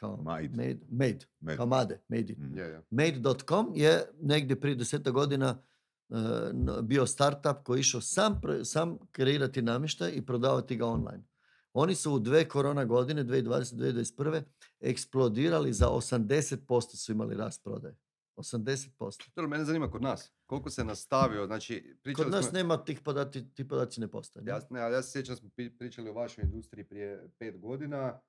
kao 0.00 0.16
Made. 0.16 0.48
made, 0.48 0.78
made, 0.90 1.18
Med. 1.40 1.56
kao 1.56 1.66
made, 1.66 2.00
made. 2.08 2.34
Mhm. 2.34 2.58
Je, 2.58 2.64
je. 2.64 2.82
Made.com 2.90 3.72
je 3.74 4.02
negdje 4.20 4.60
prije 4.60 4.74
deseta 4.74 5.10
godina 5.10 5.62
n- 6.10 6.78
bio 6.82 7.06
startup 7.06 7.56
koji 7.64 7.78
je 7.78 7.80
išao 7.80 8.00
sam, 8.00 8.40
pre- 8.42 8.64
sam 8.64 8.98
kreirati 9.12 9.62
namještaj 9.62 10.10
i 10.10 10.26
prodavati 10.26 10.76
ga 10.76 10.86
online. 10.86 11.24
Oni 11.72 11.94
su 11.94 12.12
u 12.12 12.18
dve 12.18 12.48
korona 12.48 12.84
godine, 12.84 13.24
2020. 13.24 13.74
2021. 13.74 14.42
eksplodirali 14.80 15.72
za 15.72 15.88
80% 15.88 16.56
su 16.96 17.12
imali 17.12 17.36
rast 17.36 17.64
prodaje. 17.64 17.96
80%. 18.36 19.30
To 19.34 19.48
mene 19.48 19.64
zanima 19.64 19.90
kod 19.90 20.02
nas. 20.02 20.32
Koliko 20.46 20.70
se 20.70 20.84
nastavio, 20.84 21.46
znači 21.46 21.96
pričali 22.02 22.24
Kod 22.24 22.32
nas 22.32 22.44
smo... 22.44 22.52
nema 22.52 22.84
tih 22.84 23.00
podaci, 23.00 23.54
ti 23.54 23.68
podaci 23.68 24.00
ne 24.00 24.08
postoje. 24.08 24.44
ne? 24.44 24.50
Jasno, 24.50 24.78
ali 24.78 24.94
ja 24.94 25.02
se 25.02 25.10
sjećam 25.12 25.36
smo 25.36 25.48
pričali 25.78 26.10
o 26.10 26.14
vašoj 26.14 26.44
industriji 26.44 26.84
prije 26.84 27.28
pet 27.38 27.60
godina, 27.60 28.20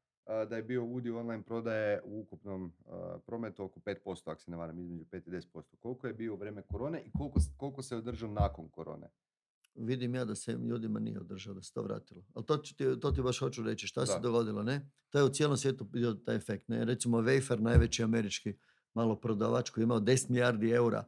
da 0.49 0.55
je 0.55 0.63
bio 0.63 0.83
udio 0.83 1.19
online 1.19 1.43
prodaje 1.43 2.01
u 2.05 2.19
ukupnom 2.19 2.73
prometu 3.25 3.63
oko 3.63 3.79
5%, 3.79 4.31
ako 4.31 4.41
se 4.41 4.51
ne 4.51 4.57
varam, 4.57 4.79
između 4.79 5.05
5 5.05 5.27
i 5.27 5.31
10%. 5.31 5.61
Koliko 5.79 6.07
je 6.07 6.13
bio 6.13 6.33
u 6.33 6.37
vrijeme 6.37 6.61
korone 6.61 7.01
i 7.05 7.11
koliko, 7.11 7.39
koliko 7.57 7.83
se 7.83 7.95
održao 7.95 8.31
nakon 8.31 8.69
korone? 8.69 9.07
Vidim 9.75 10.15
ja 10.15 10.25
da 10.25 10.35
se 10.35 10.51
ljudima 10.51 10.99
nije 10.99 11.19
održao, 11.19 11.53
da 11.53 11.61
se 11.61 11.73
to 11.73 11.81
vratilo. 11.81 12.23
Ali 12.33 12.45
to, 12.45 12.57
ću 12.57 12.75
ti, 12.75 12.99
to 13.01 13.11
ti 13.11 13.21
baš 13.21 13.39
hoću 13.39 13.63
reći. 13.63 13.87
Šta 13.87 14.05
se 14.05 14.19
dogodilo, 14.19 14.63
ne? 14.63 14.89
To 15.09 15.17
je 15.17 15.23
u 15.23 15.29
cijelom 15.29 15.57
svijetu 15.57 15.83
bio 15.83 16.13
taj 16.13 16.35
efekt, 16.35 16.67
ne? 16.67 16.85
Recimo 16.85 17.21
Wayfair, 17.21 17.59
najveći 17.59 18.03
američki 18.03 18.53
maloprodavač 18.93 19.69
koji 19.69 19.81
je 19.81 19.83
imao 19.83 19.99
10 19.99 20.29
milijardi 20.29 20.71
eura 20.71 21.05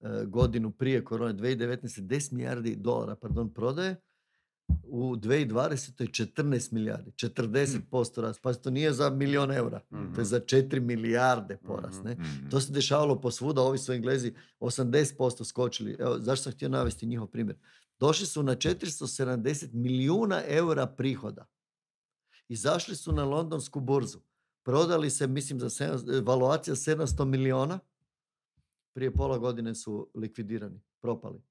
e, 0.00 0.24
godinu 0.26 0.70
prije 0.70 1.04
korone, 1.04 1.34
2019. 1.34 2.00
10 2.00 2.32
milijardi 2.32 2.76
dolara, 2.76 3.16
pardon, 3.16 3.54
prodaje, 3.54 3.96
u 4.82 5.16
2020. 5.16 6.06
14 6.06 6.72
milijardi, 6.72 7.10
40% 7.12 7.80
rast. 8.16 8.42
Pa 8.42 8.54
to 8.54 8.70
nije 8.70 8.92
za 8.92 9.10
milion 9.10 9.52
eura, 9.52 9.80
to 9.80 9.96
Mhm. 9.96 10.18
je 10.18 10.24
za 10.24 10.40
4 10.40 10.80
milijarde 10.80 11.56
porast, 11.56 11.98
Mhm. 11.98 12.08
ne? 12.08 12.14
Mhm. 12.14 12.48
To 12.50 12.60
se 12.60 12.72
dešavalo 12.72 13.20
posvuda, 13.20 13.62
ovi 13.62 13.78
su 13.78 13.92
Englezi 13.92 14.34
80% 14.60 15.44
skočili. 15.44 15.96
Evo, 15.98 16.18
zašto 16.18 16.42
sam 16.42 16.52
htio 16.52 16.68
navesti 16.68 17.06
njihov 17.06 17.26
primjer? 17.26 17.58
Došli 17.98 18.26
su 18.26 18.42
na 18.42 18.54
470 18.54 19.72
milijuna 19.72 20.42
eura 20.46 20.86
prihoda. 20.86 21.46
Izašli 22.48 22.96
su 22.96 23.12
na 23.12 23.24
londonsku 23.24 23.80
burzu. 23.80 24.18
Prodali 24.62 25.10
se, 25.10 25.26
mislim, 25.26 25.60
za 25.60 25.68
valuacija 26.22 26.74
700 26.76 27.24
milijuna. 27.24 27.78
Prije 28.94 29.10
pola 29.12 29.38
godine 29.38 29.74
su 29.74 30.10
likvidirani, 30.14 30.80
propali. 31.00 31.42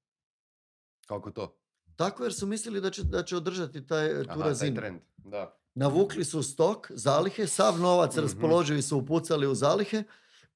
Kako 1.06 1.30
to? 1.30 1.56
Tako 1.96 2.22
jer 2.22 2.34
su 2.34 2.46
mislili 2.46 2.80
da 2.80 2.90
će, 2.90 3.02
da 3.04 3.22
će 3.22 3.36
održati 3.36 3.86
taj, 3.86 4.08
tu 4.14 4.30
Aha, 4.30 4.34
taj 4.34 4.48
razinu. 4.48 4.76
trend, 4.76 5.00
da. 5.18 5.56
Navukli 5.74 6.24
su 6.24 6.42
stok, 6.42 6.86
zalihe, 6.90 7.46
sav 7.46 7.80
novac 7.80 8.12
Mhm. 8.12 8.20
raspoloživi 8.22 8.82
su 8.82 8.98
upucali 8.98 9.46
u 9.46 9.54
zalihe, 9.54 10.02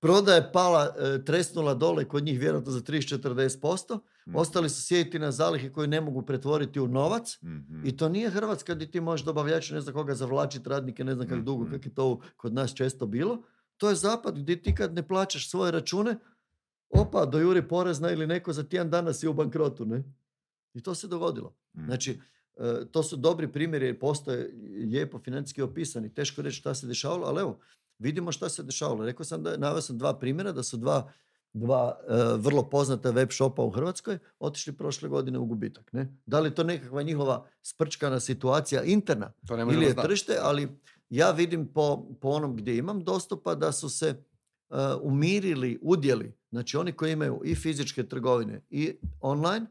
prodaja 0.00 0.36
je 0.36 0.52
pala, 0.52 0.94
e, 0.98 1.24
tresnula 1.24 1.74
dole 1.74 2.04
kod 2.04 2.24
njih 2.24 2.38
vjerojatno 2.38 2.72
za 2.72 2.80
30-40%, 2.80 3.98
Mhm. 4.26 4.36
ostali 4.36 4.68
su 4.68 4.82
sjediti 4.82 5.18
na 5.18 5.32
zalihe 5.32 5.70
koje 5.70 5.88
ne 5.88 6.00
mogu 6.00 6.22
pretvoriti 6.22 6.80
u 6.80 6.88
novac 6.88 7.38
Mhm. 7.42 7.86
i 7.86 7.96
to 7.96 8.08
nije 8.08 8.30
Hrvatska 8.30 8.74
gdje 8.74 8.90
ti 8.90 9.00
možeš 9.00 9.24
dobavljača 9.24 9.74
ne 9.74 9.80
znam 9.80 9.94
koga 9.94 10.14
zavlačiti 10.14 10.68
radnike, 10.68 11.04
ne 11.04 11.14
znam 11.14 11.28
kako 11.28 11.40
dugo, 11.40 11.64
Mhm. 11.64 11.72
kako 11.72 11.84
je 11.84 11.94
to 11.94 12.20
kod 12.36 12.54
nas 12.54 12.74
često 12.74 13.06
bilo. 13.06 13.42
To 13.76 13.88
je 13.88 13.94
zapad 13.94 14.38
gdje 14.38 14.62
ti 14.62 14.74
kad 14.74 14.94
ne 14.94 15.08
plaćaš 15.08 15.50
svoje 15.50 15.72
račune, 15.72 16.16
opa, 16.90 17.24
dojuri 17.24 17.68
porezna 17.68 18.10
ili 18.10 18.26
neko 18.26 18.52
za 18.52 18.62
tjedan 18.62 18.90
dana 18.90 19.12
si 19.12 19.28
u 19.28 19.32
bankrotu, 19.32 19.86
ne? 19.86 20.02
I 20.74 20.82
to 20.82 20.94
se 20.94 21.08
dogodilo. 21.08 21.54
Mhm. 21.76 21.86
Znači, 21.86 22.20
e, 22.56 22.84
to 22.90 23.02
su 23.02 23.16
dobri 23.16 23.52
primjeri 23.52 23.86
jer 23.86 23.98
postoje 23.98 24.54
lijepo 24.86 25.18
financijski 25.18 25.62
opisani. 25.62 26.14
Teško 26.14 26.42
reći 26.42 26.56
šta 26.56 26.74
se 26.74 26.86
dešavalo, 26.86 27.26
ali 27.26 27.40
evo, 27.40 27.58
vidimo 27.98 28.32
šta 28.32 28.48
se 28.48 28.62
dešavalo. 28.62 29.04
Rekao 29.04 29.24
sam 29.24 29.42
da, 29.42 29.56
naveo 29.56 29.80
sam 29.80 29.98
dva 29.98 30.18
primjera, 30.18 30.52
da 30.52 30.62
su 30.62 30.76
dva, 30.76 31.12
dva 31.52 31.98
e, 32.08 32.14
vrlo 32.36 32.70
poznata 32.70 33.10
web 33.10 33.28
shopa 33.32 33.62
u 33.62 33.70
Hrvatskoj 33.70 34.18
otišli 34.38 34.72
prošle 34.72 35.08
godine 35.08 35.38
u 35.38 35.44
gubitak. 35.44 35.92
Ne? 35.92 36.16
Da 36.26 36.40
li 36.40 36.48
je 36.48 36.54
to 36.54 36.64
nekakva 36.64 37.02
njihova 37.02 37.46
sprčkana 37.62 38.20
situacija 38.20 38.82
interna 38.82 39.32
To 39.46 39.56
ne 39.56 39.74
ili 39.74 39.84
je 39.84 39.94
tržište, 39.94 40.36
ali 40.42 40.68
ja 41.10 41.30
vidim 41.30 41.66
po, 41.66 42.06
po 42.20 42.28
onom 42.28 42.56
gdje 42.56 42.76
imam 42.76 43.04
dostupa 43.04 43.54
da 43.54 43.72
su 43.72 43.88
se 43.88 44.06
e, 44.06 44.16
umirili 45.02 45.78
udjeli, 45.82 46.32
znači 46.50 46.76
oni 46.76 46.92
koji 46.92 47.12
imaju 47.12 47.40
i 47.44 47.54
fizičke 47.54 48.08
trgovine 48.08 48.62
i 48.70 48.96
online, 49.20 49.66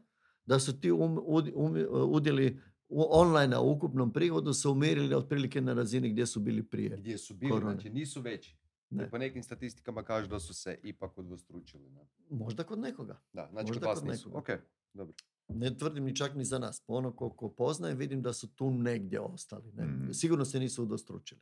da 0.50 0.58
su 0.58 0.80
ti 0.80 0.90
um- 0.90 1.18
ud- 1.18 1.52
um- 1.54 1.76
udjeli 2.06 2.58
u 2.88 3.04
online 3.10 3.58
u 3.58 3.70
ukupnom 3.72 4.12
prihodu 4.12 4.52
se 4.52 4.68
umirili 4.68 5.14
otprilike 5.14 5.60
na 5.60 5.72
razini 5.74 6.08
gdje 6.10 6.26
su 6.26 6.40
bili 6.40 6.62
prije. 6.62 6.96
Gdje 6.96 7.18
su 7.18 7.34
bili, 7.34 7.52
korone. 7.52 7.72
znači 7.72 7.90
nisu 7.90 8.20
veći. 8.20 8.56
Ne. 8.90 9.10
Po 9.10 9.18
nekim 9.18 9.42
statistikama 9.42 10.02
kažu 10.02 10.28
da 10.28 10.40
su 10.40 10.54
se 10.54 10.78
ipak 10.82 11.18
udvostručili. 11.18 11.90
Ne? 11.90 12.06
Možda 12.30 12.62
kod 12.64 12.78
nekoga. 12.78 13.20
Da, 13.32 13.48
znači 13.52 13.66
Možda 13.66 13.80
kod 13.80 13.88
vas 13.88 13.98
kod 13.98 14.08
nisu. 14.08 14.28
nekoga. 14.28 14.52
Ok, 14.54 14.60
dobro. 14.94 15.14
Ne 15.48 15.76
tvrdim 15.78 16.04
ni 16.04 16.16
čak 16.16 16.34
ni 16.34 16.44
za 16.44 16.58
nas. 16.58 16.80
Po 16.80 16.94
ono 16.94 17.12
koliko 17.12 17.48
poznajem 17.50 17.98
vidim 17.98 18.22
da 18.22 18.32
su 18.32 18.48
tu 18.48 18.70
negdje 18.70 19.20
ostali. 19.20 19.72
Ne? 19.72 19.84
Mhm. 19.84 20.12
Sigurno 20.12 20.44
se 20.44 20.60
nisu 20.60 20.82
udostručili. 20.82 21.40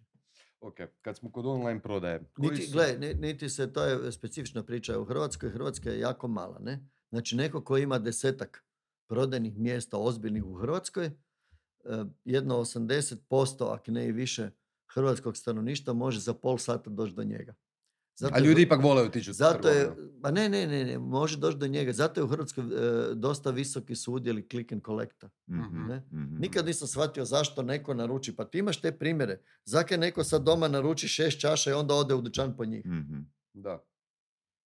Ok, 0.60 0.74
kad 1.02 1.16
smo 1.16 1.32
kod 1.32 1.46
online 1.46 1.80
prodaje. 1.80 2.20
Niti, 2.38 2.62
su- 2.62 2.72
gle, 2.72 2.96
ni- 2.98 3.14
niti 3.16 3.48
se, 3.48 3.72
to 3.72 3.84
je 3.84 4.12
specifična 4.12 4.62
priča 4.62 4.98
u 4.98 5.04
Hrvatskoj. 5.04 5.50
Hrvatska 5.50 5.90
je 5.90 5.98
jako 6.00 6.28
mala, 6.28 6.58
ne? 6.58 6.88
Znači, 7.10 7.36
neko 7.36 7.60
ko 7.60 7.78
ima 7.78 7.98
desetak 7.98 8.64
prodajnih 9.08 9.58
mjesta 9.58 9.98
ozbiljnih 9.98 10.44
u 10.44 10.54
Hrvatskoj, 10.54 11.06
e, 11.06 11.12
jedno 12.24 12.56
80%, 12.56 13.16
ako 13.64 13.90
ne 13.90 14.08
i 14.08 14.12
više, 14.12 14.50
hrvatskog 14.86 15.36
stanovništva 15.36 15.92
može 15.94 16.20
za 16.20 16.34
pol 16.34 16.58
sata 16.58 16.90
doći 16.90 17.14
do 17.14 17.24
njega. 17.24 17.54
Zato 18.16 18.34
A 18.34 18.38
je- 18.38 18.44
ljudi 18.44 18.62
ipak 18.62 18.82
vole 18.82 19.02
otići 19.02 19.30
u 19.30 19.34
Zato 19.34 19.68
je, 19.68 19.90
ma 20.20 20.30
ne, 20.30 20.48
ne, 20.48 20.66
ne, 20.66 20.84
ne, 20.84 20.98
može 20.98 21.38
doći 21.38 21.58
do 21.58 21.66
njega. 21.66 21.92
Zato 21.92 22.20
je 22.20 22.24
u 22.24 22.28
Hrvatskoj 22.28 22.64
e, 22.64 22.68
dosta 23.14 23.50
visoki 23.50 23.94
su 23.94 24.14
udjeli 24.14 24.48
click 24.48 24.72
and 24.72 24.82
collecta. 24.84 25.30
Mhm. 25.50 25.86
ne? 25.86 25.96
Mhm. 26.12 26.36
Nikad 26.38 26.66
nisam 26.66 26.88
shvatio 26.88 27.24
zašto 27.24 27.62
neko 27.62 27.94
naruči. 27.94 28.36
Pa 28.36 28.44
ti 28.44 28.58
imaš 28.58 28.80
te 28.80 28.98
primjere. 28.98 29.40
Zakaj 29.64 29.98
neko 29.98 30.24
sad 30.24 30.42
doma 30.42 30.68
naruči 30.68 31.08
šest 31.08 31.40
čaša 31.40 31.70
i 31.70 31.74
onda 31.74 31.94
ode 31.94 32.14
u 32.14 32.20
dućan 32.20 32.56
po 32.56 32.64
njih? 32.64 32.86
Mhm. 32.86 33.18
Da. 33.52 33.84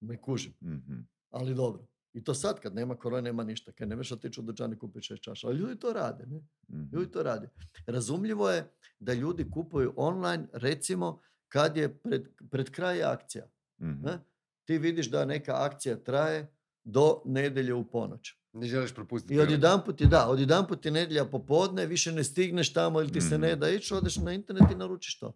Ne 0.00 0.16
kužim. 0.16 0.52
Mhm. 0.62 1.00
Ali 1.30 1.54
dobro. 1.54 1.86
I 2.14 2.24
to 2.24 2.34
sad 2.34 2.60
kad 2.60 2.74
nema 2.74 2.96
korone, 2.96 3.22
nema 3.22 3.44
ništa. 3.44 3.72
Kad 3.72 3.88
ne 3.88 3.96
možeš 3.96 4.12
otići 4.12 4.40
u 4.40 4.44
dućan 4.44 4.72
i 4.72 4.78
kupiti 4.78 5.06
šest 5.06 5.22
čaša. 5.22 5.46
Ali 5.46 5.56
ljudi 5.56 5.78
to 5.78 5.92
rade. 5.92 6.26
Ne? 6.26 6.40
Mhm. 6.68 6.84
Ljudi 6.92 7.10
to 7.10 7.22
rade. 7.22 7.48
Razumljivo 7.86 8.50
je 8.50 8.70
da 8.98 9.14
ljudi 9.14 9.50
kupuju 9.50 9.92
online, 9.96 10.48
recimo, 10.52 11.20
kad 11.48 11.76
je 11.76 11.98
pred, 11.98 12.22
pred 12.50 12.70
kraj 12.70 13.02
akcija. 13.02 13.46
Mhm. 13.80 14.02
Ne? 14.02 14.18
Ti 14.64 14.78
vidiš 14.78 15.10
da 15.10 15.24
neka 15.24 15.52
akcija 15.56 15.96
traje 15.96 16.52
do 16.84 17.22
nedjelje 17.24 17.74
u 17.74 17.84
ponoć. 17.84 18.34
Ne 18.52 18.66
želiš 18.66 18.94
propustiti. 18.94 19.34
I 19.34 19.40
odjedanput 19.40 20.00
je, 20.00 20.06
da, 20.06 20.28
odjedanput 20.28 20.84
je 20.84 20.92
nedjelja 20.92 21.24
popodne, 21.24 21.86
više 21.86 22.12
ne 22.12 22.24
stigneš 22.24 22.72
tamo 22.72 23.00
ili 23.00 23.12
ti 23.12 23.20
se 23.20 23.38
ne 23.38 23.50
Mhm. 23.50 23.60
da 23.60 23.68
ići, 23.70 23.94
odeš 23.94 24.16
na 24.16 24.32
internet 24.32 24.70
i 24.72 24.76
naručiš 24.76 25.18
to. 25.18 25.32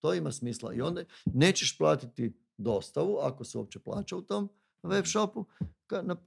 To 0.00 0.14
ima 0.14 0.32
smisla. 0.32 0.74
I 0.74 0.80
onda 0.80 1.02
nećeš 1.26 1.78
platiti 1.78 2.32
dostavu, 2.56 3.18
ako 3.18 3.44
se 3.44 3.58
uopće 3.58 3.78
plaća 3.78 4.16
u 4.16 4.22
tom 4.22 4.48
web 4.82 5.04
shopu, 5.06 5.44
ka- 5.60 5.64
nap- 5.64 5.77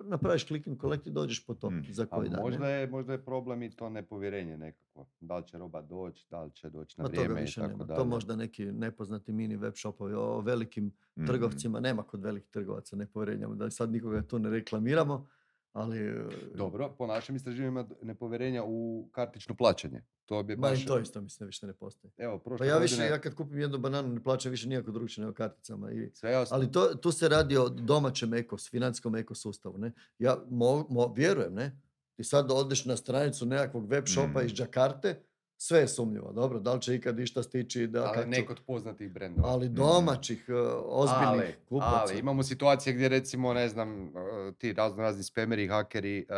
napraviš 0.02 0.46
click 0.46 0.68
and 0.68 0.80
collect 0.80 1.08
i 1.08 1.12
dođeš 1.12 1.46
po 1.46 1.54
to 1.54 1.70
Mhm. 1.70 1.92
za 1.92 2.04
A 2.04 2.06
koji 2.08 2.30
dan. 2.30 2.42
možda 2.42 2.68
je, 2.68 2.88
možda 2.88 3.14
je 3.14 3.20
problem 3.20 3.64
i 3.64 3.72
to 3.72 3.90
nepovjerenje 3.90 4.58
nekako. 4.58 5.06
Da 5.20 5.38
li 5.38 5.44
će 5.44 5.58
roba 5.58 5.82
doći, 5.82 6.28
da 6.30 6.42
li 6.42 6.52
će 6.52 6.70
doći 6.70 6.96
na 6.98 7.04
Ma 7.04 7.10
toga 7.10 7.22
vrijeme 7.24 7.44
i 7.44 7.48
tako 7.48 7.68
nema. 7.68 7.84
dalje. 7.84 7.98
To 7.98 8.06
možda 8.06 8.36
neki 8.36 8.66
nepoznati 8.66 9.32
mini 9.32 9.56
web 9.56 9.74
shopovi. 9.76 10.14
O 10.14 10.42
velikim 10.42 10.86
Mhm. 11.18 11.26
trgovcima 11.26 11.80
nema 11.80 12.04
kod 12.04 12.22
velikih 12.22 12.50
trgovaca 12.50 12.96
nepovjerenja. 12.96 13.48
Da 13.48 13.70
sad 13.70 13.92
nikoga 13.92 14.22
tu 14.22 14.40
ne 14.40 14.50
reklamiramo, 14.50 15.28
ali... 15.74 16.00
e, 16.00 16.26
Dobro, 16.56 16.90
po 16.90 17.08
našim 17.08 17.36
istraživanjima 17.36 17.88
nepovjerenja 18.02 18.64
u 18.66 19.10
kartično 19.12 19.56
plaćanje. 19.56 20.02
To 20.26 20.44
bi 20.44 20.56
Ma 20.56 20.62
baš... 20.62 20.84
i 20.84 20.86
to 20.86 21.00
isto 21.00 21.22
mislim 21.22 21.48
više 21.48 21.68
ne 21.68 21.74
postoji. 21.74 22.12
Evo, 22.18 22.38
Pa 22.38 22.44
prošle 22.44 22.68
ja 22.68 22.78
više, 22.78 22.96
godine... 22.96 23.10
ja 23.10 23.20
kad 23.20 23.36
kupim 23.36 23.60
jednu 23.60 23.78
bananu 23.78 24.08
ne 24.08 24.24
plaćam 24.24 24.52
više 24.52 24.68
nikako 24.68 24.92
drugčije 24.92 25.22
nego 25.22 25.36
karticama. 25.36 25.92
I, 25.92 26.12
Sve 26.14 26.32
jasno. 26.32 26.56
ali 26.56 26.72
to, 26.72 26.86
tu 26.88 27.12
se 27.12 27.30
radi 27.30 27.58
o 27.58 27.70
domaćem 27.70 28.34
ekos, 28.34 28.70
financijskom 28.70 29.16
ekosustavu. 29.16 29.78
Ne? 29.78 29.92
Ja 30.20 30.38
mo, 30.50 30.66
mo- 30.90 31.14
vjerujem, 31.16 31.54
ne? 31.54 31.82
Ti 32.14 32.24
sad 32.24 32.52
odeš 32.52 32.86
na 32.86 32.98
stranicu 32.98 33.46
nekakvog 33.46 33.88
web 33.88 34.04
shopa 34.08 34.42
Mm. 34.42 34.46
iz 34.46 34.52
Džakarte, 34.52 35.22
sve 35.58 35.80
je 35.80 35.88
sumnjivo, 35.88 36.32
dobro, 36.34 36.60
da 36.60 36.74
li 36.74 36.82
će 36.82 36.96
ikad 36.96 37.20
išta 37.20 37.44
stići, 37.44 37.88
da, 37.88 38.04
ali 38.06 38.28
neko 38.28 38.54
od 38.54 38.60
poznatih 38.62 39.12
brendova. 39.12 39.50
ali 39.50 39.70
domaćih, 39.70 40.46
uh, 40.50 40.56
ozbiljnih 40.86 41.28
ali, 41.28 41.56
kupaca. 41.66 41.96
ali 42.02 42.20
imamo 42.20 42.44
situacije 42.44 42.94
gdje 42.94 43.10
recimo, 43.10 43.54
ne 43.54 43.70
znam, 43.70 44.04
uh, 44.04 44.12
ti 44.58 44.74
razno 44.74 45.02
razni 45.02 45.24
spameri, 45.24 45.68
hakeri 45.68 46.26
uh, 46.30 46.36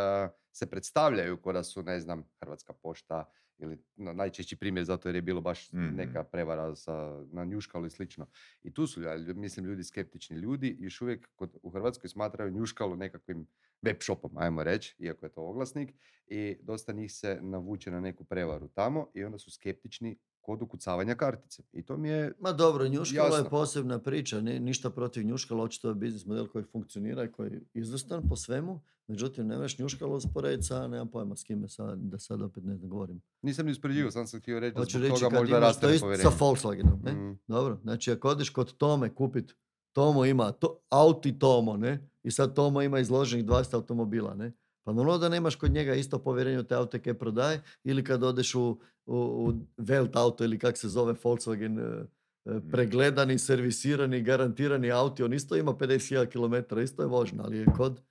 se 0.52 0.66
predstavljaju 0.66 1.38
ko 1.38 1.54
da 1.54 1.64
su, 1.64 1.84
ne 1.84 2.00
znam, 2.00 2.24
Hrvatska 2.40 2.74
pošta 2.74 3.26
ili 3.58 3.78
na, 3.96 4.14
najčešći 4.14 4.56
primjer 4.56 4.86
zato 4.86 5.08
jer 5.10 5.16
je 5.16 5.22
bilo 5.22 5.42
baš 5.42 5.72
Mhm. 5.72 5.96
neka 5.96 6.24
prevara 6.24 6.76
sa, 6.76 7.24
na 7.32 7.46
njuškalu 7.46 7.86
i 7.86 7.90
slično. 7.90 8.28
I 8.64 8.74
tu 8.74 8.88
su, 8.88 9.02
mislim, 9.36 9.66
ljudi 9.66 9.84
skeptični 9.84 10.38
ljudi 10.38 10.76
još 10.80 11.02
uvijek 11.02 11.30
kod, 11.36 11.58
u 11.64 11.70
Hrvatskoj 11.70 12.10
smatraju 12.10 12.52
njuškalu 12.52 12.96
nekakvim 12.96 13.48
web 13.82 13.98
shopom, 14.02 14.38
ajmo 14.38 14.64
reći, 14.64 14.96
iako 15.00 15.26
je 15.26 15.32
to 15.32 15.42
oglasnik 15.42 15.94
i 16.28 16.58
dosta 16.62 16.94
njih 16.94 17.14
se 17.14 17.40
navuče 17.42 17.92
na 17.92 18.00
neku 18.00 18.24
prevaru 18.24 18.68
tamo 18.68 19.12
i 19.14 19.24
onda 19.24 19.38
su 19.38 19.52
skeptični 19.52 20.18
kod 20.44 20.62
ukucavanja 20.62 21.16
kartice. 21.16 21.64
I 21.74 21.84
to 21.84 21.98
mi 21.98 22.10
je 22.10 22.34
Ma 22.40 22.52
dobro, 22.52 22.88
njuškalo 22.88 23.36
je 23.36 23.40
Jasno. 23.40 23.50
posebna 23.50 24.00
priča, 24.00 24.42
ni, 24.42 24.60
ništa 24.60 24.90
protiv 24.90 25.26
njuškala, 25.26 25.64
očito 25.64 25.90
je 25.90 25.96
biznis 25.96 26.26
model 26.26 26.48
koji 26.48 26.64
funkcionira 26.64 27.24
i 27.24 27.32
koji 27.32 27.52
je 27.52 27.62
izvrstan 27.74 28.30
po 28.30 28.36
svemu, 28.36 28.82
međutim 29.08 29.48
ne 29.48 29.58
možeš 29.58 29.80
njuškalo 29.80 30.16
usporediti 30.16 30.64
sa, 30.64 30.88
nemam 30.88 31.08
pojma 31.08 31.36
s 31.36 31.44
kime, 31.44 31.68
sad, 31.68 32.00
da 32.00 32.20
sad 32.20 32.42
opet 32.42 32.64
ne 32.64 32.78
govorim. 32.78 33.22
Nisam 33.42 33.66
ni 33.66 33.72
uspoređivao, 33.72 34.12
sam 34.12 34.28
sam 34.28 34.40
htio 34.40 34.60
reći 34.60 34.76
da 34.76 34.84
zbog 34.84 35.02
reći 35.02 35.22
toga 35.24 35.40
možda 35.40 35.60
raste 35.60 35.98
sa 35.98 36.30
Volkswagenom, 36.40 37.04
ne? 37.04 37.14
Mm. 37.14 37.40
Dobro, 37.48 37.80
znači 37.84 38.12
ako 38.12 38.30
odeš 38.30 38.50
kod 38.50 38.78
Tome 38.78 39.16
kupit, 39.16 39.56
Tomo 39.92 40.26
ima 40.26 40.52
to, 40.52 40.80
Auti 40.90 41.40
Tomo, 41.40 41.78
ne? 41.78 42.10
I 42.24 42.32
sad 42.32 42.56
Tomo 42.56 42.82
ima 42.82 43.00
izloženih 43.00 43.46
20 43.46 43.76
automobila, 43.76 44.36
ne? 44.36 44.52
Pa 44.84 44.94
normalno 44.94 45.18
da 45.18 45.30
nemaš 45.30 45.56
kod 45.56 45.72
njega 45.72 45.94
isto 45.94 46.20
povjerenje 46.20 46.60
u 46.60 46.64
te 46.64 46.76
aute 46.76 47.00
koje 47.00 47.20
prodaje 47.20 47.62
ili 47.84 48.04
kad 48.04 48.24
odeš 48.24 48.56
u, 48.56 48.62
u, 49.06 49.16
u 49.16 49.54
Welt 49.78 50.10
auto 50.14 50.44
ili 50.44 50.60
kak 50.60 50.78
se 50.78 50.90
zove 50.90 51.14
Volkswagen 51.14 51.80
e, 51.80 52.06
e, 52.46 52.60
pregledani, 52.72 53.40
servisirani, 53.40 54.22
garantirani 54.22 54.92
auti, 54.92 55.24
on 55.24 55.34
isto 55.34 55.56
ima 55.56 55.72
50.000 55.72 56.26
km, 56.66 56.80
isto 56.80 57.02
je 57.02 57.08
vožna, 57.08 57.44
ali 57.44 57.58
je 57.58 57.66
kod 57.66 58.02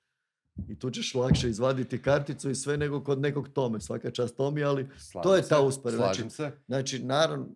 i 0.68 0.78
tu 0.78 0.90
ćeš 0.90 1.14
lakše 1.14 1.48
izvaditi 1.48 2.02
karticu 2.02 2.50
i 2.50 2.54
sve 2.54 2.76
nego 2.76 3.04
kod 3.04 3.20
nekog 3.20 3.48
Tome, 3.48 3.80
svaka 3.80 4.10
čast 4.10 4.36
Tomi, 4.36 4.64
ali 4.64 4.88
To 5.22 5.36
je 5.36 5.42
ta 5.42 5.56
se, 5.56 5.62
usporedba, 5.62 6.12
znači- 6.14 6.30
se. 6.30 6.50
Znači, 6.66 6.98
naravno, 6.98 7.46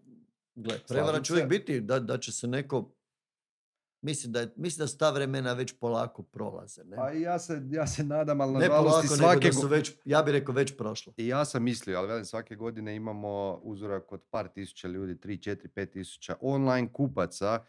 gle, 0.55 0.79
prevara 0.89 1.23
će 1.23 1.33
uvijek 1.33 1.49
biti 1.49 1.81
da, 1.81 1.99
da 1.99 2.19
će 2.19 2.33
se 2.33 2.47
neko, 2.47 2.91
mislim 4.07 4.33
da, 4.33 4.47
mislim 4.57 4.85
da 4.85 4.87
su 4.87 4.99
ta 4.99 5.11
vremena 5.11 5.53
već 5.53 5.73
polako 5.81 6.23
prolaze. 6.23 6.85
Ne, 6.85 6.97
Pa 6.97 7.11
ja 7.11 7.39
se, 7.39 7.63
ja 7.71 7.87
se 7.87 8.05
nadam, 8.05 8.41
ali 8.41 8.53
ne 8.53 8.59
nažalost 8.59 8.85
polako, 8.85 9.03
nego 9.03 9.17
svake 9.17 9.47
da 9.47 9.53
su 9.53 9.69
već, 9.69 9.93
ja 10.05 10.23
bih 10.23 10.33
rekao, 10.33 10.55
već 10.55 10.77
prošlo. 10.77 11.13
I 11.17 11.27
ja 11.27 11.45
sam 11.45 11.63
mislio, 11.63 11.99
ali 11.99 12.09
velim, 12.09 12.25
svake 12.25 12.57
godine 12.57 12.97
imamo 12.97 13.61
uzorak 13.63 14.13
od 14.13 14.23
par 14.31 14.49
tisuća 14.49 14.89
ljudi, 14.89 15.15
3, 15.15 15.51
4, 15.51 15.69
5 15.69 15.93
tisuća 15.93 16.37
online 16.41 16.93
kupaca, 16.93 17.65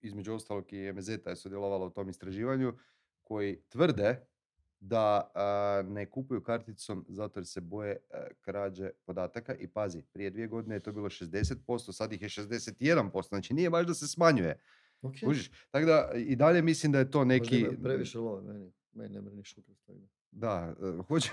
između 0.00 0.34
ostalog 0.34 0.72
i 0.72 0.92
MZ 0.92 1.08
je 1.08 1.36
sudjelovala 1.36 1.86
u 1.86 1.90
tom 1.90 2.08
istraživanju, 2.08 2.72
koji 3.22 3.60
tvrde 3.68 4.26
da 4.80 5.30
a, 5.34 5.82
ne 5.86 6.10
kupuju 6.10 6.42
karticom 6.42 7.06
zato 7.08 7.40
jer 7.40 7.46
se 7.46 7.60
boje 7.60 7.96
a, 8.12 8.26
krađe 8.40 8.90
podataka 9.06 9.54
i 9.54 9.68
pazi, 9.68 10.02
prije 10.12 10.30
dvije 10.30 10.48
godine 10.48 10.76
je 10.76 10.80
to 10.80 10.92
bilo 10.92 11.08
60%, 11.08 11.92
sad 11.92 12.12
ih 12.12 12.22
je 12.22 12.28
61%, 12.28 13.28
znači 13.28 13.54
nije 13.54 13.70
baš 13.70 13.86
da 13.86 13.94
se 13.94 14.08
smanjuje. 14.08 14.60
Okay. 15.02 15.24
Kužiš? 15.24 15.50
Tako 15.70 15.86
da 15.86 16.10
i 16.14 16.36
dalje 16.36 16.62
mislim 16.62 16.92
da 16.92 16.98
je 16.98 17.10
to 17.10 17.24
neki... 17.24 17.66
previše 17.82 18.18
love 18.18 18.42
meni. 18.42 18.72
Meni 18.92 19.14
ne 19.14 19.20
mrni 19.20 19.44
šutra. 19.44 19.74
Da, 20.30 20.74
e, 20.82 21.02
hoće... 21.08 21.30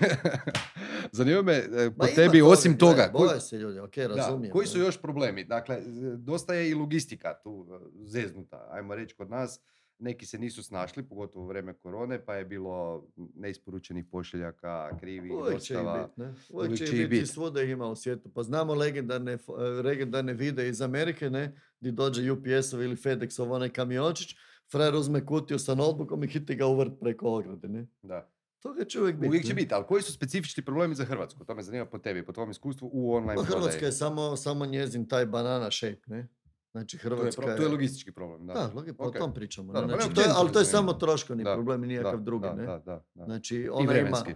Zanima 1.12 1.42
me 1.42 1.52
e, 1.52 1.90
po 1.98 2.06
tebi, 2.06 2.42
osim 2.42 2.78
toga, 2.78 2.92
gledaj, 2.94 3.12
koji- 3.12 3.28
boje 3.28 3.40
se 3.40 3.58
ljudi, 3.58 3.78
ok, 3.78 3.96
da, 3.96 4.06
razumijem. 4.06 4.52
koji 4.52 4.66
su 4.66 4.78
ne. 4.78 4.84
još 4.84 5.02
problemi? 5.02 5.44
Dakle, 5.44 5.80
dosta 6.16 6.54
je 6.54 6.70
i 6.70 6.74
logistika 6.74 7.34
tu 7.42 7.66
e, 7.70 8.06
zeznuta, 8.06 8.68
ajmo 8.70 8.94
reći 8.94 9.14
kod 9.14 9.30
nas. 9.30 9.60
Neki 9.98 10.26
se 10.26 10.38
nisu 10.38 10.62
snašli, 10.62 11.02
pogotovo 11.02 11.44
u 11.44 11.48
vrijeme 11.48 11.74
korone, 11.74 12.24
pa 12.24 12.34
je 12.34 12.44
bilo 12.44 13.06
neisporučenih 13.34 14.04
pošiljaka, 14.10 14.96
krivi, 15.00 15.30
Uvijek 15.30 15.60
će 15.60 15.74
ih 15.74 15.80
dostava. 15.80 16.08
biti? 16.16 16.30
Uvijek, 16.52 16.78
će, 16.78 16.84
ih 16.84 16.90
biti, 16.90 17.06
bit. 17.06 17.30
svuda 17.30 17.62
ima 17.62 17.86
u 17.86 17.96
svijetu. 17.96 18.28
Pa 18.34 18.42
znamo 18.42 18.74
legendarne, 18.74 19.32
e, 19.32 19.62
legendarne 19.62 20.32
vide 20.32 20.68
iz 20.68 20.80
Amerike, 20.82 21.30
ne? 21.30 21.60
Di 21.80 21.92
dođe 21.92 22.32
UPS-ov 22.32 22.82
ili 22.82 22.96
FedEx-ov 22.96 23.52
onaj 23.52 23.68
kamiončić, 23.68 24.36
frajer 24.72 24.94
uzme 24.94 25.26
kutiju 25.26 25.58
sa 25.58 25.74
notebookom 25.74 26.24
i 26.24 26.28
hiti 26.28 26.54
ga 26.54 26.66
u 26.66 26.76
vrt 26.76 26.92
preko 27.00 27.28
ograde, 27.28 27.68
ne? 27.68 27.86
Da. 28.02 28.30
Toga 28.60 28.84
će 28.84 29.00
uvijek 29.00 29.16
biti. 29.16 29.28
Uvijek 29.28 29.44
će 29.44 29.54
biti, 29.54 29.74
ali 29.74 29.84
koji 29.86 30.02
su 30.02 30.12
specifični 30.12 30.64
problemi 30.64 30.94
za 30.94 31.04
Hrvatsku? 31.04 31.44
To 31.44 31.54
me 31.54 31.62
zanima 31.62 31.86
po 31.86 31.98
tebi, 31.98 32.26
po 32.26 32.32
tvom 32.32 32.50
iskustvu 32.50 32.90
u 32.92 33.14
online 33.14 33.34
Pa 33.34 33.42
prodaji. 33.42 33.60
Hrvatska 33.60 33.86
je 33.86 33.92
samo, 33.92 34.36
samo 34.36 34.66
njezin 34.66 35.08
taj 35.08 35.26
banana 35.26 35.70
shape, 35.70 36.00
ne? 36.06 36.28
Znači 36.74 36.98
To 36.98 37.06
je, 37.06 37.10
Hrvatska 37.10 37.42
pro- 37.42 37.56
to 37.56 37.62
je 37.62 37.68
logistički 37.68 38.12
problem, 38.12 38.46
da. 38.46 38.52
Da, 38.54 38.70
logi- 38.70 38.92
pa 38.92 39.04
Ok. 39.04 39.14
o 39.14 39.18
tom 39.18 39.34
pričamo. 39.34 39.72
Da, 39.72 39.80
Znači, 39.80 40.14
to 40.14 40.20
je, 40.20 40.26
ali 40.30 40.52
to 40.52 40.58
je 40.58 40.64
samo 40.64 40.92
troškovni 40.92 41.44
problem 41.44 41.84
i 41.84 41.88
nikakav 41.88 42.20
drugi, 42.20 42.46
ne? 42.48 42.62
Da, 42.64 42.78
da, 42.78 43.04
da. 43.14 43.24
Znači, 43.24 43.56
I 43.56 43.68
ona 43.68 43.82
ima... 43.82 43.92
vremenski. 43.92 44.34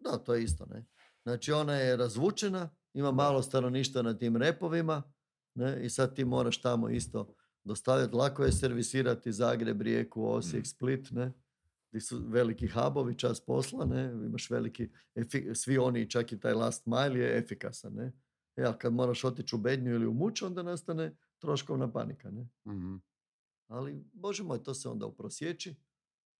Da, 0.00 0.18
to 0.18 0.34
je 0.34 0.42
isto, 0.42 0.66
ne? 0.66 0.84
Znači, 1.22 1.52
ona 1.52 1.74
je 1.74 1.96
razvučena, 1.96 2.70
ima 2.94 3.12
malo 3.12 3.42
stanovništva 3.42 4.02
na 4.02 4.14
tim 4.14 4.36
repovima, 4.36 5.02
ne? 5.54 5.84
I 5.84 5.90
sad 5.90 6.14
ti 6.14 6.24
moraš 6.24 6.60
tamo 6.60 6.88
isto 6.90 7.34
dostavljati. 7.64 8.14
Lako 8.14 8.44
je 8.44 8.52
servisirati 8.52 9.32
Zagreb, 9.32 9.82
Rijeku, 9.82 10.24
Osijek, 10.24 10.62
Mm. 10.62 10.66
Split, 10.66 11.10
ne? 11.10 11.32
Gdje 11.90 12.00
su 12.00 12.20
veliki 12.20 12.68
hubovi, 12.68 13.14
čas 13.14 13.40
posla, 13.40 13.84
ne? 13.86 14.04
Imaš 14.04 14.50
veliki, 14.50 14.88
efi- 15.16 15.54
svi 15.54 15.78
oni, 15.78 16.10
čak 16.10 16.32
i 16.32 16.40
taj 16.40 16.54
last 16.54 16.86
mile 16.86 17.18
je 17.18 17.38
efikasan, 17.38 17.92
ne? 17.94 18.12
E, 18.56 18.62
ali 18.62 18.74
kad 18.78 18.92
moraš 18.92 19.24
otići 19.24 19.54
u 19.54 19.60
Bednju 19.60 19.94
ili 19.94 20.06
u 20.06 20.12
Muč, 20.12 20.42
onda 20.42 20.62
nastane 20.62 21.16
troškovna 21.38 21.88
panika, 21.88 22.30
ne? 22.30 22.48
Mhm. 22.66 22.96
Ali, 23.68 24.04
bože 24.12 24.42
moj, 24.42 24.62
to 24.62 24.74
se 24.74 24.88
onda 24.88 25.06
uprosječi, 25.06 25.74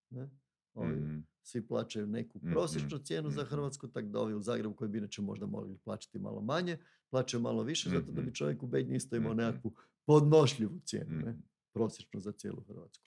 ne? 0.09 0.29
Ovi, 0.73 0.95
Mhm. 0.95 1.19
svi 1.41 1.67
plaćaju 1.67 2.07
neku 2.07 2.37
Mhm, 2.37 2.51
prosječnu 2.51 2.97
cijenu 2.97 3.29
za 3.29 3.41
mhm. 3.41 3.49
Hrvatsku, 3.49 3.87
tako 3.87 4.07
da 4.07 4.19
ovi 4.19 4.33
u 4.33 4.41
Zagrebu 4.41 4.73
koji 4.75 4.89
bi 4.89 4.97
inače 4.97 5.21
možda 5.21 5.45
mogli 5.45 5.77
plaćati 5.77 6.19
malo 6.19 6.41
manje, 6.41 6.77
plaćaju 7.09 7.41
malo 7.41 7.63
više, 7.63 7.89
zato 7.89 8.05
da 8.05 8.11
bi 8.13 8.21
Mhm. 8.21 8.33
čovjek 8.33 8.63
u 8.63 8.67
Bednji 8.67 8.95
isto 8.95 9.15
imao 9.15 9.33
nekakvu 9.33 9.73
podnošljivu 10.05 10.79
cijenu, 10.79 11.15
ne? 11.15 11.35
Prosječnu 11.73 12.19
za 12.19 12.31
cijelu 12.31 12.61
Hrvatsku. 12.61 13.05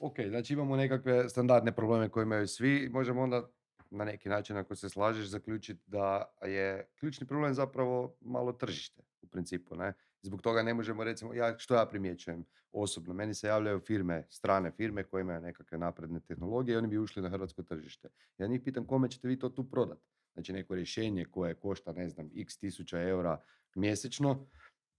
Ok, 0.00 0.14
znači 0.28 0.52
imamo 0.52 0.76
nekakve 0.76 1.28
standardne 1.28 1.72
probleme 1.72 2.08
koje 2.08 2.22
imaju 2.22 2.48
svi. 2.48 2.88
Možemo 2.88 3.22
onda 3.22 3.48
na 3.90 4.04
neki 4.04 4.28
način, 4.28 4.56
ako 4.56 4.74
se 4.76 4.88
slažeš, 4.88 5.26
zaključiti 5.26 5.82
da 5.86 6.34
je 6.42 6.88
ključni 6.94 7.26
problem 7.26 7.54
zapravo 7.54 8.16
malo 8.20 8.52
tržište 8.52 9.02
u 9.22 9.26
principu. 9.26 9.76
Ne? 9.76 9.92
Zbog 10.22 10.42
toga 10.42 10.62
ne 10.62 10.74
možemo 10.74 11.04
recimo, 11.04 11.34
ja, 11.34 11.58
što 11.58 11.74
ja 11.74 11.86
primjećujem 11.86 12.44
osobno, 12.72 13.14
meni 13.14 13.34
se 13.34 13.46
javljaju 13.46 13.80
firme, 13.80 14.26
strane 14.30 14.70
firme 14.70 15.04
koje 15.04 15.20
imaju 15.20 15.40
nekakve 15.40 15.78
napredne 15.78 16.20
tehnologije 16.20 16.74
i 16.74 16.76
oni 16.76 16.88
bi 16.88 16.98
ušli 16.98 17.22
na 17.22 17.28
hrvatsko 17.28 17.62
tržište. 17.62 18.08
Ja 18.38 18.46
njih 18.46 18.60
pitam 18.64 18.86
kome 18.86 19.10
ćete 19.10 19.28
vi 19.28 19.38
to 19.38 19.48
tu 19.48 19.70
prodati. 19.70 20.06
Znači 20.34 20.52
neko 20.52 20.74
rješenje 20.74 21.24
koje 21.24 21.54
košta, 21.54 21.92
ne 21.92 22.08
znam, 22.08 22.30
x 22.36 22.58
tisuća 22.58 23.00
eura 23.02 23.40
mjesečno 23.74 24.46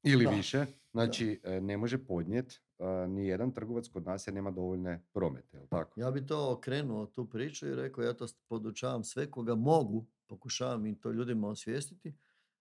ili 0.04 0.26
Da. 0.26 0.32
više, 0.32 0.66
znači 0.92 1.40
e, 1.44 1.62
ne 1.62 1.78
može 1.78 2.06
podnijet 2.06 2.62
ni 3.08 3.28
jedan 3.28 3.52
trgovac 3.52 3.88
kod 3.88 4.06
nas 4.06 4.28
jer 4.28 4.34
nema 4.34 4.52
dovoljne 4.52 5.04
promete, 5.14 5.58
jel 5.58 5.68
tako? 5.68 6.00
Ja 6.00 6.12
bi 6.12 6.26
to 6.26 6.52
okrenuo 6.52 7.06
tu 7.06 7.30
priču 7.30 7.68
i 7.68 7.76
rekao, 7.76 8.04
ja 8.04 8.14
to 8.14 8.26
podučavam 8.48 9.04
sve 9.04 9.32
koga 9.32 9.56
mogu, 9.56 10.06
pokušavam 10.28 10.86
i 10.86 11.00
to 11.00 11.12
ljudima 11.12 11.48
osvijestiti. 11.48 12.14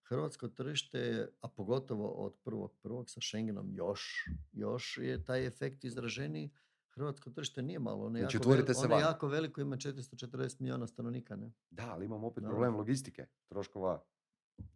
Hrvatsko 0.02 0.48
tržište 0.48 1.28
a 1.40 1.48
pogotovo 1.48 2.08
od 2.08 2.34
prvog 2.34 2.74
prvog 2.74 3.10
sa 3.10 3.20
Schengenom 3.20 3.70
još, 3.70 4.28
još 4.52 4.98
je 4.98 5.24
taj 5.24 5.46
efekt 5.46 5.84
izraženiji. 5.84 6.50
Hrvatsko 6.88 7.30
tržište 7.30 7.62
nije 7.62 7.78
malo, 7.78 8.06
ono 8.06 8.18
je, 8.18 8.22
Znači, 8.22 8.36
jako, 8.36 8.42
otvorite 8.42 8.62
veli- 8.64 8.74
se 8.74 8.86
ono 8.86 8.96
je 8.96 9.00
jako 9.00 9.28
veliko, 9.28 9.60
ima 9.60 9.76
440 9.76 10.60
milijuna 10.60 10.86
stanovnika. 10.86 11.36
Ne? 11.36 11.52
Da, 11.70 11.90
ali 11.90 12.04
imamo 12.04 12.26
opet 12.26 12.42
Da. 12.42 12.48
problem 12.48 12.76
logistike, 12.76 13.26
troškova 13.46 14.04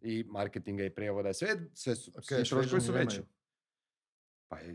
i 0.01 0.23
marketinga 0.23 0.83
i 0.83 0.89
prijevoda, 0.89 1.33
sve, 1.33 1.47
sve 1.73 1.95
su, 1.95 2.11
Ok, 2.11 2.23
svi 2.23 2.43
troškovi 2.45 2.81
su 2.81 2.91
veći. 2.93 3.21
Pa 4.47 4.59
e, 4.59 4.69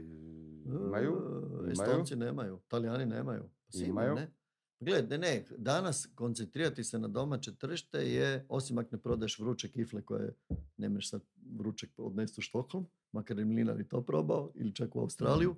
imaju, 0.65 0.87
imaju. 0.87 1.71
Estonci 1.73 2.17
nemaju, 2.17 2.61
Talijani 2.69 3.07
nemaju. 3.07 3.43
Pa 3.73 3.79
Imaju. 3.79 4.15
Ne? 4.15 4.31
Gle, 4.85 5.03
ne, 5.03 5.45
danas 5.57 6.09
koncentrirati 6.15 6.85
se 6.85 6.99
na 6.99 7.09
domaće 7.09 7.55
tržište 7.55 7.99
je, 7.99 8.47
osim 8.49 8.79
ako 8.79 8.89
ne 8.93 9.03
prodaješ 9.03 9.39
vruće 9.39 9.69
kifle 9.69 10.03
koje 10.03 10.35
ne 10.77 10.89
možeš 10.89 11.11
sad 11.11 11.23
vrućeg 11.59 11.91
odnesti 11.97 12.41
u 12.41 12.43
Štokholm, 12.43 12.87
makar 13.13 13.39
je 13.39 13.45
Mlinar 13.45 13.81
i 13.81 13.89
to 13.89 14.03
probao, 14.03 14.53
ili 14.55 14.75
čak 14.75 14.97
u 14.97 15.01
Australiju, 15.01 15.57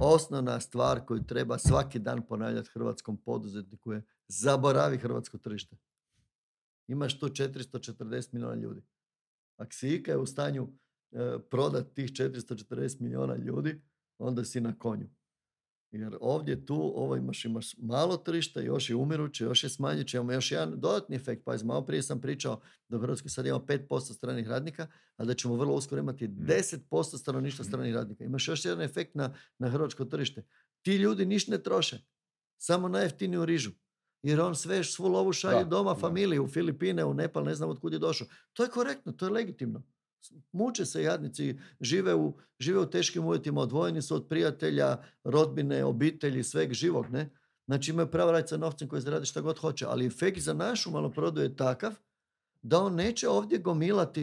osnovna 0.00 0.60
stvar 0.60 1.06
koju 1.06 1.24
treba 1.24 1.58
svaki 1.58 1.98
dan 1.98 2.26
ponavljati 2.26 2.70
hrvatskom 2.72 3.16
poduzetniku 3.16 3.92
je 3.92 4.02
zaboravi 4.28 4.98
hrvatsko 4.98 5.38
tržište. 5.38 5.76
Imaš 6.88 7.20
tu 7.20 7.26
440 7.28 8.28
milijuna 8.32 8.54
ljudi. 8.54 8.82
Ako 9.56 9.72
si 9.72 9.94
ikad 9.94 10.20
u 10.20 10.26
stanju 10.26 10.68
e, 11.12 11.38
prodati 11.50 11.94
tih 11.94 12.10
440 12.10 13.00
milijuna 13.00 13.36
ljudi, 13.36 13.82
onda 14.18 14.44
si 14.44 14.60
na 14.60 14.78
konju. 14.78 15.08
Jer 16.00 16.16
ovdje 16.20 16.66
tu, 16.66 16.92
ovo 16.94 17.16
imaš, 17.16 17.44
imaš 17.44 17.74
malo 17.78 18.16
tržišta, 18.16 18.60
još 18.60 18.90
je 18.90 18.96
umiruće, 18.96 19.44
još 19.44 19.64
je 19.64 19.70
smanjuće, 19.70 20.16
imamo 20.16 20.32
još 20.32 20.52
jedan 20.52 20.80
dodatni 20.80 21.16
efekt. 21.16 21.44
Pazi, 21.44 21.64
malo 21.64 21.86
prije 21.86 22.02
sam 22.02 22.20
pričao 22.20 22.60
da 22.88 22.96
u 22.96 23.00
Hrvatskoj 23.00 23.28
sad 23.28 23.46
imamo 23.46 23.64
5% 23.64 24.00
stranih 24.14 24.48
radnika, 24.48 24.86
a 25.16 25.24
da 25.24 25.34
ćemo 25.34 25.56
vrlo 25.56 25.74
uskoro 25.74 26.00
imati 26.00 26.28
10% 26.28 27.18
stanovništva 27.18 27.64
stranih 27.64 27.94
radnika. 27.94 28.24
Imaš 28.24 28.48
još 28.48 28.64
jedan 28.64 28.80
efekt 28.80 29.14
na, 29.14 29.34
na 29.58 29.68
hrvatsko 29.68 30.04
tržište. 30.04 30.46
Ti 30.82 30.96
ljudi 30.96 31.26
niš 31.26 31.46
ne 31.46 31.62
troše, 31.62 31.98
samo 32.56 32.88
na 32.88 32.98
jeftiniju 32.98 33.44
rižu. 33.44 33.70
Jer 34.22 34.40
on 34.40 34.56
sve 34.56 34.84
svu 34.84 35.08
lovu 35.08 35.32
šalje 35.32 35.64
Da, 35.64 35.70
doma, 35.70 35.92
da. 35.94 36.00
familiji, 36.00 36.38
u 36.38 36.48
Filipine, 36.48 37.04
u 37.04 37.14
Nepal, 37.14 37.44
ne 37.44 37.54
znam 37.54 37.70
od 37.70 37.80
kud 37.80 37.92
je 37.92 37.98
došao. 37.98 38.26
To 38.52 38.62
je 38.62 38.70
korektno, 38.70 39.12
to 39.12 39.26
je 39.26 39.30
legitimno. 39.30 39.82
Muče 40.52 40.86
se 40.86 41.02
jadnici, 41.02 41.58
žive 41.80 42.14
u, 42.14 42.38
žive 42.58 42.80
u 42.80 42.90
teškim 42.90 43.24
uvjetima, 43.24 43.60
odvojeni 43.60 44.02
su 44.02 44.14
od 44.14 44.28
prijatelja, 44.28 45.02
rodbine, 45.24 45.84
obitelji, 45.84 46.42
sveg 46.42 46.72
živog, 46.72 47.10
ne? 47.10 47.30
Znači 47.66 47.90
imaju 47.90 48.10
pravo 48.10 48.32
raditi 48.32 48.48
sa 48.48 48.56
novcem 48.56 48.88
koji 48.88 49.02
zaradi 49.02 49.26
šta 49.26 49.40
god 49.40 49.58
hoće, 49.58 49.86
ali 49.88 50.06
efekt 50.06 50.40
za 50.40 50.54
našu 50.54 50.90
maloprodaju 50.90 51.46
je 51.46 51.56
takav 51.56 51.94
da 52.62 52.80
on 52.80 52.94
neće 52.94 53.28
ovdje 53.28 53.58
gomilati, 53.58 54.22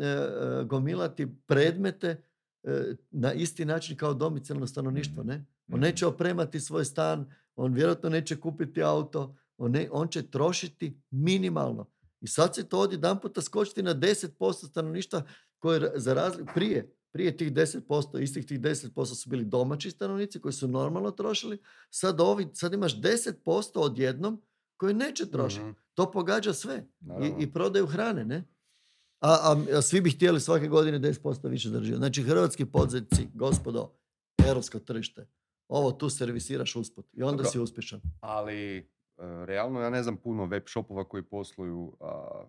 e, 0.00 0.06
e, 0.06 0.64
gomilati 0.64 1.26
predmete 1.46 2.22
e, 2.62 2.94
na 3.10 3.32
isti 3.32 3.64
način 3.64 3.96
kao 3.96 4.14
domicilno 4.14 4.66
stanovništvo, 4.66 5.22
ne? 5.22 5.44
On 5.72 5.80
neće 5.80 6.06
opremati 6.06 6.60
svoj 6.60 6.84
stan, 6.84 7.32
on 7.56 7.74
vjerojatno 7.74 8.10
neće 8.10 8.40
kupiti 8.40 8.82
auto, 8.82 9.36
on, 9.58 9.70
ne, 9.70 9.88
on 9.92 10.08
će 10.08 10.30
trošiti 10.30 11.00
minimalno. 11.10 11.86
I 12.24 12.26
sad 12.26 12.54
se 12.54 12.68
to 12.68 12.78
odjedan 12.78 13.20
puta 13.20 13.42
skočiti 13.42 13.82
na 13.82 13.94
10% 13.94 14.68
stanovništva 14.68 15.22
koje 15.58 15.92
za 15.94 16.14
razliku 16.14 16.52
prije, 16.54 16.94
prije 17.12 17.36
tih 17.36 17.52
10%, 17.52 18.22
istih 18.22 18.46
tih 18.46 18.60
10% 18.60 19.14
su 19.14 19.30
bili 19.30 19.44
domaći 19.44 19.90
stanovnici 19.90 20.40
koji 20.40 20.52
su 20.52 20.68
normalno 20.68 21.10
trošili, 21.10 21.58
sad, 21.90 22.20
ovi, 22.20 22.48
sad 22.52 22.72
imaš 22.72 23.00
10% 23.00 23.78
odjednom 23.78 24.42
koji 24.76 24.94
neće 24.94 25.30
trošiti. 25.30 25.62
Mhm, 25.64 25.72
To 25.94 26.10
pogađa 26.10 26.52
sve. 26.52 26.86
I. 27.22 27.42
I 27.42 27.52
prodaju 27.52 27.86
hrane, 27.86 28.24
ne? 28.24 28.48
A, 29.20 29.30
a, 29.30 29.76
a 29.78 29.82
svi 29.82 30.00
bi 30.00 30.10
htjeli 30.10 30.40
svake 30.40 30.68
godine 30.68 31.00
10% 31.00 31.48
više 31.48 31.68
zarađivati. 31.68 31.98
Znači, 31.98 32.22
hrvatski 32.22 32.64
poduzetnici, 32.64 33.28
gospodo, 33.34 33.92
europsko 34.46 34.78
tržište, 34.78 35.28
ovo 35.68 35.92
tu 35.92 36.10
servisiraš 36.10 36.76
usput 36.76 37.06
i 37.12 37.22
onda 37.22 37.36
Dobro. 37.36 37.50
si 37.50 37.58
uspješan. 37.58 38.00
Ali 38.20 38.90
realno 39.18 39.80
ja 39.80 39.90
ne 39.90 40.02
znam 40.02 40.16
puno 40.16 40.46
web 40.46 40.62
shopova 40.66 41.04
koji 41.04 41.22
posluju, 41.22 41.96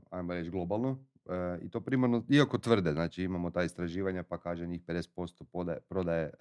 ajmo 0.09 0.33
reći 0.33 0.49
globalno, 0.49 1.05
e, 1.29 1.59
i 1.61 1.69
to 1.69 1.81
primarno, 1.81 2.23
iako 2.29 2.57
tvrde, 2.57 2.93
znači 2.93 3.23
imamo 3.23 3.51
ta 3.51 3.63
istraživanja 3.63 4.23
pa 4.23 4.37
kaže 4.37 4.67
njih 4.67 4.81
50% 4.83 5.43
podaje, 5.51 5.79
prodaje 5.89 6.23
e, 6.23 6.31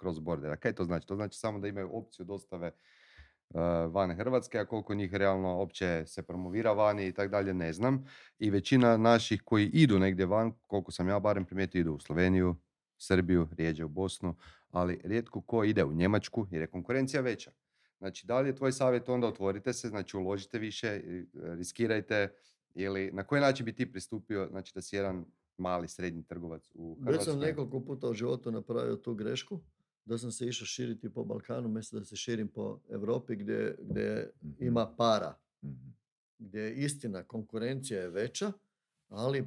cross 0.00 0.20
border. 0.20 0.50
A 0.50 0.56
kaj 0.56 0.72
to 0.72 0.84
znači? 0.84 1.06
To 1.06 1.16
znači 1.16 1.38
samo 1.38 1.58
da 1.58 1.68
imaju 1.68 1.90
opciju 1.92 2.24
dostave 2.24 2.66
e, 2.66 2.72
van 3.90 4.16
Hrvatske, 4.16 4.58
a 4.58 4.66
koliko 4.66 4.94
njih 4.94 5.14
realno 5.14 5.48
opće 5.48 6.02
se 6.06 6.22
promovira 6.22 6.72
vani 6.72 7.06
i 7.06 7.12
tak 7.12 7.30
dalje, 7.30 7.54
ne 7.54 7.72
znam. 7.72 8.04
I 8.38 8.50
većina 8.50 8.96
naših 8.96 9.42
koji 9.44 9.66
idu 9.66 9.98
negdje 9.98 10.26
van, 10.26 10.52
koliko 10.66 10.92
sam 10.92 11.08
ja 11.08 11.20
barem 11.20 11.44
primijetio, 11.44 11.80
idu 11.80 11.92
u 11.92 12.00
Sloveniju, 12.00 12.56
Srbiju, 12.98 13.48
rijeđe 13.56 13.84
u 13.84 13.88
Bosnu, 13.88 14.36
ali 14.70 15.00
rijetko 15.04 15.40
ko 15.40 15.64
ide 15.64 15.84
u 15.84 15.92
Njemačku 15.92 16.46
jer 16.50 16.60
je 16.60 16.66
konkurencija 16.66 17.22
veća. 17.22 17.50
Znači, 18.04 18.26
da 18.26 18.40
li 18.40 18.48
je 18.48 18.56
tvoj 18.56 18.72
savjet 18.72 19.08
onda 19.08 19.26
otvorite 19.26 19.72
se, 19.72 19.88
znači 19.88 20.16
uložite 20.16 20.58
više, 20.58 20.86
e, 20.88 21.02
riskirajte 21.34 22.34
ili 22.74 23.10
na 23.12 23.24
koji 23.24 23.40
način 23.40 23.66
bi 23.66 23.74
ti 23.74 23.92
pristupio, 23.92 24.48
znači 24.50 24.72
da 24.74 24.82
si 24.82 24.96
jedan 24.96 25.24
mali, 25.58 25.88
srednji 25.88 26.22
trgovac 26.22 26.70
u 26.74 26.90
Već 26.90 27.02
Hrvatskoj? 27.02 27.24
sam 27.24 27.40
nekoliko 27.40 27.80
puta 27.80 28.08
u 28.08 28.14
životu 28.14 28.50
napravio 28.50 28.96
tu 28.96 29.14
grešku, 29.14 29.60
da 30.04 30.18
sam 30.18 30.30
se 30.30 30.46
išao 30.46 30.66
širiti 30.66 31.10
po 31.10 31.24
Balkanu, 31.24 31.68
mjesto 31.68 31.98
da 31.98 32.04
se 32.04 32.16
širim 32.16 32.48
po 32.48 32.80
Europi 32.90 33.36
gdje, 33.36 33.76
gdje 33.80 34.30
Mhm. 34.42 34.52
ima 34.60 34.86
para. 34.88 35.38
Mhm. 35.62 35.88
gdje 36.38 36.60
je 36.60 36.74
istina 36.74 37.22
konkurencija 37.22 38.00
je 38.00 38.10
veća, 38.10 38.52
ali 39.08 39.44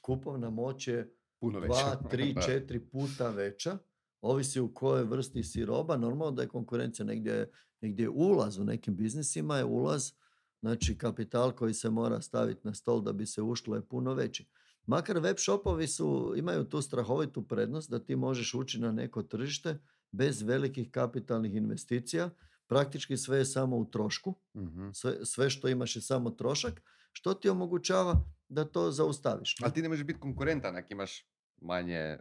kupovna 0.00 0.50
moć 0.50 0.88
je 0.88 1.14
Puno 1.38 1.58
veća. 1.58 1.72
dva, 1.72 2.08
tri, 2.10 2.32
Da. 2.34 2.40
četiri 2.40 2.80
puta 2.80 3.30
veća. 3.30 3.78
Ovisi 4.20 4.60
u 4.60 4.74
kojoj 4.74 5.04
vrsti 5.04 5.42
si 5.42 5.64
roba. 5.64 5.96
Normalno 5.96 6.30
da 6.30 6.42
je 6.42 6.48
konkurencija 6.48 7.06
negdje, 7.06 7.50
negdje 7.80 8.02
je 8.02 8.08
ulaz 8.10 8.58
u 8.58 8.64
nekim 8.64 8.96
biznisima 8.96 9.56
je 9.56 9.64
ulaz, 9.64 10.12
znači 10.60 10.98
kapital 10.98 11.52
koji 11.52 11.74
se 11.74 11.90
mora 11.90 12.20
staviti 12.22 12.60
na 12.64 12.74
stol 12.74 13.02
da 13.02 13.12
bi 13.12 13.26
se 13.26 13.42
ušlo 13.42 13.76
je 13.76 13.82
puno 13.88 14.14
veći. 14.14 14.46
Makar 14.86 15.18
web 15.18 15.36
shopovi 15.38 15.86
su, 15.86 16.34
imaju 16.36 16.64
tu 16.64 16.82
strahovitu 16.82 17.48
prednost 17.48 17.90
da 17.90 17.98
ti 18.04 18.16
možeš 18.16 18.54
ući 18.54 18.80
na 18.80 18.92
neko 18.92 19.22
tržište 19.22 19.78
bez 20.12 20.42
velikih 20.42 20.90
kapitalnih 20.90 21.54
investicija. 21.54 22.30
Praktički 22.66 23.16
sve 23.16 23.38
je 23.38 23.44
samo 23.44 23.76
u 23.76 23.84
trošku 23.84 24.34
Mhm. 24.54 24.90
sve, 24.92 25.24
sve 25.24 25.50
što 25.50 25.68
imaš 25.68 25.96
je 25.96 26.02
samo 26.02 26.30
trošak, 26.30 26.82
što 27.12 27.34
ti 27.34 27.48
omogućava 27.48 28.24
da 28.48 28.64
to 28.64 28.90
zaustaviš. 28.90 29.56
Ali 29.62 29.72
ti 29.72 29.82
ne 29.82 29.88
možeš 29.88 30.06
biti 30.06 30.20
konkurentan 30.20 30.76
ako 30.76 30.86
imaš 30.90 31.26
manje, 31.60 31.96
e, 31.96 32.18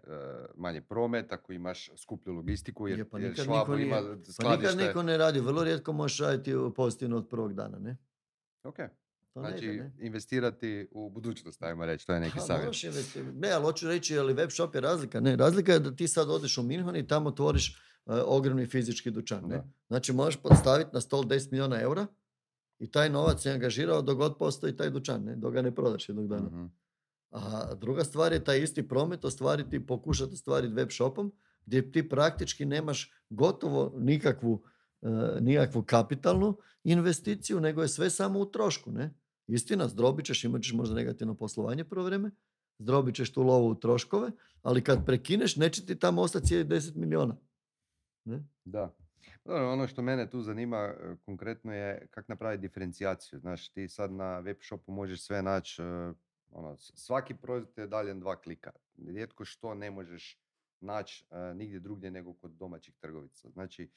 manje 0.56 0.82
promet, 0.82 1.32
ako 1.32 1.54
imaš 1.54 1.90
skuplju 1.98 2.34
logistiku, 2.34 2.88
jer, 2.88 3.00
Je, 3.00 3.10
pa 3.10 3.20
jer 3.20 3.34
Schwab 3.34 3.60
niko 3.60 3.74
ima 3.76 3.96
nije- 3.96 4.02
Pa 4.04 4.10
nikad 4.12 4.34
skladište. 4.34 4.76
niko 4.78 5.04
ne 5.04 5.18
radi, 5.18 5.40
vrlo 5.40 5.64
rijetko 5.64 5.94
možeš 5.94 6.20
raditi 6.20 6.54
pozitivno 6.76 7.18
od 7.18 7.28
prvog 7.28 7.54
dana, 7.54 7.80
ne? 7.80 7.98
Ok, 8.64 8.78
To 9.34 9.42
ne 9.42 9.50
znači 9.50 9.66
ide, 9.66 9.74
ne? 9.76 9.92
investirati 10.00 10.88
u 10.92 11.10
budućnost, 11.10 11.64
ajmo 11.64 11.86
reći, 11.86 12.08
to 12.08 12.14
je 12.14 12.20
neki 12.20 12.32
Ha, 12.32 12.40
savjet. 12.40 12.74
Ne, 13.34 13.52
ali 13.52 13.64
hoću 13.64 13.88
reći, 13.88 14.14
je 14.14 14.24
li 14.24 14.34
web 14.34 14.50
shop 14.50 14.76
je 14.76 14.82
razlika? 14.82 15.20
Ne, 15.20 15.36
razlika 15.36 15.74
je 15.74 15.80
da 15.80 15.92
ti 15.92 16.08
sad 16.08 16.30
odeš 16.30 16.58
u 16.58 16.64
Minhon 16.64 16.96
i 16.96 17.08
tamo 17.08 17.30
otvoriš 17.30 17.70
e, 17.70 17.76
ogromni 18.16 18.66
fizički 18.66 19.12
dućan. 19.12 19.44
Ne? 19.46 19.64
Znači 19.88 20.14
možeš 20.14 20.38
podstaviti 20.38 20.90
na 20.94 21.02
stol 21.02 21.24
10 21.24 21.52
milijuna 21.52 21.82
eura 21.82 22.08
i 22.80 22.88
taj 22.88 23.10
novac 23.10 23.46
je 23.46 23.52
angažirao 23.52 24.02
dok 24.02 24.18
god 24.18 24.38
postoji 24.38 24.76
taj 24.76 24.90
dućan, 24.90 25.24
ne? 25.24 25.36
dok 25.36 25.54
ga 25.54 25.62
ne 25.62 25.76
prodaš 25.76 26.10
jednog 26.10 26.28
dana. 26.28 26.48
Mhm. 26.48 26.66
A 27.32 27.74
druga 27.76 28.04
stvar 28.04 28.34
je 28.34 28.44
taj 28.44 28.64
isti 28.64 28.88
promet 28.88 29.26
ostvariti, 29.26 29.86
pokušati 29.86 30.34
ostvariti 30.34 30.74
web 30.74 30.90
shopom 30.92 31.32
gdje 31.66 31.92
ti 31.92 32.10
praktički 32.10 32.66
nemaš 32.66 33.14
gotovo 33.30 33.94
nikakvu, 33.98 34.64
e, 35.02 35.10
nikakvu 35.42 35.84
kapitalnu 35.84 36.58
investiciju, 36.84 37.60
nego 37.60 37.82
je 37.82 37.88
sve 37.88 38.10
samo 38.10 38.40
u 38.40 38.46
trošku. 38.46 38.92
Ne? 38.92 39.14
Istina, 39.48 39.88
zdrobit 39.88 40.26
ćeš, 40.26 40.44
imat 40.44 40.62
ćeš 40.62 40.74
možda 40.74 40.96
negativno 40.96 41.36
poslovanje 41.36 41.84
prvo 41.84 42.06
vrijeme, 42.06 42.32
zdrobit 42.80 43.16
ćeš 43.16 43.34
tu 43.34 43.44
lovu 43.44 43.70
u 43.70 43.76
troškove, 43.76 44.32
ali 44.62 44.84
kad 44.84 45.06
prekineš, 45.06 45.56
neće 45.56 45.86
ti 45.86 46.00
tamo 46.00 46.22
ostati 46.22 46.48
cijeli 46.48 46.66
10 46.66 46.96
miliona. 46.96 47.38
Ne? 48.26 48.44
Da. 48.66 48.96
Dobro, 49.46 49.72
ono 49.72 49.88
što 49.88 50.02
mene 50.02 50.30
tu 50.30 50.42
zanima 50.42 50.78
e, 50.78 51.16
konkretno 51.26 51.74
je 51.74 52.08
kako 52.12 52.26
napraviti 52.32 52.62
diferencijaciju. 52.62 53.40
Znaš, 53.40 53.70
ti 53.70 53.90
sad 53.90 54.12
na 54.12 54.40
web 54.40 54.58
shopu 54.62 54.92
možeš 54.92 55.26
sve 55.26 55.42
naći, 55.42 55.82
e, 55.82 56.14
ono, 56.52 56.78
svaki 56.78 57.36
proizvod 57.36 57.78
je 57.78 57.88
dalje 57.88 58.14
dva 58.14 58.42
klika. 58.42 58.72
Rijetko 58.98 59.46
što 59.46 59.74
ne 59.74 59.92
možeš 59.92 60.40
naći 60.80 61.26
e, 61.32 61.54
nigdje 61.54 61.80
drugdje 61.80 62.12
nego 62.12 62.34
kod 62.34 62.52
domaćih 62.52 62.96
trgovica. 63.00 63.50
Znači, 63.50 63.90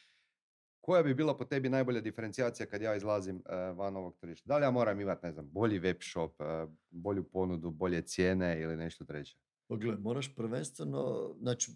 koja 0.81 1.03
bi 1.03 1.15
bila 1.15 1.37
po 1.37 1.45
tebi 1.45 1.69
najbolja 1.69 2.01
diferencijacija 2.01 2.67
kad 2.67 2.83
ja 2.83 2.97
izlazim 2.97 3.43
e, 3.47 3.57
van 3.57 3.97
ovog 3.97 4.17
tržišta? 4.17 4.49
Da 4.49 4.59
li 4.59 4.65
ja 4.65 4.71
moram 4.71 5.01
imati, 5.01 5.27
ne 5.27 5.33
znam, 5.33 5.49
bolji 5.51 5.79
web 5.79 5.97
shop, 6.01 6.41
e, 6.41 6.67
bolju 6.91 7.25
ponudu, 7.25 7.71
bolje 7.71 8.03
cijene 8.03 8.61
ili 8.61 8.77
nešto 8.77 9.05
treće? 9.05 9.37
Pogled, 9.69 10.01
moraš 10.01 10.37
prvenstveno, 10.37 11.35
znači 11.41 11.73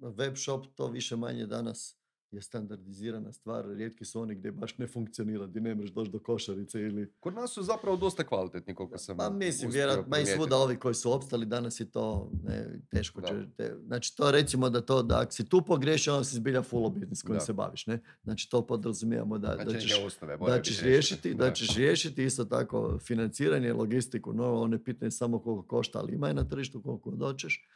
web 0.00 0.36
shop 0.36 0.66
to 0.74 0.86
više 0.86 1.16
manje 1.16 1.46
danas 1.46 1.98
je 2.32 2.42
standardizirana 2.42 3.32
stvar, 3.32 3.66
rijetki 3.66 4.04
su 4.04 4.20
oni 4.20 4.34
gdje 4.34 4.52
baš 4.52 4.78
ne 4.78 4.86
funkcionira, 4.86 5.46
gdje 5.46 5.60
ne 5.60 5.74
možeš 5.74 5.90
doći 5.90 6.10
do 6.10 6.18
košarice 6.18 6.80
ili... 6.80 7.12
Kod 7.20 7.34
nas 7.34 7.50
su 7.50 7.62
zapravo 7.62 7.96
dosta 7.96 8.24
kvalitetni 8.24 8.74
koliko 8.74 8.98
sam 8.98 9.16
Pa 9.16 9.30
mislim, 9.30 9.70
vjerojatno, 9.70 10.16
i 10.18 10.26
svuda 10.26 10.56
ovi 10.56 10.76
koji 10.76 10.94
su 10.94 11.12
opstali 11.12 11.46
danas 11.46 11.80
je 11.80 11.90
to 11.90 12.30
ne, 12.44 12.80
teško. 12.90 13.20
Da. 13.20 13.28
Će, 13.28 13.34
te, 13.56 13.76
znači 13.86 14.16
to 14.16 14.30
recimo 14.30 14.70
da 14.70 14.80
to, 14.80 15.02
da 15.02 15.20
ako 15.20 15.32
si 15.32 15.48
tu 15.48 15.62
pogriješio, 15.62 16.12
onda 16.12 16.24
si 16.24 16.36
zbilja 16.36 16.62
full 16.62 16.90
biznis 16.90 17.22
kojim 17.22 17.38
Da. 17.38 17.44
se 17.44 17.52
baviš, 17.52 17.86
ne? 17.86 18.00
Znači 18.22 18.50
to 18.50 18.66
podrazumijevamo 18.66 19.38
da, 19.38 19.54
Znači, 19.54 19.72
da 19.72 19.80
ćeš, 19.80 20.02
osnove 20.04 20.36
da 20.36 20.62
ćeš 20.62 20.80
riješiti, 20.80 21.34
da 21.34 21.44
Da. 21.44 21.52
ćeš 21.52 21.76
riješiti 21.76 22.24
isto 22.24 22.44
tako 22.44 22.98
financiranje, 22.98 23.72
logistiku, 23.72 24.32
no 24.32 24.54
ono 24.54 24.74
je 24.76 24.84
pitanje 24.84 25.10
samo 25.10 25.38
koliko 25.38 25.66
košta, 25.66 25.98
ali 25.98 26.14
ima 26.14 26.28
je 26.28 26.34
na 26.34 26.48
tržištu 26.48 26.82
koliko 26.82 27.10
doćeš. 27.10 27.68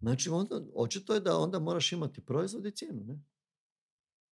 Znači, 0.00 0.30
onda, 0.30 0.60
očito 0.74 1.14
je 1.14 1.20
da 1.20 1.38
onda 1.38 1.58
moraš 1.58 1.92
imati 1.92 2.20
proizvod 2.20 2.66
i 2.66 2.70
cijenu, 2.70 3.04
ne? 3.04 3.18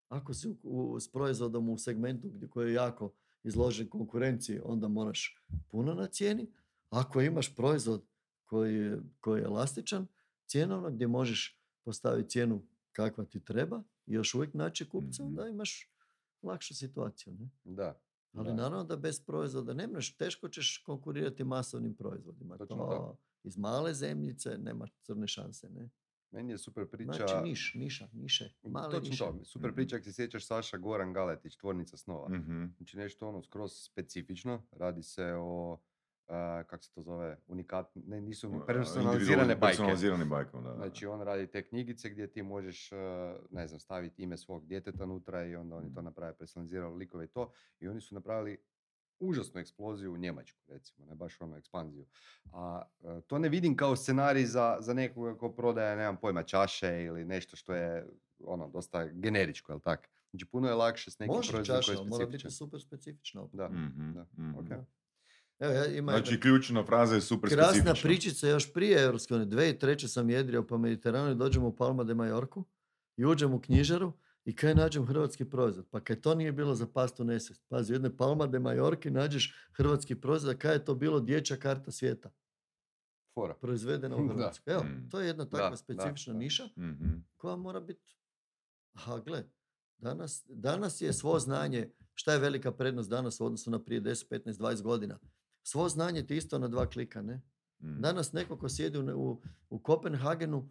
Ako 0.09 0.35
si 0.35 0.49
u, 0.49 0.57
u- 0.63 1.01
s 1.01 1.09
proizvodom 1.09 1.69
u 1.69 1.79
segmentu 1.79 2.29
gdje 2.29 2.49
koji 2.49 2.69
je 2.69 2.75
jako 2.75 3.13
izložen 3.45 3.89
konkurenciji, 3.89 4.61
onda 4.65 4.89
moraš 4.89 5.43
puno 5.69 5.95
na 5.95 6.07
cijeni. 6.07 6.51
Ako 6.91 7.21
imaš 7.21 7.55
proizvod 7.55 8.05
koji 8.45 8.75
je, 8.77 9.01
koji 9.21 9.41
je 9.41 9.45
elastičan, 9.45 10.07
cjenovno 10.47 10.91
gdje 10.91 11.07
možeš 11.07 11.59
postaviti 11.83 12.31
cijenu 12.31 12.63
kakva 12.93 13.25
ti 13.25 13.41
treba 13.41 13.83
i 14.07 14.13
još 14.13 14.35
uvijek 14.35 14.55
naći 14.55 14.89
kupca, 14.89 15.23
Mhm. 15.23 15.29
onda 15.29 15.49
imaš 15.49 15.91
lakšu 16.43 16.75
situaciju. 16.75 17.33
Ne? 17.33 17.49
Da. 17.65 18.01
Ali 18.33 18.47
Da. 18.47 18.55
naravno 18.55 18.85
da 18.85 18.97
bez 18.97 19.21
proizvoda 19.21 19.75
ne 19.75 19.87
možeš, 19.87 20.17
teško 20.17 20.49
ćeš 20.49 20.79
konkurirati 20.79 21.45
masovnim 21.45 21.95
proizvodima. 21.95 22.57
Točno 22.57 22.77
to, 22.77 22.83
to. 22.87 23.17
iz 23.43 23.57
male 23.57 23.95
zemljice 23.95 24.59
nema 24.59 24.89
crne 25.03 25.27
šanse. 25.29 25.69
Ne? 25.71 25.89
Meni 26.37 26.53
je 26.53 26.59
super 26.59 26.87
priča... 26.87 27.13
Znači 27.13 27.35
niš, 27.43 27.75
niša, 27.75 28.09
niše, 28.13 28.51
male 28.65 28.91
Točno 28.91 29.11
niše. 29.11 29.25
to. 29.25 29.45
Super 29.45 29.71
Mhm. 29.71 29.75
priča 29.75 29.97
ako 29.97 30.05
se 30.05 30.13
sjećaš 30.13 30.47
Saša 30.47 30.77
Goran 30.79 31.13
Galetić, 31.13 31.57
tvornica 31.57 31.97
snova. 31.97 32.29
Mhm. 32.31 32.65
Znači 32.77 32.97
nešto 32.97 33.29
ono 33.29 33.43
skroz 33.43 33.73
specifično. 33.75 34.63
Radi 34.73 35.03
se 35.03 35.35
o, 35.35 35.79
a, 36.29 36.63
kako 36.63 36.85
se 36.85 36.93
to 36.93 37.03
zove, 37.03 37.37
unikat, 37.47 37.87
ne, 37.97 38.21
nisu 38.21 38.47
Individualni- 38.47 38.67
personalizirane 38.67 39.57
bajke. 39.57 39.61
Personalizirani 39.67 40.25
bajkom, 40.27 40.63
da. 40.63 40.71
da. 40.71 40.77
Znači 40.77 41.07
on 41.07 41.21
radi 41.21 41.47
te 41.47 41.63
knjigice 41.65 42.11
gdje 42.11 42.27
ti 42.27 42.43
možeš, 42.43 42.93
uh, 42.93 42.99
ne 43.51 43.69
znam, 43.69 43.81
staviti 43.81 44.23
ime 44.23 44.37
svog 44.37 44.67
djeteta 44.67 45.05
unutra 45.05 45.45
i 45.45 45.57
onda 45.57 45.77
oni 45.77 45.87
to 45.87 46.01
Mhm. 46.01 46.05
naprave, 46.05 46.35
personalizirali 46.35 46.97
likove 46.97 47.25
i 47.25 47.29
to. 47.29 47.51
I 47.81 47.89
oni 47.89 48.01
su 48.01 48.15
napravili 48.15 48.59
užasnu 49.21 49.61
eksploziju 49.61 50.13
u 50.13 50.17
Njemačku, 50.17 50.59
recimo, 50.69 51.07
ne 51.07 51.15
baš 51.15 51.41
onu 51.41 51.57
ekspanziju. 51.57 52.07
A 52.45 52.83
uh, 53.01 53.23
to 53.23 53.39
ne 53.39 53.49
vidim 53.49 53.77
kao 53.77 53.97
scenarij 53.97 54.45
za, 54.45 54.77
za 54.81 54.95
nekoga 54.95 55.39
ko 55.39 55.53
prodaje, 55.53 55.97
nemam 55.97 56.17
pojma, 56.17 56.43
čaše 56.43 57.03
ili 57.03 57.25
nešto 57.25 57.57
što 57.57 57.75
je 57.75 58.07
ono, 58.41 58.69
dosta 58.69 59.05
generičko, 59.05 59.73
jel 59.73 59.81
tak? 59.81 60.09
Znači 60.31 60.47
puno 60.47 60.69
je 60.69 60.75
lakše 60.75 61.11
s 61.11 61.19
nekim 61.19 61.33
proizvodom 61.35 61.65
čaša, 61.67 61.81
koji 61.83 61.95
je 61.95 61.99
ali 61.99 62.09
mora 62.09 62.17
specifičan. 62.19 62.49
biti 62.49 62.57
super 62.57 62.81
specifična. 62.81 63.43
opet. 63.43 63.55
Da, 63.55 63.69
Mhm, 63.69 64.13
da, 64.13 64.27
mhm. 64.33 64.55
ok. 64.57 64.71
Evo, 65.59 65.73
ja 65.73 65.87
ima 65.87 66.13
Znači, 66.13 66.31
jedna 66.31 66.43
ključna 66.43 66.85
fraza 66.85 67.15
je 67.15 67.21
super 67.21 67.51
krasna 67.51 67.73
specifična. 67.73 68.09
pričica 68.09 68.49
još 68.49 68.73
prije 68.73 69.03
Europske 69.03 69.35
unije. 69.35 69.47
2003. 69.47 70.07
sam 70.07 70.31
jedrio 70.31 70.63
po 70.63 70.79
Mediteranu 70.79 71.31
i 71.31 71.35
dođem 71.35 71.65
u 71.65 71.73
Palma 71.73 72.05
de 72.05 72.15
Majorku 72.15 72.65
i 73.17 73.25
uđem 73.25 73.55
u 73.55 73.61
knjižaru 73.61 74.13
i 74.47 74.57
kaj 74.57 74.75
nađem 74.75 75.07
hrvatski 75.07 75.45
proizvod. 75.45 75.87
Pa 75.91 76.01
kaj 76.01 76.21
to 76.21 76.35
nije 76.35 76.53
bilo 76.53 76.75
za 76.75 76.87
pastu 76.87 77.25
nesvijest. 77.25 77.63
Pazi, 77.69 77.93
u 77.93 77.97
jednoj 77.97 78.17
Palma 78.17 78.47
de 78.47 78.59
Majorki 78.59 79.11
nađeš 79.11 79.55
hrvatski 79.73 80.15
proizvod, 80.15 80.55
a 80.55 80.59
kaj 80.59 80.73
je 80.73 80.85
to 80.85 80.95
bilo 80.95 81.21
dječja 81.21 81.57
karta 81.57 81.91
svijeta. 81.91 82.31
Fora. 83.35 83.55
proizvedena 83.55 84.17
u. 84.17 84.29
Hrvatskoj. 84.29 84.75
Evo, 84.75 84.83
Mm. 84.85 85.09
to 85.11 85.21
je 85.21 85.27
jedna 85.27 85.45
takva 85.45 85.71
da, 85.71 85.77
specifična 85.77 86.33
da. 86.33 86.39
niša 86.39 86.65
Mhm. 86.77 87.09
koja 87.37 87.57
mora 87.57 87.81
biti... 87.81 88.17
Aha, 88.93 89.19
gle, 89.19 89.45
danas, 89.99 90.45
danas 90.49 91.01
je 91.01 91.13
svo 91.13 91.39
znanje, 91.39 91.91
šta 92.15 92.33
je 92.33 92.39
velika 92.39 92.73
prednost 92.73 93.11
danas 93.11 93.41
u 93.41 93.47
odnosu 93.47 93.71
na 93.71 93.79
prije 93.79 94.01
10, 94.01 94.29
15, 94.29 94.53
20 94.53 94.83
godina? 94.83 95.19
Svo 95.63 95.89
znanje 95.89 96.23
ti 96.23 96.37
isto 96.37 96.59
na 96.59 96.69
dva 96.69 96.87
klika, 96.87 97.23
ne? 97.23 97.41
Mhm. 97.83 98.01
Danas 98.01 98.33
neko 98.33 98.57
ko 98.59 98.69
sjedi 98.69 98.99
u, 98.99 99.23
u, 99.23 99.43
u 99.71 99.79
Kopenhagenu, 99.79 100.71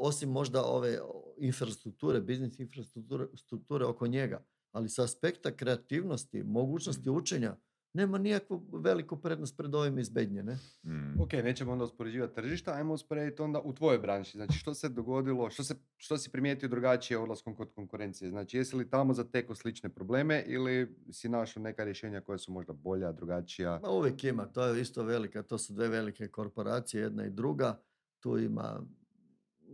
osim 0.00 0.30
možda 0.30 0.64
ove 0.64 0.98
infrastrukture, 1.38 2.20
biznis 2.20 2.58
infrastrukture 2.58 3.26
strukture 3.36 3.84
oko 3.84 4.06
njega, 4.06 4.44
ali 4.72 4.88
sa 4.88 5.04
aspekta 5.04 5.56
kreativnosti, 5.56 6.42
mogućnosti 6.42 7.10
učenja, 7.10 7.56
nema 7.92 8.18
nikakvu 8.18 8.62
veliku 8.72 9.16
prednost 9.16 9.56
pred 9.56 9.74
ovim 9.74 9.98
iz 9.98 10.08
Bednje, 10.08 10.42
ne? 10.42 10.58
Mhm. 10.84 11.20
Ok, 11.20 11.32
nećemo 11.32 11.72
onda 11.72 11.84
uspoređivati 11.84 12.34
tržišta, 12.34 12.72
ajmo 12.72 12.94
usporediti 12.94 13.42
onda 13.42 13.60
u 13.60 13.72
tvojoj 13.72 13.98
branši. 13.98 14.36
Znači, 14.36 14.58
što 14.58 14.74
se 14.74 14.88
dogodilo, 14.88 15.50
što, 15.50 15.64
se, 15.64 15.74
što 15.96 16.18
si 16.18 16.30
primijetio 16.30 16.68
drugačije 16.68 17.18
odlaskom 17.18 17.56
kod 17.56 17.72
konkurencije? 17.74 18.30
Znači, 18.30 18.56
jesi 18.56 18.76
li 18.76 18.90
tamo 18.90 19.14
zateko 19.14 19.54
slične 19.54 19.88
probleme 19.88 20.44
ili 20.46 20.96
si 21.12 21.28
našao 21.28 21.62
neka 21.62 21.84
rješenja 21.84 22.20
koja 22.20 22.38
su 22.38 22.52
možda 22.52 22.72
bolja, 22.72 23.12
drugačija? 23.12 23.80
Ma 23.82 23.90
uvijek 23.90 24.24
ima, 24.24 24.46
to 24.46 24.64
je 24.64 24.80
isto 24.80 25.02
velika, 25.02 25.42
to 25.42 25.58
su 25.58 25.72
dve 25.72 25.88
velike 25.88 26.28
korporacije, 26.28 27.02
jedna 27.02 27.26
i 27.26 27.30
druga. 27.30 27.80
Tu 28.20 28.38
ima, 28.38 28.82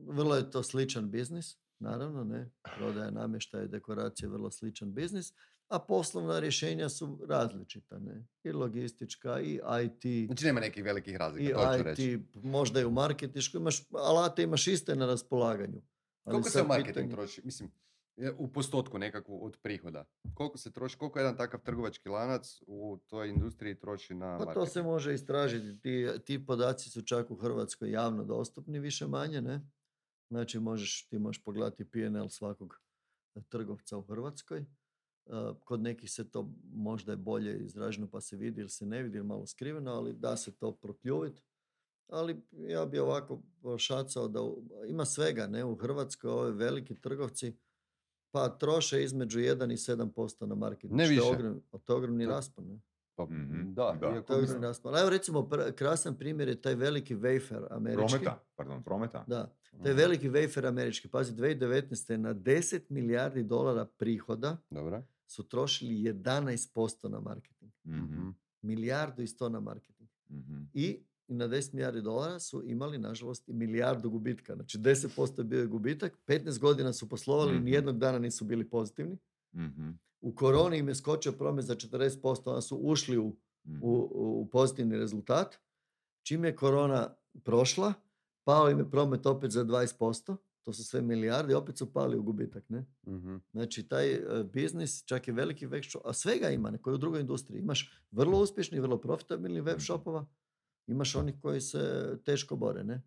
vrlo 0.07 0.37
je 0.37 0.51
to 0.51 0.63
sličan 0.63 1.11
biznis, 1.11 1.57
naravno, 1.79 2.25
ne, 2.25 2.51
prodaja 2.77 3.11
namještaja 3.11 3.65
i 3.65 3.69
dekoracije, 3.69 4.29
vrlo 4.29 4.51
sličan 4.51 4.95
biznis, 4.95 5.33
a 5.69 5.79
poslovna 5.79 6.39
rješenja 6.39 6.89
su 6.89 7.19
različita, 7.29 7.99
ne, 7.99 8.27
i 8.45 8.53
logistička, 8.53 9.41
i 9.41 9.55
IT, 9.85 10.27
Znači, 10.27 10.45
nema 10.45 10.61
nekih 10.61 10.85
velikih 10.85 11.15
i 11.15 11.19
razlika, 11.19 11.55
to 11.63 11.79
ću 11.79 11.83
reći. 11.85 12.13
IT, 12.13 12.21
možda 12.35 12.81
i 12.81 12.85
u 12.85 12.91
marketišku, 12.91 13.57
imaš, 13.57 13.83
alate 13.91 14.43
imaš 14.43 14.67
iste 14.67 14.95
na 14.95 15.07
raspolaganju. 15.07 15.83
Ali 16.25 16.33
Koliko 16.33 16.51
se 16.51 16.63
u 16.63 16.67
marketing 16.67 16.95
pitanje- 16.97 17.13
troši? 17.13 17.41
Mislim, 17.45 17.71
Je, 18.17 18.33
U 18.33 18.49
postotku 18.49 18.99
nekakvu 18.99 19.45
od 19.45 19.57
prihoda. 19.57 20.05
Koliko 20.35 20.59
se 20.59 20.73
troši, 20.73 20.99
koliko 20.99 21.19
jedan 21.19 21.37
takav 21.37 21.61
trgovački 21.61 22.09
lanac 22.09 22.61
u 22.67 22.99
toj 23.07 23.29
industriji 23.29 23.75
troši 23.75 24.15
na 24.15 24.39
Pa 24.39 24.45
to 24.45 24.53
se 24.53 24.59
marketing? 24.61 24.85
može 24.85 25.15
istražiti. 25.15 25.81
Ti, 25.81 26.07
ti 26.25 26.47
podaci 26.47 26.91
su 26.91 27.03
čak 27.03 27.31
u 27.31 27.37
Hrvatskoj 27.37 27.91
javno 27.91 28.25
dostupni 28.25 28.79
više 28.79 29.07
manje, 29.07 29.41
ne? 29.41 29.61
Znači 30.29 30.59
možeš, 30.61 31.03
ti 31.03 31.19
možeš 31.19 31.43
pogledati 31.43 31.85
PNL 31.87 32.29
svakog 32.29 32.81
e, 33.35 33.41
trgovca 33.43 33.97
u 33.97 34.03
Hrvatskoj. 34.03 34.59
E, 34.59 34.65
Kod 35.61 35.81
nekih 35.81 36.11
se 36.11 36.25
to 36.25 36.49
možda 36.67 37.13
je 37.13 37.17
bolje 37.17 37.59
izraženo 37.59 38.09
pa 38.09 38.21
se 38.21 38.37
vidi 38.37 38.61
ili 38.61 38.71
se 38.71 38.87
ne 38.87 39.03
vidi 39.03 39.19
ili 39.19 39.27
malo 39.27 39.47
skriveno, 39.47 39.93
ali 39.93 40.13
da 40.13 40.37
se 40.37 40.53
to 40.53 40.73
prokljuviti. 40.73 41.43
Ali 42.09 42.37
ja 42.53 42.87
bi 42.87 42.99
ovako 42.99 43.43
šacao 43.79 44.29
da 44.29 44.41
ima 44.87 45.05
svega, 45.05 45.47
ne? 45.47 45.65
U 45.65 45.77
Hrvatskoj 45.77 46.31
ovi 46.31 46.53
veliki 46.53 46.95
trgovci 46.95 47.57
pa 48.31 48.49
troše 48.51 49.05
između 49.05 49.39
1 49.41 49.73
i 49.73 49.77
7% 49.77 50.47
na 50.47 50.55
marketing. 50.55 50.93
Ne 50.93 51.05
što 51.05 51.13
je 51.13 51.17
više. 51.17 51.29
ogrom- 51.29 51.61
to 51.79 51.93
je 51.93 51.97
ogromni 51.97 52.27
raspon. 52.27 52.65
Ne? 52.67 52.81
Pa, 53.15 53.25
Mhm, 53.25 53.73
da, 53.73 53.97
da. 54.01 54.23
To 54.23 54.35
je 54.35 54.61
raspon. 54.61 54.97
Evo 54.97 55.11
recimo 55.11 55.41
pr- 55.41 55.73
krasan 55.73 56.15
primjer 56.15 56.49
je 56.49 56.61
taj 56.61 56.75
veliki 56.75 57.17
wafer 57.17 57.67
američki. 57.71 58.09
Prometa, 58.09 58.45
pardon, 58.57 58.83
prometa. 58.83 59.25
Da, 59.27 59.55
taj 59.77 59.93
Mhm. 59.93 59.99
veliki 59.99 60.29
wafer 60.29 60.67
američki. 60.67 61.09
Pazi, 61.09 61.33
2019. 61.33 61.77
na 62.17 62.35
10 62.35 62.91
milijardi 62.91 63.43
dolara 63.45 63.85
prihoda 63.87 64.57
Dobro. 64.71 65.03
su 65.27 65.43
trošili 65.43 66.03
11% 66.03 66.67
na 67.05 67.21
marketing. 67.21 67.73
Mhm, 67.85 68.29
Milijardu 68.63 69.23
i 69.23 69.27
sto 69.27 69.49
na 69.49 69.61
marketing. 69.61 70.09
mhm. 70.31 70.63
I 70.75 70.99
na 71.29 71.49
10 71.49 71.73
milijardi 71.73 72.03
dolara 72.03 72.39
su 72.41 72.63
imali, 72.65 72.99
nažalost, 72.99 73.49
i 73.49 73.53
milijardu 73.53 74.11
gubitka. 74.11 74.55
Znači 74.55 74.79
10% 74.79 75.09
je 75.39 75.45
bio 75.45 75.61
je 75.61 75.67
gubitak, 75.67 76.19
15 76.27 76.59
godina 76.59 76.93
su 76.93 77.09
poslovali, 77.09 77.55
Mhm. 77.55 77.65
nijednog 77.65 77.99
dana 77.99 78.19
nisu 78.19 78.45
bili 78.45 78.65
pozitivni. 78.65 79.19
Mhm, 79.55 79.91
U 80.21 80.35
koroni 80.35 80.79
im 80.79 80.89
je 80.89 80.95
skočio 80.95 81.33
promet 81.33 81.65
za 81.65 81.75
40%, 81.75 82.21
onda 82.47 82.61
su 82.61 82.77
ušli 82.77 83.19
u 83.19 83.37
mhm. 83.65 83.79
u, 83.83 83.91
u 84.13 84.49
pozitivni 84.49 84.99
rezultat. 84.99 85.59
Čim 86.23 86.45
je 86.45 86.57
korona 86.57 87.15
prošla, 87.37 87.93
pao 88.47 88.71
im 88.71 88.79
je 88.79 88.91
promet 88.91 89.27
opet 89.27 89.51
za 89.51 89.65
20%, 89.65 90.37
to 90.63 90.73
su 90.73 90.85
sve 90.85 91.03
milijarde, 91.03 91.57
opet 91.57 91.79
su 91.79 91.93
pali 91.93 92.17
u 92.17 92.23
gubitak. 92.23 92.69
Ne? 92.69 92.85
Mhm. 93.07 93.37
Znači, 93.53 93.83
taj 93.83 94.13
e, 94.13 94.21
biznis, 94.45 95.05
čak 95.05 95.29
i 95.29 95.33
veliki 95.33 95.67
web 95.67 95.83
shop, 95.85 96.03
a 96.05 96.13
svega 96.13 96.51
ima, 96.51 96.71
neko 96.71 96.91
je 96.91 96.95
u 96.95 96.99
drugoj 96.99 97.21
industriji. 97.21 97.61
Imaš 97.61 97.91
vrlo 98.11 98.41
uspješni, 98.41 98.81
vrlo 98.81 98.99
profitabilni 98.99 99.61
web 99.61 99.77
Mhm. 99.77 99.83
shopova, 99.83 100.27
imaš 100.87 101.17
onih 101.17 101.35
koji 101.43 101.61
se 101.61 101.81
teško 102.25 102.57
bore, 102.57 102.85
ne? 102.85 103.03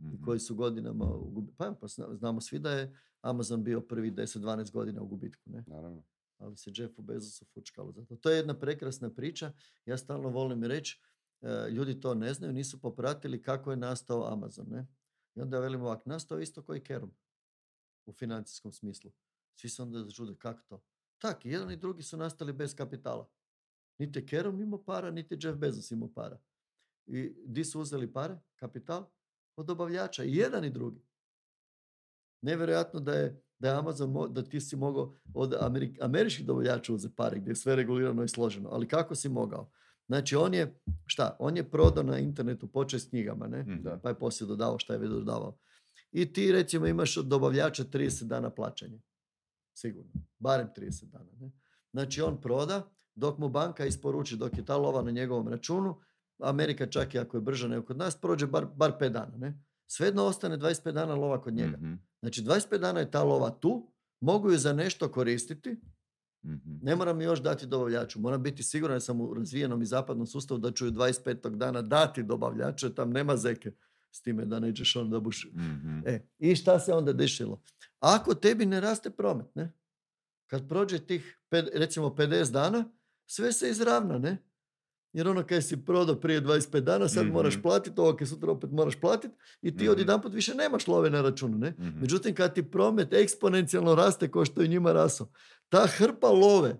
I 0.00 0.04
Mhm. 0.04 0.22
koji 0.22 0.38
su 0.40 0.54
godinama 0.54 1.04
u 1.06 1.30
gubitku. 1.30 1.56
Pa, 1.56 1.72
pa 1.72 1.86
zna- 1.88 2.14
znamo 2.14 2.40
svi 2.40 2.58
da 2.58 2.70
je 2.70 2.92
Amazon 3.20 3.64
bio 3.64 3.80
prvi 3.80 4.10
10-12 4.10 4.72
godina 4.72 5.02
u 5.02 5.06
gubitku, 5.06 5.42
ne? 5.46 5.64
Naravno. 5.66 6.02
ali 6.38 6.56
se 6.56 6.70
Jeffu 6.74 7.02
Bezosu 7.02 7.44
fučkalo 7.44 7.92
za 7.92 8.04
to. 8.16 8.30
Je 8.30 8.36
jedna 8.36 8.54
prekrasna 8.54 9.10
priča. 9.10 9.52
Ja 9.86 9.98
stalno 9.98 10.28
volim 10.28 10.64
reći, 10.64 11.00
ljudi 11.70 12.00
to 12.00 12.14
ne 12.14 12.34
znaju, 12.34 12.52
nisu 12.52 12.80
popratili 12.80 13.42
kako 13.42 13.70
je 13.70 13.76
nastao 13.76 14.32
Amazon. 14.32 14.66
Ne? 14.70 14.86
I 15.34 15.40
onda 15.40 15.58
velim 15.58 15.82
ovak, 15.82 16.06
nastao 16.06 16.40
isto 16.40 16.62
koji 16.62 16.80
Kerum 16.80 17.14
u 18.06 18.12
financijskom 18.12 18.72
smislu. 18.72 19.12
Svi 19.54 19.68
se 19.68 19.82
onda 19.82 20.04
začude, 20.04 20.34
kako 20.38 20.60
to? 20.68 20.82
Tak, 21.18 21.44
jedan 21.46 21.70
i 21.70 21.76
drugi 21.76 22.02
su 22.02 22.16
nastali 22.16 22.52
bez 22.52 22.74
kapitala. 22.74 23.28
Niti 23.98 24.26
Kerum 24.26 24.60
imao 24.60 24.84
para, 24.84 25.10
niti 25.10 25.34
je 25.34 25.38
Jeff 25.42 25.58
Bezos 25.58 25.90
imao 25.90 26.12
para. 26.12 26.38
I 27.06 27.34
di 27.46 27.64
su 27.64 27.80
uzeli 27.80 28.12
pare, 28.12 28.40
kapital? 28.56 29.06
Od 29.56 29.66
dobavljača, 29.66 30.24
i 30.24 30.36
jedan 30.36 30.64
i 30.64 30.70
drugi. 30.70 31.02
Nevjerojatno 32.42 33.00
da 33.00 33.14
je, 33.14 33.42
da 33.58 33.68
je 33.68 33.76
Amazon, 33.76 34.32
da 34.34 34.44
ti 34.44 34.60
si 34.60 34.76
mogao 34.76 35.16
od 35.34 35.52
Ameri- 35.52 35.98
američkih 36.00 36.46
dobavljača 36.46 36.94
uzeti 36.94 37.14
pare, 37.14 37.38
gdje 37.38 37.50
je 37.50 37.56
sve 37.56 37.76
regulirano 37.76 38.24
i 38.24 38.28
složeno. 38.28 38.68
Ali 38.72 38.88
kako 38.88 39.14
si 39.14 39.28
mogao? 39.28 39.70
Znači, 40.06 40.36
on 40.36 40.54
je, 40.54 40.80
šta? 41.06 41.36
On 41.38 41.56
je 41.56 41.70
prodao 41.70 42.04
na 42.04 42.18
internetu 42.18 42.66
počet 42.66 43.00
s 43.00 43.08
knjigama, 43.08 43.46
ne? 43.46 43.62
Mhm. 43.62 43.82
Da. 43.82 43.98
Pa 44.02 44.08
je 44.08 44.18
poslije 44.18 44.48
dodavao 44.48 44.78
šta 44.78 44.92
je 44.92 44.98
već 44.98 45.10
dodavao. 45.10 45.58
I 46.12 46.32
ti, 46.32 46.52
recimo, 46.52 46.86
imaš 46.86 47.16
od 47.16 47.26
dobavljača 47.26 47.84
30 47.84 48.24
dana 48.24 48.50
plaćanja. 48.50 48.98
Sigurno. 49.74 50.10
Barem 50.38 50.68
30 50.76 51.04
dana, 51.04 51.30
ne? 51.40 51.50
Znači, 51.92 52.22
on 52.22 52.40
proda, 52.40 52.90
dok 53.14 53.38
mu 53.38 53.48
banka 53.48 53.86
isporuči, 53.86 54.36
dok 54.36 54.58
je 54.58 54.64
ta 54.64 54.76
lova 54.76 55.02
na 55.02 55.10
njegovom 55.10 55.48
računu, 55.48 56.00
Amerika 56.38 56.86
čak 56.86 57.14
i 57.14 57.18
ako 57.18 57.36
je 57.36 57.40
brža 57.40 57.68
nego 57.68 57.86
kod 57.86 57.96
nas, 57.96 58.20
prođe 58.20 58.46
bar, 58.46 58.66
bar 58.76 58.92
5 59.00 59.08
dana, 59.08 59.36
ne? 59.36 59.62
Svejedno 59.86 60.24
ostane 60.24 60.58
25 60.58 60.92
dana 60.92 61.14
lova 61.14 61.40
kod 61.42 61.54
njega. 61.54 61.76
Mhm, 61.76 61.94
Znači 62.20 62.42
25 62.42 62.78
dana 62.78 63.00
je 63.00 63.10
ta 63.10 63.22
lova 63.22 63.50
tu, 63.50 63.92
mogu 64.20 64.50
ju 64.50 64.58
za 64.58 64.72
nešto 64.72 65.12
koristiti, 65.12 65.80
mhm. 66.44 66.76
ne 66.82 66.96
moram 66.96 67.20
još 67.20 67.42
dati 67.42 67.66
dobavljaču. 67.66 68.20
Moram 68.20 68.42
biti 68.42 68.62
siguran 68.62 68.96
da 68.96 69.00
sam 69.00 69.20
u 69.20 69.34
razvijenom 69.34 69.82
i 69.82 69.86
zapadnom 69.86 70.26
sustavu 70.26 70.60
da 70.60 70.70
ću 70.72 70.86
ju 70.86 70.92
25. 70.92 71.56
dana 71.56 71.82
dati 71.82 72.22
dobavljaču, 72.22 72.86
jer 72.86 72.94
tam 72.94 73.10
nema 73.10 73.36
zeke 73.36 73.72
s 74.10 74.20
time 74.22 74.44
da 74.44 74.58
nećeš 74.60 74.96
onda 74.96 75.20
buš... 75.20 75.48
Mhm. 75.54 75.98
E, 76.06 76.26
i 76.38 76.56
šta 76.56 76.78
se 76.80 76.92
onda 76.92 77.12
dešilo? 77.12 77.62
Ako 78.00 78.34
tebi 78.34 78.66
ne 78.66 78.80
raste 78.80 79.10
promet, 79.10 79.54
ne? 79.54 79.72
Kad 80.46 80.68
prođe 80.68 80.98
tih, 80.98 81.38
recimo 81.50 82.06
50 82.08 82.50
dana, 82.52 82.84
sve 83.26 83.52
se 83.52 83.68
izravna, 83.70 84.18
ne? 84.18 84.36
Jer 85.12 85.28
ono 85.28 85.42
kaj 85.46 85.62
si 85.62 85.84
prodao 85.84 86.20
prije 86.20 86.40
25 86.42 86.80
dana, 86.80 87.08
sad 87.08 87.26
moraš 87.26 87.54
Mhm. 87.54 87.62
platiti, 87.62 88.00
ovo 88.00 88.16
kaj 88.16 88.26
sutra 88.26 88.52
opet 88.52 88.70
moraš 88.72 89.00
platiti 89.00 89.34
i 89.62 89.76
ti 89.76 89.84
Mhm. 89.84 89.92
odjedanput 89.92 90.34
više 90.34 90.54
nemaš 90.54 90.86
love 90.86 91.10
na 91.10 91.22
računu, 91.22 91.58
ne? 91.58 91.70
Mhm. 91.70 92.00
Međutim, 92.00 92.34
kad 92.34 92.54
ti 92.54 92.70
promet 92.70 93.12
eksponencijalno 93.12 93.94
raste 93.94 94.30
kao 94.30 94.44
što 94.44 94.62
je 94.62 94.68
njima 94.68 94.92
rasao, 94.92 95.28
ta 95.74 95.86
hrpa 95.88 96.28
love 96.28 96.76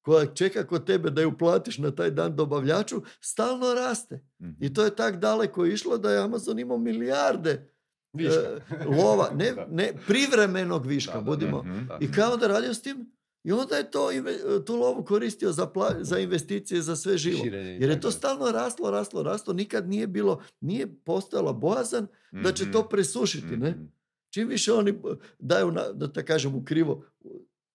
koja 0.00 0.26
čeka 0.26 0.66
kod 0.66 0.86
tebe 0.86 1.10
da 1.10 1.22
ju 1.22 1.38
platiš 1.38 1.78
na 1.78 1.90
taj 1.90 2.10
dan 2.10 2.36
dobavljaču, 2.36 3.02
stalno 3.20 3.74
raste. 3.74 4.20
Mhm. 4.40 4.50
I 4.60 4.74
to 4.74 4.84
je 4.84 4.96
tak 4.96 5.16
daleko 5.16 5.66
išlo 5.66 5.98
da 5.98 6.10
je 6.10 6.18
Amazon 6.20 6.58
imao 6.58 6.78
milijarde 6.78 7.72
Viška. 8.12 8.34
e, 8.34 8.60
lova, 8.96 9.30
ne, 9.34 9.52
ne 9.70 9.92
privremenog 10.06 10.86
viška, 10.86 11.12
Da, 11.12 11.18
da, 11.18 11.24
budimo. 11.24 11.62
Mhm. 11.62 11.86
Da. 11.86 11.98
I 12.00 12.12
kao 12.12 12.36
da 12.36 12.46
radio 12.48 12.74
s 12.74 12.82
tim? 12.82 13.12
I 13.44 13.52
onda 13.52 13.76
je 13.76 13.90
to, 13.90 14.12
inve- 14.12 14.64
tu 14.64 14.76
lovu 14.76 15.04
koristio 15.04 15.52
za, 15.52 15.66
pla- 15.66 16.02
za 16.02 16.18
investicije, 16.18 16.82
za 16.82 16.96
sve 16.96 17.18
živo. 17.18 17.44
Jer 17.80 17.90
je 17.90 18.00
to 18.00 18.10
stalno 18.10 18.50
raslo, 18.52 18.90
raslo, 18.90 19.22
raslo, 19.22 19.52
nikad 19.54 19.88
nije 19.88 20.06
bilo, 20.06 20.40
nije 20.60 20.94
postojala 20.96 21.52
bojazan 21.54 22.06
da 22.34 22.52
će 22.52 22.72
to 22.72 22.78
Mhm. 22.80 22.88
presušiti, 22.88 23.56
ne? 23.56 23.70
Mhm. 23.70 23.84
Čim 24.30 24.48
više 24.48 24.72
oni 24.72 24.92
b- 24.92 24.98
daju, 25.38 25.70
na, 25.70 25.82
da 25.84 26.12
tako 26.12 26.26
kažem, 26.26 26.54
u 26.54 26.64
krivo 26.64 27.04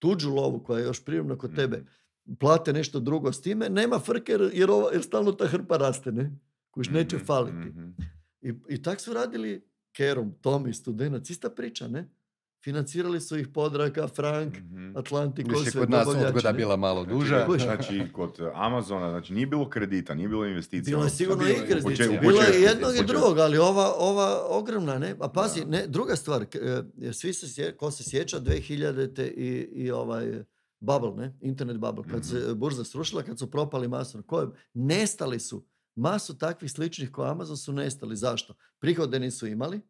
tuđu 0.04 0.30
lovu 0.32 0.60
koja 0.60 0.80
je 0.80 0.86
još 0.86 1.06
prijemna 1.06 1.38
kod 1.38 1.56
tebe, 1.56 1.78
Mhm. 1.78 2.34
plate 2.34 2.74
nešto 2.74 3.00
drugo 3.00 3.32
s 3.32 3.42
time, 3.42 3.70
nema 3.70 4.00
frke 4.00 4.38
jer, 4.54 4.72
ova, 4.72 4.92
jer 4.92 5.04
stalno 5.04 5.32
ta 5.32 5.48
hrpa 5.48 5.78
raste, 5.78 6.12
ne? 6.12 6.40
Kojiš 6.72 6.90
neće 6.90 7.16
Mhm, 7.16 7.26
faliti. 7.26 7.58
mhm. 7.70 7.90
I, 8.42 8.54
I 8.70 8.82
tak 8.82 9.00
su 9.00 9.14
radili 9.14 9.68
Kerom, 9.92 10.34
Tomi, 10.42 10.74
Studenac, 10.74 11.30
ista 11.30 11.50
priča, 11.50 11.88
ne? 11.88 12.10
Financirali 12.64 13.22
su 13.22 13.38
ih 13.38 13.48
Podraka, 13.48 14.08
Frank, 14.08 14.54
Mhm. 14.56 14.98
Atlantik, 14.98 15.48
Više 15.50 15.72
kod 15.72 15.90
nas 15.90 16.00
dobavljači, 16.00 16.28
odgoda 16.28 16.52
bila 16.54 16.76
malo 16.78 17.04
Znači, 17.04 17.16
duža. 17.16 17.46
Kužiš. 17.46 17.64
Znači, 17.66 18.08
kod 18.12 18.32
Amazona, 18.56 19.10
znači 19.10 19.34
nije 19.34 19.48
bilo 19.48 19.70
kredita, 19.70 20.16
nije 20.16 20.28
bilo 20.28 20.46
investicija. 20.46 20.84
Bilo 20.88 21.04
je 21.04 21.10
sigurno 21.10 21.44
bilo 21.44 21.50
je 21.50 21.56
i 21.56 21.68
kredita, 21.68 22.20
bilo 22.22 22.42
je 22.42 22.62
jednog 22.62 22.96
i 22.96 23.06
drugog, 23.06 23.38
ali 23.38 23.58
ova, 23.58 23.94
ova 23.94 24.46
ogromna, 24.50 25.00
ne? 25.00 25.16
A 25.20 25.30
pazi, 25.30 25.60
Da. 25.60 25.66
ne, 25.68 25.88
druga 25.88 26.16
stvar, 26.16 26.46
k- 26.46 26.56
e, 27.02 27.14
svi 27.14 27.34
se, 27.34 27.48
sje- 27.48 27.72
ko 27.72 27.92
se 27.92 28.04
sjeća 28.04 28.40
2000 28.40 29.24
i, 29.28 29.48
i 29.74 29.92
ovaj 29.92 30.44
bubble, 30.80 31.12
ne? 31.18 31.38
Internet 31.42 31.78
bubble, 31.78 32.04
kad 32.06 32.26
se 32.26 32.36
Mhm. 32.38 32.60
burza 32.60 32.84
srušila, 32.84 33.24
kad 33.24 33.40
su 33.40 33.52
propali 33.52 33.88
masovno, 33.88 34.24
koje, 34.24 34.48
nestali 34.74 35.40
su. 35.40 35.66
Masu 35.96 36.38
takvih 36.38 36.72
sličnih 36.72 37.12
kao 37.12 37.26
Amazon 37.26 37.58
su 37.58 37.74
nestali. 37.74 38.16
Zašto? 38.16 38.54
Prihode 38.80 39.20
nisu 39.20 39.48
imali, 39.48 39.82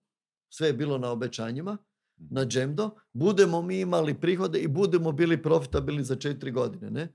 sve 0.50 0.68
je 0.68 0.74
bilo 0.74 0.98
na 0.98 1.12
obećanjima, 1.12 1.78
na 2.18 2.46
džemdo, 2.46 2.90
budemo 3.14 3.62
mi 3.62 3.80
imali 3.80 4.14
prihode 4.14 4.60
i 4.60 4.68
budemo 4.68 5.12
bili 5.12 5.42
profitabilni 5.42 6.04
za 6.04 6.16
četiri 6.16 6.52
godine, 6.52 6.92
ne? 6.92 7.14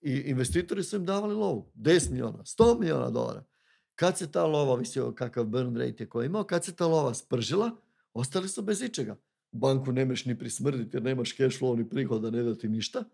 I 0.00 0.12
investitori 0.12 0.82
su 0.82 0.96
im 0.96 1.04
davali 1.04 1.34
lovu, 1.34 1.70
10 1.74 2.10
milijuna, 2.10 2.38
100 2.38 2.80
milijuna 2.80 3.10
dolara. 3.10 3.44
Kad 3.94 4.18
se 4.18 4.32
ta 4.32 4.46
lova, 4.46 4.76
visio 4.76 5.12
kakav 5.12 5.44
burn 5.44 5.76
rate 5.76 6.04
je 6.04 6.08
ko 6.08 6.22
je 6.22 6.26
imao, 6.26 6.44
kad 6.44 6.64
se 6.64 6.76
ta 6.76 6.86
lova 6.86 7.14
spržila, 7.14 7.70
ostali 8.14 8.48
su 8.48 8.62
bez 8.62 8.82
ičega. 8.82 9.16
Banku 9.52 9.92
nemaš 9.92 10.24
ni 10.24 10.38
prismrditi 10.38 10.96
jer 10.96 11.02
nemaš 11.02 11.36
cash 11.36 11.60
flow 11.60 11.76
ni 11.76 11.88
prihoda, 11.88 12.30
ne 12.30 12.42
da 12.42 12.54
ti 12.54 12.68
ništa. 12.68 13.04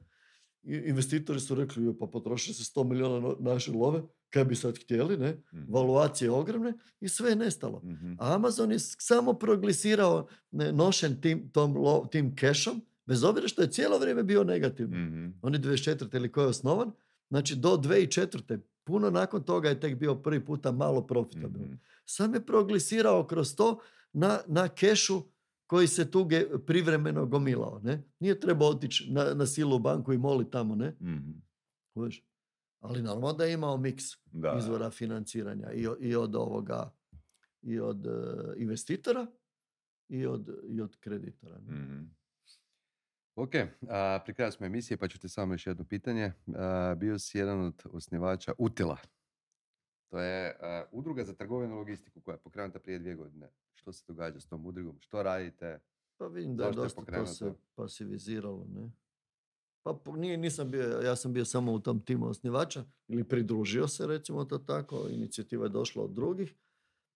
I 0.63 0.75
investitori 0.77 1.41
su 1.41 1.55
rekli, 1.55 1.85
"Joj, 1.85 1.99
pa 1.99 2.07
potroši 2.07 2.55
se 2.55 2.65
100 2.65 2.85
milijuna 2.85 3.35
naše 3.41 3.73
love, 3.73 4.03
kaj 4.31 4.45
bi 4.45 4.55
sad 4.57 4.79
htjeli, 4.79 5.17
ne? 5.17 5.43
Mhm. 5.53 5.73
Valuacije 5.73 6.31
ogromne 6.31 6.73
i 7.01 7.09
sve 7.09 7.31
je 7.31 7.37
nestalo. 7.37 7.81
Mhm. 7.85 8.13
A 8.19 8.35
Amazon 8.35 8.73
je 8.73 8.79
samo 8.79 9.33
progresirao 9.35 10.27
ne, 10.51 10.73
nošen 10.73 11.21
tim, 11.21 11.51
tom, 11.51 11.75
lo- 11.75 12.09
tim 12.09 12.37
cashom, 12.37 12.81
bez 13.07 13.25
obzira 13.25 13.49
što 13.49 13.63
je 13.63 13.71
cijelo 13.71 13.99
vrijeme 13.99 14.23
bio 14.23 14.45
negativno. 14.45 14.97
Mhm. 14.99 15.27
On 15.43 15.55
je 15.55 15.61
24. 15.61 16.17
ili 16.17 16.33
koji 16.33 16.45
je 16.45 16.49
osnovan, 16.49 16.93
znači 17.29 17.57
do 17.57 17.77
2004. 17.77 18.59
Puno 18.85 19.11
nakon 19.11 19.43
toga 19.43 19.69
je 19.69 19.81
tek 19.81 19.99
bio 19.99 20.15
prvi 20.15 20.45
puta 20.45 20.73
malo 20.73 21.07
profitabilan. 21.07 21.69
Mhm. 21.69 21.77
Sam 22.05 22.35
je 22.35 22.47
progresirao 22.47 23.27
kroz 23.27 23.55
to 23.55 23.79
na, 24.13 24.41
na 24.47 24.69
kešu 24.69 25.23
koji 25.69 25.87
se 25.89 26.11
tu 26.11 26.29
privremeno 26.67 27.27
gomilao, 27.27 27.81
ne? 27.83 28.03
Nije 28.21 28.41
trebao 28.41 28.69
otići 28.69 29.13
na, 29.13 29.35
na 29.35 29.47
silu 29.47 29.77
u 29.77 29.79
banku 29.79 30.13
i 30.13 30.19
moliti 30.19 30.51
tamo, 30.51 30.75
ne? 30.75 30.97
Mhm. 31.01 31.31
Kužiš? 31.95 32.25
Ali 32.81 33.03
normalno 33.03 33.33
da 33.33 33.45
je 33.45 33.53
imao 33.55 33.77
miks 33.77 34.05
Da, 34.25 34.51
da. 34.53 34.59
izvora 34.59 34.91
financiranja 34.91 35.73
i, 35.73 35.87
i 36.01 36.17
od 36.17 36.35
ovoga 36.37 36.95
i 37.63 37.81
od 37.81 38.07
e, 38.07 38.11
investitora 38.57 39.27
i 40.09 40.27
od, 40.27 40.49
i 40.69 40.81
od 40.81 40.97
kreditora. 41.01 41.59
ne? 41.59 41.73
Mhm. 41.75 42.05
Ok, 43.37 43.51
a, 43.89 44.21
pri 44.25 44.35
kraju 44.35 44.53
smo 44.53 44.67
emisije 44.67 44.97
pa 44.97 45.09
ću 45.09 45.19
ti 45.19 45.29
samo 45.29 45.55
još 45.55 45.67
jedno 45.67 45.85
pitanje. 45.85 46.33
A, 46.57 46.95
bio 46.99 47.19
si 47.19 47.39
jedan 47.39 47.61
od 47.61 47.83
osnivača 47.93 48.53
Utila. 48.59 48.97
To 50.09 50.19
je 50.19 50.57
a, 50.61 50.85
udruga 50.93 51.25
za 51.25 51.35
trgovinu 51.35 51.75
i 51.75 51.79
logistiku 51.79 52.21
koja 52.21 52.35
je 52.35 52.41
pokrenuta 52.41 52.79
prije 52.79 52.99
dvije 52.99 53.17
godine. 53.17 53.51
Što 53.75 53.93
se 53.93 54.05
događa 54.09 54.41
s 54.41 54.49
tom 54.49 54.67
udrugom? 54.67 54.97
Što 55.01 55.23
radite? 55.23 55.81
Pa 56.17 56.27
vidim 56.27 56.57
da 56.57 56.67
je 56.67 56.73
dosta 56.73 57.03
to 57.05 57.27
se 57.27 57.53
pasiviziralo, 57.75 58.67
ne? 58.75 58.91
Pa 59.83 60.01
nije, 60.17 60.37
nisam 60.37 60.71
bio, 60.71 61.01
ja 61.05 61.17
sam 61.17 61.33
bio 61.33 61.45
samo 61.45 61.73
u 61.73 61.81
tom 61.81 62.01
timu 62.01 62.27
osnivača 62.27 62.85
ili 63.09 63.25
pridružio 63.25 63.89
se, 63.89 64.07
recimo 64.07 64.45
to 64.45 64.59
tako, 64.59 65.07
inicijativa 65.11 65.65
je 65.65 65.69
došla 65.69 66.05
od 66.05 66.11
drugih. 66.11 66.55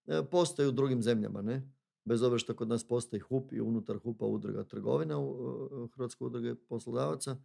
E, 0.07 0.23
postoji 0.31 0.69
u 0.69 0.73
drugim 0.73 1.03
zemljama, 1.03 1.43
ne? 1.43 1.73
Bez 2.05 2.23
obzira 2.23 2.39
što 2.39 2.57
kod 2.57 2.69
nas 2.69 2.89
postoji 2.89 3.21
HUP 3.21 3.53
i 3.53 3.61
unutar 3.61 3.99
HUP-a 3.99 4.27
udruga 4.27 4.65
trgovina, 4.65 5.19
u, 5.19 5.31
u 5.85 5.89
Hrvatske 5.95 6.25
udruge 6.25 6.55
poslodavaca 6.55 7.37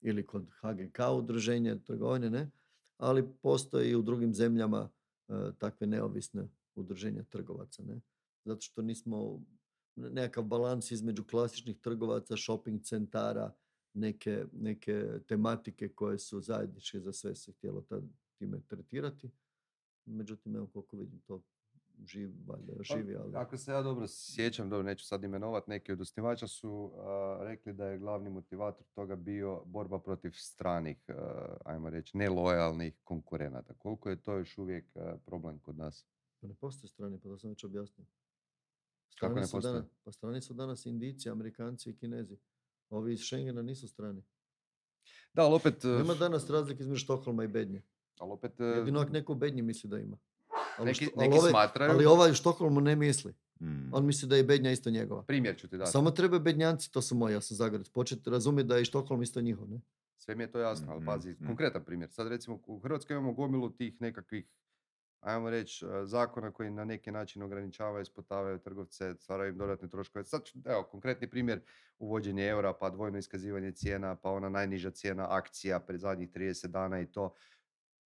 ili 0.00 0.26
kod 0.26 0.50
HGK 0.50 0.98
udruženje 1.18 1.78
trgovine, 1.84 2.30
ne? 2.30 2.50
Ali 3.02 3.28
postoji 3.42 3.90
i 3.90 3.96
u 3.96 4.02
drugim 4.02 4.34
zemljama 4.34 4.88
e, 5.28 5.32
takve 5.58 5.86
neovisne 5.86 6.48
udruženja 6.74 7.22
trgovaca, 7.22 7.82
ne? 7.82 8.00
Zato 8.44 8.60
što 8.60 8.82
nismo 8.82 9.42
nekakav 9.96 10.44
balans 10.44 10.90
između 10.90 11.24
klasičnih 11.24 11.80
trgovaca, 11.80 12.36
shopping 12.36 12.82
centara, 12.82 13.52
neke, 13.94 14.44
neke 14.52 15.20
tematike 15.26 15.88
koje 15.88 16.18
su 16.18 16.40
zajedničke 16.40 17.00
za 17.00 17.12
sve 17.12 17.34
se 17.34 17.52
htjelo 17.52 17.80
tad 17.80 18.04
time 18.38 18.60
tretirati. 18.68 19.30
Međutim, 20.04 20.56
evo 20.56 20.66
koliko 20.66 20.96
vidim 20.96 21.20
to 21.20 21.42
živi, 22.06 22.34
valjda 22.46 22.72
Pa, 22.76 22.82
živi, 22.82 23.16
ali... 23.16 23.36
Ako 23.36 23.56
se 23.56 23.72
ja 23.72 23.82
dobro 23.82 24.06
sjećam, 24.08 24.70
dobro, 24.70 24.82
neću 24.82 25.04
sad 25.04 25.24
imenovat, 25.24 25.66
neki 25.66 25.92
od 25.92 26.00
osnivača 26.00 26.48
su 26.48 26.92
rekli 27.40 27.72
da 27.72 27.86
je 27.86 27.98
glavni 27.98 28.30
motivator 28.30 28.86
toga 28.94 29.16
bio 29.16 29.62
borba 29.64 29.98
protiv 29.98 30.30
stranih, 30.34 30.98
ajmo 31.64 31.90
reći, 31.90 32.16
nelojalnih 32.16 32.94
konkurenata. 33.04 33.74
Koliko 33.74 34.10
je 34.10 34.22
to 34.22 34.36
još 34.36 34.58
uvijek 34.58 34.86
problem 35.26 35.58
kod 35.58 35.78
nas? 35.78 36.06
Pa 36.40 36.46
ne 36.46 36.54
postoje 36.54 36.88
strani, 36.88 37.18
pa 37.18 37.28
to 37.28 37.38
sam 37.38 37.50
već 37.50 37.64
objasnio. 37.64 38.06
Kako 39.20 39.34
ne 39.34 39.46
su 39.46 39.56
postoje? 39.56 39.72
danas, 39.72 39.90
pa 40.04 40.12
strani 40.12 40.40
su 40.42 40.54
danas 40.54 40.86
Indijci, 40.86 41.30
Amerikanci 41.30 41.90
i 41.90 41.96
Kinezi. 41.96 42.36
Ovi 42.90 43.12
iz 43.12 43.20
Schengena 43.20 43.62
nisu 43.62 43.88
strani. 43.88 44.22
Da, 45.32 45.42
ali 45.42 45.54
opet... 45.54 45.84
Nema 45.84 46.14
danas 46.14 46.50
razlike 46.50 46.82
između 46.82 47.00
Štokholma 47.00 47.44
i 47.44 47.48
Bednje. 47.48 47.82
ali 48.18 48.32
opet 48.32 48.60
a, 48.60 48.64
Jedino 48.64 49.00
ako 49.00 49.10
neko 49.10 49.32
u 49.32 49.36
Bednji 49.36 49.62
misli 49.62 49.90
da 49.90 49.98
ima. 49.98 50.18
Ali, 50.82 50.88
neki, 50.88 51.04
što- 51.04 51.20
neki 51.20 51.30
ali, 51.30 51.40
ove- 51.40 51.50
smatraju... 51.50 51.90
ali 51.90 52.06
ovaj 52.06 52.30
u 52.30 52.34
Štokholmu 52.34 52.80
ne 52.80 52.96
misli. 52.96 53.34
Mhm. 53.60 53.88
On 53.92 54.06
misli 54.06 54.28
da 54.28 54.36
je 54.36 54.44
Bednja 54.44 54.70
isto 54.70 54.90
njegova. 54.90 55.22
Primjer 55.22 55.56
ću 55.56 55.68
ti 55.68 55.76
dati. 55.76 55.90
Samo 55.90 56.10
treba 56.10 56.38
Bednjanci, 56.38 56.92
to 56.92 57.02
su 57.02 57.14
moji, 57.14 57.34
ja 57.34 57.40
sam 57.40 57.56
Zagorec, 57.56 57.88
početi 57.88 58.30
razumjeti 58.30 58.68
da 58.68 58.76
je 58.76 58.82
i 58.82 58.86
Štokholm 58.86 59.22
isto 59.22 59.40
njihov. 59.40 59.70
Ne? 59.70 59.80
Sve 60.16 60.34
mi 60.34 60.42
je 60.42 60.50
to 60.50 60.58
jasno, 60.58 60.86
ali 60.88 60.98
Mhm, 60.98 61.06
pazi, 61.06 61.30
mhm. 61.30 61.46
konkretan 61.46 61.84
primjer. 61.84 62.10
Sad 62.10 62.28
recimo 62.28 62.58
u 62.66 62.78
Hrvatskoj 62.78 63.14
imamo 63.14 63.32
gomilu 63.32 63.70
tih 63.70 64.00
nekakvih, 64.00 64.44
ajmo 65.20 65.50
reći, 65.50 65.84
e, 65.86 66.06
zakona 66.06 66.50
koji 66.50 66.70
na 66.70 66.84
neki 66.84 67.10
način 67.10 67.42
ograničavaju, 67.42 68.04
spotavaju 68.04 68.58
trgovce, 68.58 69.14
stvaraju 69.14 69.48
im 69.48 69.58
dodatne 69.58 69.88
troškove. 69.88 70.24
Sad, 70.24 70.44
ću- 70.44 70.58
evo, 70.64 70.82
konkretni 70.82 71.30
primjer, 71.30 71.60
uvođenje 71.98 72.44
eura, 72.44 72.72
pa 72.72 72.90
dvojno 72.90 73.18
iskazivanje 73.18 73.72
cijena, 73.72 74.16
pa 74.16 74.30
ona 74.30 74.48
najniža 74.48 74.90
cijena 74.90 75.26
akcija 75.30 75.80
pred 75.80 76.00
zadnjih 76.00 76.30
30 76.30 76.66
dana 76.66 77.00
i 77.00 77.06
to. 77.06 77.34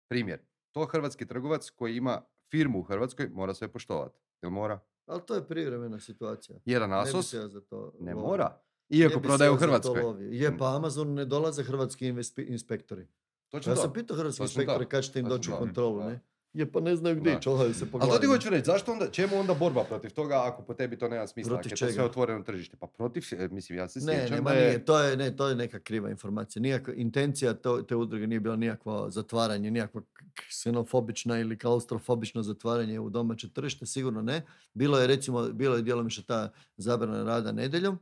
Primjer, 0.08 0.40
to 0.72 0.86
hrvatski 0.86 1.26
trgovac 1.26 1.70
koji 1.70 1.96
ima 1.96 2.22
firmu 2.50 2.78
u 2.78 2.82
Hrvatskoj 2.82 3.28
mora 3.28 3.54
sve 3.54 3.68
poštovati. 3.68 4.18
Jel 4.42 4.50
mora? 4.50 4.78
Ali 5.06 5.22
to 5.26 5.34
je 5.34 5.48
privremena 5.48 6.00
situacija. 6.00 6.58
Jedan 6.64 6.90
Ne 6.90 6.96
Asos 6.96 7.32
ja 7.32 7.48
za 7.48 7.60
to 7.60 7.92
ne 8.00 8.14
mora. 8.14 8.60
Ne 8.88 8.98
Iako 8.98 9.20
prodaje 9.20 9.50
u 9.50 9.54
ja 9.54 9.58
Hrvatskoj. 9.58 10.02
Je, 10.30 10.58
pa 10.58 10.76
Amazon 10.76 11.14
ne 11.14 11.24
dolaze 11.24 11.62
hrvatski 11.62 12.14
inspektori. 12.38 13.06
Točno 13.48 13.72
Ja 13.72 13.76
to. 13.76 13.82
sam 13.82 13.92
pitao 13.92 14.16
hrvatski 14.16 14.42
inspektori 14.42 14.84
to. 14.84 14.88
kad 14.88 15.04
ćete 15.04 15.20
im 15.20 15.28
doći 15.28 15.50
u 15.50 15.56
kontrolu, 15.58 16.00
ne? 16.00 16.20
Je, 16.56 16.72
pa 16.72 16.80
ne 16.80 16.96
znaju 16.96 17.16
gdje, 17.16 17.38
čovaju 17.40 17.74
se 17.74 17.90
po 17.90 17.98
Ali 18.02 18.10
to 18.10 18.18
ti 18.18 18.26
hoću 18.26 18.50
reći, 18.50 18.64
zašto 18.66 18.92
onda, 18.92 19.10
čemu 19.10 19.36
onda 19.38 19.54
borba 19.54 19.84
protiv 19.84 20.10
toga 20.10 20.42
ako 20.44 20.62
po 20.62 20.74
tebi 20.74 20.98
to 20.98 21.08
nema 21.08 21.26
smisla, 21.26 21.54
Protiv 21.54 21.70
je 21.70 21.70
to 21.70 21.76
sve 21.76 21.88
čega? 21.88 22.04
otvoreno 22.04 22.42
tržište? 22.42 22.76
Pa 22.76 22.86
protiv, 22.86 23.22
e, 23.38 23.48
mislim, 23.48 23.78
ja 23.78 23.88
se 23.88 24.00
Ne, 24.00 24.20
sjećam 24.20 24.44
da 24.44 24.50
je... 24.50 24.66
nije, 24.66 24.84
to 24.84 24.98
je, 24.98 25.16
ne, 25.16 25.36
to 25.36 25.48
je 25.48 25.54
neka 25.54 25.78
kriva 25.80 26.10
informacija. 26.10 26.62
Nijako, 26.62 26.92
intencija 26.92 27.54
to, 27.54 27.82
te 27.82 27.96
udruge 27.96 28.26
nije 28.26 28.40
bila 28.40 28.56
nikakvo 28.56 29.10
zatvaranje, 29.10 29.70
nikakvo 29.70 30.02
ksenofobična 30.48 31.38
ili 31.38 31.58
klaustrofobično 31.58 32.42
zatvaranje 32.42 33.00
u 33.00 33.10
domaće 33.10 33.48
tržište, 33.52 33.86
sigurno 33.86 34.22
ne. 34.22 34.42
Bilo 34.74 34.98
je 34.98 35.06
recimo, 35.06 35.42
bilo 35.42 35.76
je 35.76 35.82
djelomično 35.82 36.24
ta 36.26 36.52
zabrana 36.76 37.24
rada 37.24 37.52
nedjeljom, 37.52 37.98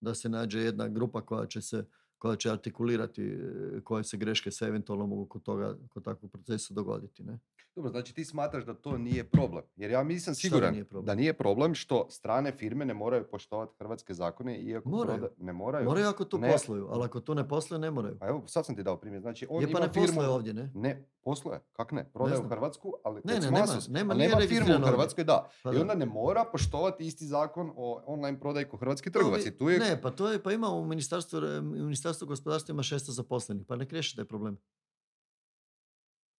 da 0.00 0.14
se 0.14 0.28
nađe 0.28 0.60
jedna 0.60 0.88
grupa 0.88 1.20
koja 1.20 1.46
će 1.46 1.60
se 1.60 1.84
koja 2.22 2.36
će 2.36 2.50
artikulirati 2.50 3.22
e, 3.24 3.38
koje 3.80 4.04
se 4.04 4.16
greške 4.16 4.50
se 4.50 4.64
eventualno 4.64 5.06
mogu 5.06 5.26
kod 5.26 5.42
toga, 5.42 5.76
kod 5.88 6.04
takvog 6.04 6.30
procesa 6.32 6.74
dogoditi. 6.74 7.22
Ne? 7.22 7.38
Dobro, 7.76 7.90
znači 7.90 8.14
ti 8.14 8.24
smatraš 8.24 8.64
da 8.64 8.74
to 8.74 8.98
nije 8.98 9.24
problem. 9.26 9.64
Jer 9.76 9.90
ja 9.90 10.02
nisam 10.02 10.22
Šta 10.24 10.38
da 10.38 10.40
siguran 10.44 10.72
nije 10.72 10.84
da 11.02 11.14
nije 11.14 11.32
problem 11.32 11.74
što 11.74 12.06
strane 12.10 12.52
firme 12.52 12.84
ne 12.84 12.94
moraju 12.94 13.24
poštovati 13.24 13.74
hrvatske 13.78 14.14
zakone 14.14 14.58
iako 14.58 14.88
Moraju. 14.88 15.18
proda- 15.18 15.34
ne 15.38 15.52
moraju. 15.52 15.84
Moraju 15.84 16.06
ako 16.06 16.24
tu 16.24 16.38
Ne. 16.38 16.52
posluju, 16.52 16.88
ali 16.90 17.04
ako 17.04 17.20
tu 17.20 17.34
ne 17.34 17.48
posluju, 17.48 17.78
ne 17.80 17.90
moraju. 17.90 18.16
Pa 18.18 18.28
evo, 18.28 18.42
sad 18.46 18.66
sam 18.66 18.76
ti 18.76 18.82
dao 18.82 18.96
primjer. 18.96 19.22
Znači, 19.22 19.46
on 19.50 19.62
Je 19.62 19.72
pa 19.72 19.80
ne 19.80 19.88
firmu... 19.88 20.06
posluje 20.06 20.28
ovdje, 20.28 20.54
ne? 20.54 20.70
Ne, 20.74 20.92
posluje. 21.22 21.60
Kak 21.72 21.92
ne? 21.92 22.04
Prodaje 22.04 22.40
u. 22.40 22.48
Hrvatsku, 22.48 22.94
ali 23.04 23.20
Ne, 23.24 23.34
ne, 23.34 23.40
nema- 23.40 23.66
nema- 23.88 24.14
nema 24.14 24.40
firmu 24.40 24.74
u. 24.74 24.86
Hrvatskoj, 24.86 25.24
da. 25.24 25.48
Pa 25.62 25.70
I 25.70 25.74
da. 25.74 25.80
onda 25.80 25.94
ne 25.94 26.06
mora 26.06 26.44
poštovati 26.44 27.06
isti 27.06 27.26
zakon 27.26 27.72
o 27.76 28.02
online 28.06 28.40
prodaji 28.40 28.66
ko 28.66 28.76
hrvatski 28.76 29.10
To 29.10 29.18
trgovac. 29.18 29.42
tu 29.58 29.68
je... 29.68 29.78
Ne, 29.78 30.00
pa 30.02 30.10
to 30.10 30.28
je, 30.28 30.42
pa 30.42 30.52
ima 30.52 30.68
u 30.68 30.84
ministarstvu, 30.84 31.38
u 31.38 31.62
ministarstvu 31.62 32.11
gospodarstva 32.20 32.72
ima 32.72 32.82
600 32.82 33.10
zaposlenih, 33.10 33.66
pa 33.68 33.76
nek 33.76 33.92
riješi 33.92 34.16
taj 34.16 34.24
problem. 34.24 34.56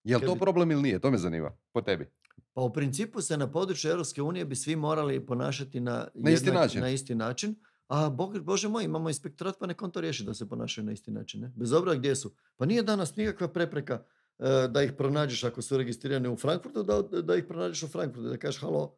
Jel 0.03 0.19
kaj 0.19 0.27
to 0.27 0.35
problem 0.35 0.71
ili 0.71 0.81
nije? 0.81 0.99
To 0.99 1.11
me 1.11 1.17
zanima. 1.17 1.51
Po 1.71 1.81
tebi. 1.81 2.09
Pa 2.53 2.61
u 2.61 2.73
principu 2.73 3.21
se 3.21 3.37
na 3.37 3.51
području 3.51 3.91
Europske 3.91 4.21
unije 4.21 4.45
bi 4.45 4.55
svi 4.55 4.75
morali 4.75 5.25
ponašati 5.25 5.79
na, 5.79 6.07
Na 6.13 6.31
isti 6.31 6.51
način. 6.51 6.81
na 6.81 6.89
isti 6.89 7.15
način. 7.15 7.55
A 7.87 8.09
Bog, 8.09 8.39
Bože 8.39 8.67
moj, 8.67 8.83
imamo 8.83 9.09
inspektorat 9.09 9.59
pa 9.59 9.65
nek 9.67 9.81
on 9.81 9.91
to 9.91 10.01
riješi 10.01 10.23
da 10.23 10.33
se 10.33 10.49
ponašaju 10.49 10.85
na 10.85 10.91
isti 10.91 11.11
način. 11.11 11.41
Ne? 11.41 11.51
Bez 11.55 11.73
obzira 11.73 11.95
gdje 11.95 12.15
su. 12.15 12.35
Pa 12.57 12.65
nije 12.65 12.83
danas 12.83 13.15
nikakva 13.15 13.47
prepreka 13.47 14.03
e, 14.39 14.67
da 14.67 14.83
ih 14.83 14.93
pronađeš 14.97 15.43
ako 15.43 15.61
su 15.61 15.77
registrirani 15.77 16.29
u 16.29 16.37
Frankfurtu, 16.37 16.83
da, 16.83 17.01
da 17.01 17.35
ih 17.35 17.43
pronađeš 17.47 17.83
u 17.83 17.87
Frankfurtu, 17.87 18.29
da 18.29 18.37
kažeš 18.37 18.61
halo, 18.61 18.95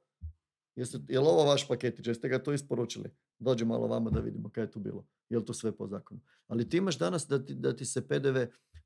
jeste, 0.76 1.00
je 1.08 1.20
li 1.20 1.28
ovo 1.28 1.44
vaš 1.44 1.68
paketić, 1.68 2.08
jeste 2.08 2.30
ga 2.30 2.44
to 2.44 2.54
isporučili? 2.54 3.10
Dođi 3.40 3.66
malo 3.66 3.88
vamo 3.88 4.10
da 4.10 4.20
vidimo 4.20 4.50
kaj 4.50 4.64
je 4.64 4.72
tu 4.72 4.80
bilo. 4.80 5.08
Je 5.30 5.38
li 5.38 5.46
to 5.46 5.54
sve 5.54 5.72
po 5.72 5.88
zakonu? 5.88 6.22
Ali 6.48 6.70
ti 6.70 6.78
imaš 6.78 6.98
danas 6.98 7.28
da 7.28 7.46
ti, 7.46 7.56
da 7.56 7.76
ti 7.76 7.86
se 7.86 8.08
PDV, 8.08 8.38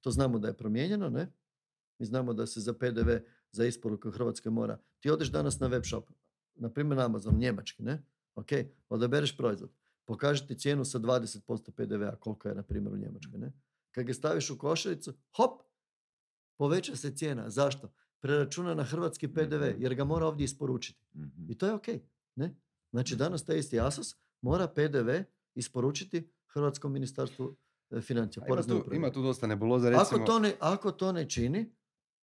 to 0.02 0.12
znamo 0.12 0.40
da 0.40 0.48
je 0.48 0.58
promijenjeno, 0.58 1.10
ne? 1.10 1.34
Mi 2.00 2.06
znamo 2.06 2.34
da 2.34 2.46
se 2.46 2.60
za 2.60 2.74
PDV 2.74 3.10
za 3.52 3.66
isporuku 3.66 4.08
u 4.08 4.12
Hrvatskoj 4.12 4.52
mora. 4.52 4.80
Ti 5.00 5.10
odeš 5.10 5.32
danas 5.32 5.60
na 5.60 5.68
web 5.68 5.84
shop, 5.86 6.10
na 6.56 6.70
primjer 6.70 6.98
na 6.98 7.06
Amazon, 7.06 7.38
njemački, 7.38 7.84
ne? 7.84 8.04
Ok, 8.36 8.50
odabereš 8.90 9.38
proizvod. 9.38 9.72
Pokaže 10.06 10.48
ti 10.48 10.60
cijenu 10.60 10.86
sa 10.86 11.00
20% 11.00 11.72
PDV-a, 11.72 12.16
koliko 12.16 12.48
je 12.50 12.56
na 12.56 12.64
primjer 12.64 12.94
u 12.94 12.98
Njemačkoj, 12.98 13.40
ne? 13.40 13.52
Kad 13.92 14.06
ga 14.06 14.14
staviš 14.14 14.50
u 14.50 14.58
košaricu, 14.58 15.14
hop, 15.38 15.62
poveća 16.58 16.96
se 16.96 17.16
cijena. 17.16 17.50
Zašto? 17.50 17.92
Preračuna 18.20 18.74
na 18.74 18.84
hrvatski 18.84 19.28
PDV, 19.28 19.64
Mhm. 19.64 19.82
jer 19.82 19.96
ga 19.96 20.04
mora 20.04 20.26
ovdje 20.26 20.44
isporučiti. 20.46 21.00
Mhm. 21.16 21.52
I 21.52 21.58
to 21.58 21.66
je 21.68 21.74
ok, 21.74 21.88
ne? 22.36 22.56
Znači 22.92 23.16
danas 23.16 23.46
taj 23.46 23.58
isti 23.58 23.80
Asos 23.80 24.16
mora 24.42 24.68
PDV 24.68 25.10
isporučiti 25.56 26.30
Hrvatskom 26.48 26.94
ministarstvu 26.94 27.56
e, 27.92 28.02
financija, 28.02 28.46
Ima 28.48 28.62
tu, 28.64 28.94
ima 28.94 29.12
tu 29.12 29.22
dosta 29.22 29.48
nebuloza, 29.48 29.90
recimo... 29.90 30.04
Ako 30.04 30.20
to, 30.20 30.40
ne, 30.40 30.54
ako 30.60 30.92
to 30.92 31.12
ne 31.12 31.30
čini, 31.30 31.76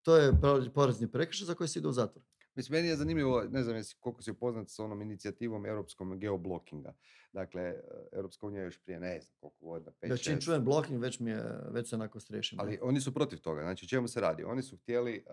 to 0.03 0.17
je 0.17 0.33
porezni 0.75 1.11
prekršaj 1.11 1.47
za 1.47 1.55
koji 1.55 1.69
se 1.69 1.79
ide 1.79 1.89
u 1.89 1.93
zatvor. 1.93 2.25
Mislim, 2.57 2.77
meni 2.79 2.89
je 2.89 2.97
zanimljivo, 2.97 3.45
ne 3.51 3.63
znam 3.63 3.83
koliko 4.01 4.23
si 4.23 4.31
upoznat 4.31 4.69
s 4.69 4.79
onom 4.79 5.03
inicijativom 5.03 5.67
europskom 5.67 6.19
geoblokinga. 6.19 6.95
Dakle, 7.33 7.63
e, 7.63 7.83
Europska 8.13 8.47
unija 8.47 8.61
je 8.61 8.65
još 8.65 8.79
prije 8.79 9.01
ne 9.01 9.21
znam 9.21 9.37
koliko 9.41 9.67
godina, 9.67 9.93
5 10.01 10.11
Ja 10.11 10.17
čim 10.17 10.41
čujem 10.41 10.65
blocking, 10.65 11.03
već 11.03 11.21
mi 11.21 11.31
je, 11.31 11.43
već 11.71 11.89
se 11.89 11.95
onako 11.95 12.21
striješim. 12.21 12.61
Ali 12.61 12.79
oni 12.83 13.01
su 13.01 13.15
protiv 13.15 13.39
toga. 13.39 13.63
Znači, 13.63 13.89
čemu 13.89 14.09
se 14.09 14.21
radi? 14.21 14.45
Oni 14.45 14.63
su 14.63 14.77
htjeli 14.77 15.25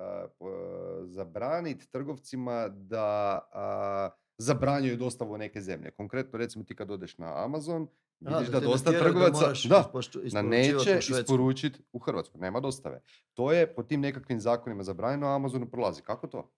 zabraniti 1.05 1.91
trgovcima 1.91 2.67
da 2.69 3.39
a, 3.53 4.09
zabranjuju 4.37 4.97
dostavu 4.97 5.33
u 5.33 5.37
neke 5.37 5.61
zemlje. 5.61 5.91
Konkretno, 5.91 6.39
recimo 6.39 6.63
ti 6.63 6.75
kad 6.75 6.91
odeš 6.91 7.17
na 7.17 7.43
Amazon, 7.45 7.87
A, 8.25 8.37
vidiš 8.37 8.51
da, 8.51 8.59
ne 8.59 8.65
dosta 8.65 8.91
trgovaca 8.91 9.53
da, 9.69 9.91
da 10.31 10.41
neće 10.41 10.99
isporučiti 11.09 11.79
u 11.93 11.99
Hrvatsku. 11.99 12.37
Nema 12.37 12.59
dostave. 12.59 13.01
To 13.33 13.51
je 13.51 13.75
po 13.75 13.83
tim 13.83 14.01
nekakvim 14.01 14.39
zakonima 14.39 14.83
zabranjeno, 14.83 15.27
a 15.27 15.35
Amazonu 15.35 15.69
prolazi. 15.69 16.01
Kako 16.01 16.27
to? 16.27 16.51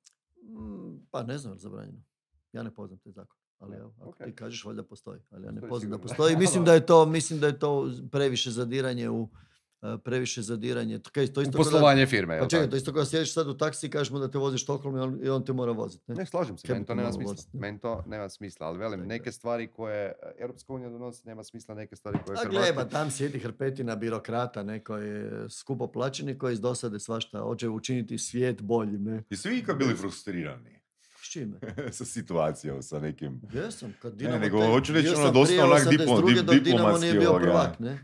Mm, 0.46 1.08
Pa 1.12 1.24
ne 1.24 1.38
znam 1.38 1.52
je 1.52 1.56
li 1.56 1.60
zabranjeno. 1.60 2.00
Ja 2.54 2.64
ne 2.64 2.74
poznam 2.74 3.00
te 3.00 3.12
zakon. 3.12 3.38
Ali 3.58 3.76
evo, 3.76 3.93
ako 3.98 4.10
ok. 4.10 4.18
ti 4.18 4.36
kažeš, 4.36 4.66
valjda 4.66 4.84
postoji. 4.84 5.20
Ali 5.30 5.46
ja 5.46 5.52
ne 5.52 5.62
poznam 5.62 5.91
da 5.91 5.98
postoji. 5.98 6.36
Mislim 6.38 6.66
Da. 6.66 6.74
je 6.74 6.86
to, 6.86 7.06
mislim 7.06 7.39
da 7.39 7.48
je 7.48 7.60
to 7.60 7.91
previše 8.12 8.52
zadiranje 8.52 9.10
u 9.10 9.30
previše 10.04 10.42
zadiranje. 10.42 11.00
To, 11.00 11.10
kaj, 11.10 11.28
to 11.28 11.40
U 11.40 11.44
isto 11.44 11.58
poslovanje 11.58 12.06
firme, 12.06 12.40
Pa 12.40 12.48
čekaj, 12.48 12.70
to 12.70 12.76
isto 12.76 12.94
kao 12.94 13.06
sjediš 13.06 13.34
sad 13.34 13.48
u 13.48 13.58
taksi 13.58 13.88
i 13.88 13.90
kažeš 13.90 14.12
mu 14.12 14.20
da 14.20 14.32
te 14.32 14.38
voziš 14.38 14.64
Stockholm 14.64 14.98
i 14.98 15.00
on, 15.00 15.20
i 15.24 15.30
on 15.30 15.46
te 15.46 15.54
mora 15.54 15.72
voziti. 15.72 16.04
Ne? 16.08 16.16
Ne, 16.16 16.26
slažem 16.26 16.58
se, 16.58 16.74
meni 16.74 16.86
to 16.86 16.96
nema 16.96 17.12
smisla. 17.12 17.32
voziti, 17.32 17.58
ne? 17.58 17.62
Meni 17.62 17.80
to 17.80 18.04
nema 18.08 18.30
smisla, 18.30 18.68
ali 18.68 18.78
velim, 18.80 19.00
Tako 19.00 19.08
neke 19.08 19.32
stvari 19.32 19.68
koje 19.68 20.06
e, 20.06 20.14
Europska 20.40 20.74
unija 20.74 20.90
donosi, 20.90 21.28
nema 21.28 21.44
smisla 21.44 21.76
neke 21.76 21.96
stvari 21.96 22.18
koje 22.26 22.36
A 22.38 22.40
Hrvatska... 22.42 22.50
gle, 22.50 22.76
pa 22.76 22.90
tam 22.90 23.12
sjedi 23.12 23.40
hrpetina 23.40 23.96
birokrata, 23.96 24.64
neko 24.64 24.98
je 24.98 25.50
skupo 25.50 25.88
plaćeni 25.88 26.38
koji 26.38 26.54
iz 26.54 26.62
dosade 26.62 27.00
svašta 27.00 27.40
hoće 27.40 27.70
učiniti 27.70 28.18
svijet 28.18 28.62
boljim, 28.62 29.04
ne? 29.04 29.24
I 29.30 29.36
svi 29.36 29.58
ikad 29.58 29.78
bili 29.78 29.96
frustrirani 29.96 30.80
S 31.22 31.30
čime? 31.32 31.60
sa 31.92 32.06
situacijom, 32.06 32.82
sa 32.84 33.00
nekim... 33.00 33.42
Jesam, 33.54 33.94
kad 34.02 34.12
Ne, 34.12 34.18
Dinamo... 34.18 34.38
nego 34.40 34.60
taj- 34.60 34.70
hoću 34.72 34.94
reći 34.94 35.08
bio 35.08 35.14
ono 35.18 35.26
sam 35.26 35.34
dosta 35.34 35.52
prije 35.52 35.64
onak 35.64 35.82
82. 35.84 35.90
diplo- 35.98 36.42
dok 36.44 36.56
Dinamo 36.56 36.64
diplomatski 36.64 37.06
nije 37.08 37.20
bio 37.20 37.34
prvak, 37.34 37.80
ne? 37.80 38.00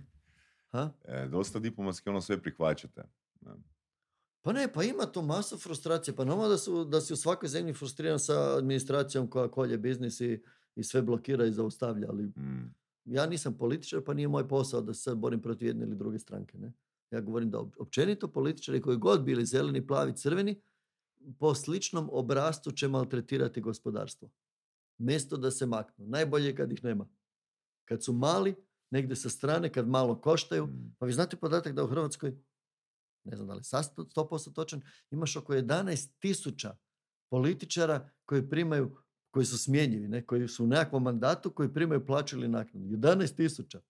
Ha? 0.72 0.92
E, 1.06 1.28
dosta 1.28 1.60
diplomatski 1.60 2.10
ono 2.10 2.22
sve 2.22 2.42
prihvaćate. 2.42 3.04
Da. 3.42 3.58
Pa 4.42 4.54
ne, 4.54 4.74
pa 4.74 4.84
ima 4.84 5.06
tu 5.06 5.22
masu 5.22 5.58
frustracije. 5.58 6.16
Pa 6.16 6.26
normalno 6.26 6.50
da, 6.50 6.58
su, 6.58 6.86
da 6.86 7.02
si 7.02 7.14
u 7.14 7.18
svakoj 7.18 7.50
zemlji 7.50 7.74
frustriran 7.74 8.20
sa 8.20 8.58
administracijom 8.58 9.30
koja 9.30 9.52
kolje 9.52 9.78
biznis 9.78 10.22
i, 10.22 10.44
i 10.76 10.84
sve 10.84 11.02
blokira 11.02 11.46
i 11.46 11.52
zaustavlja, 11.52 12.08
ali 12.10 12.24
Mm. 12.24 12.76
ja 13.06 13.26
nisam 13.26 13.58
političar, 13.58 14.02
pa 14.06 14.14
nije 14.14 14.28
moj 14.28 14.48
posao 14.48 14.82
da 14.82 14.94
se 14.94 15.16
borim 15.16 15.42
protiv 15.42 15.68
jedne 15.68 15.86
ili 15.86 15.96
druge 15.96 16.20
stranke. 16.20 16.58
Ne? 16.58 16.74
Ja 17.12 17.22
govorim 17.22 17.52
da 17.52 17.58
op- 17.60 17.76
općenito 17.80 18.28
političari 18.28 18.82
koji 18.82 18.98
god 18.98 19.24
bili 19.24 19.46
zeleni, 19.46 19.88
plavi, 19.88 20.14
crveni, 20.16 20.62
po 21.40 21.56
sličnom 21.56 22.10
obrastu 22.12 22.72
će 22.72 22.88
maltretirati 22.88 23.62
gospodarstvo. 23.62 24.30
Mjesto 24.98 25.38
da 25.38 25.52
se 25.52 25.66
maknu. 25.66 26.06
Najbolje 26.08 26.46
je 26.48 26.56
kad 26.56 26.72
ih 26.72 26.84
nema. 26.84 27.08
Kad 27.86 28.04
su 28.04 28.14
mali, 28.14 28.56
negdje 28.92 29.16
sa 29.16 29.30
strane, 29.30 29.72
kad 29.72 29.88
malo 29.88 30.22
koštaju. 30.22 30.66
Mm. 30.66 30.96
Pa 31.00 31.06
vi 31.06 31.14
znate 31.14 31.38
podatak 31.38 31.74
da 31.74 31.84
u 31.84 31.88
Hrvatskoj, 31.88 32.38
ne 33.24 33.36
znam 33.36 33.48
da 33.48 33.54
li 33.54 33.64
sad 33.64 33.96
100% 33.96 34.54
točan, 34.54 34.82
imaš 35.12 35.36
oko 35.36 35.54
11 35.54 36.10
tisuća 36.20 36.78
političara 37.30 38.10
koji 38.26 38.50
primaju, 38.50 38.98
koji 39.32 39.46
su 39.46 39.58
smjenjivi, 39.58 40.08
ne? 40.08 40.26
koji 40.26 40.48
su 40.48 40.64
u 40.64 40.68
nekakvom 40.68 41.04
mandatu, 41.04 41.52
koji 41.52 41.74
primaju 41.74 42.06
plaću 42.06 42.38
ili 42.38 42.48
naknadu. 42.48 42.86
11 42.86 43.36
tisuća. 43.36 43.82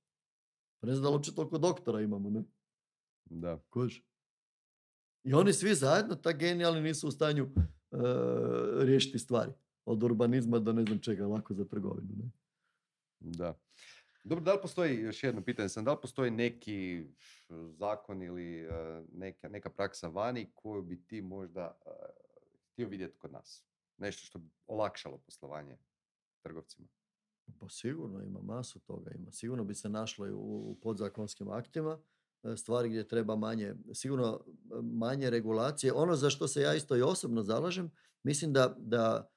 Pa 0.80 0.88
ne 0.88 0.94
znam 0.94 1.04
da 1.04 1.10
li 1.10 1.14
uopće 1.14 1.36
toliko 1.36 1.58
doktora 1.58 2.02
imamo, 2.02 2.30
ne? 2.30 2.44
Da. 3.26 3.60
Kužiš? 3.70 4.04
I 5.24 5.34
oni 5.34 5.54
svi 5.54 5.76
zajedno, 5.76 6.16
tak 6.16 6.38
genijalni, 6.38 6.82
nisu 6.82 7.08
u 7.08 7.12
stanju 7.12 7.44
e, 7.44 7.98
riješiti 8.86 9.20
stvari. 9.20 9.52
Od 9.86 10.04
urbanizma 10.04 10.60
do 10.60 10.74
ne 10.74 10.84
znam 10.86 11.00
čega, 11.00 11.28
lako 11.28 11.54
za 11.54 11.66
trgovinu. 11.66 12.10
Ne? 12.18 12.30
Da. 13.20 13.58
Dobro, 14.24 14.44
da 14.44 14.54
li 14.54 14.62
postoji, 14.62 15.00
još 15.00 15.24
jedno 15.24 15.44
pitanje 15.44 15.70
sam, 15.70 15.86
da 15.86 15.92
li 15.92 15.98
postoji 16.02 16.32
neki 16.32 17.06
zakon 17.50 18.22
ili 18.22 18.62
e, 18.62 18.70
neka, 19.14 19.50
neka 19.50 19.70
praksa 19.70 20.08
vani 20.08 20.52
koju 20.56 20.82
bi 20.82 21.04
ti 21.08 21.22
možda 21.22 21.78
e, 21.86 21.90
htio 22.72 22.88
vidjeti 22.88 23.18
kod 23.18 23.32
nas? 23.32 23.66
Nešto 23.98 24.26
što 24.26 24.40
bi 24.40 24.50
olakšalo 24.68 25.18
poslovanje 25.18 25.78
trgovcima. 26.42 26.88
Pa 27.60 27.70
sigurno 27.70 28.24
ima 28.24 28.42
masu 28.42 28.80
toga. 28.80 29.12
Ima. 29.12 29.32
Sigurno 29.32 29.64
bi 29.64 29.76
se 29.76 29.90
našlo 29.90 30.28
i 30.28 30.32
u, 30.34 30.78
podzakonskim 30.82 31.50
aktima 31.50 32.00
stvari 32.58 32.90
gdje 32.90 33.08
treba 33.08 33.36
manje, 33.36 33.76
sigurno 33.94 34.46
manje 34.82 35.30
regulacije. 35.30 35.94
Ono 35.94 36.16
za 36.16 36.30
što 36.30 36.48
se 36.48 36.62
ja 36.62 36.76
isto 36.76 36.98
i 36.98 37.02
osobno 37.02 37.44
zalažem, 37.44 37.92
mislim 38.24 38.54
da, 38.54 38.76
da 38.78 39.32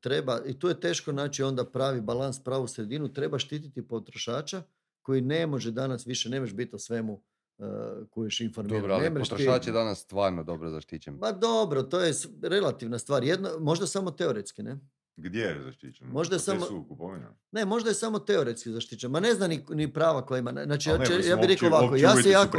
treba, 0.00 0.40
i 0.46 0.58
tu 0.58 0.68
je 0.68 0.80
teško 0.80 1.12
naći 1.12 1.42
onda 1.42 1.64
pravi 1.64 2.00
balans, 2.00 2.44
pravu 2.44 2.66
sredinu, 2.66 3.12
treba 3.12 3.38
štititi 3.38 3.88
potrošača 3.88 4.62
koji 5.02 5.20
ne 5.20 5.46
može 5.46 5.70
danas 5.70 6.06
više, 6.06 6.28
ne 6.28 6.40
možeš 6.40 6.54
biti 6.54 6.74
o 6.74 6.78
svemu 6.78 7.22
uh, 7.58 7.66
koješ 8.10 8.40
informiran. 8.40 8.80
Dobro, 8.80 8.94
ali 8.94 9.14
potrošač 9.14 9.66
je 9.66 9.72
danas 9.72 9.98
stvarno 9.98 10.44
dobro 10.44 10.70
zaštićen. 10.70 11.14
Ma 11.14 11.32
dobro, 11.32 11.82
to 11.82 12.00
je 12.00 12.12
relativna 12.42 12.98
stvar. 12.98 13.24
Jedno, 13.24 13.50
možda 13.60 13.86
samo 13.86 14.10
teoretski, 14.10 14.62
ne? 14.62 14.78
Gdje 15.16 15.40
je 15.40 15.62
zaštićeno? 15.62 16.10
Možda 16.12 16.34
je 16.34 16.38
Gdje 16.38 16.44
samo- 16.44 16.66
su 16.66 16.84
kupovina? 16.88 17.34
Ne, 17.52 17.64
možda 17.64 17.90
je 17.90 17.94
samo 17.94 18.18
teoretski 18.18 18.70
zaštićen. 18.70 19.10
Ma 19.10 19.20
ne 19.20 19.34
zna 19.34 19.46
ni, 19.46 19.64
ni 19.70 19.92
prava 19.92 20.26
koja 20.26 20.38
ima. 20.38 20.52
Znači, 20.64 20.88
ja, 20.88 20.98
mislim, 20.98 21.40
bih 21.40 21.48
rekao 21.48 21.68
ovako, 21.68 21.96
ja 21.96 22.16
se 22.16 22.30
jako, 22.30 22.58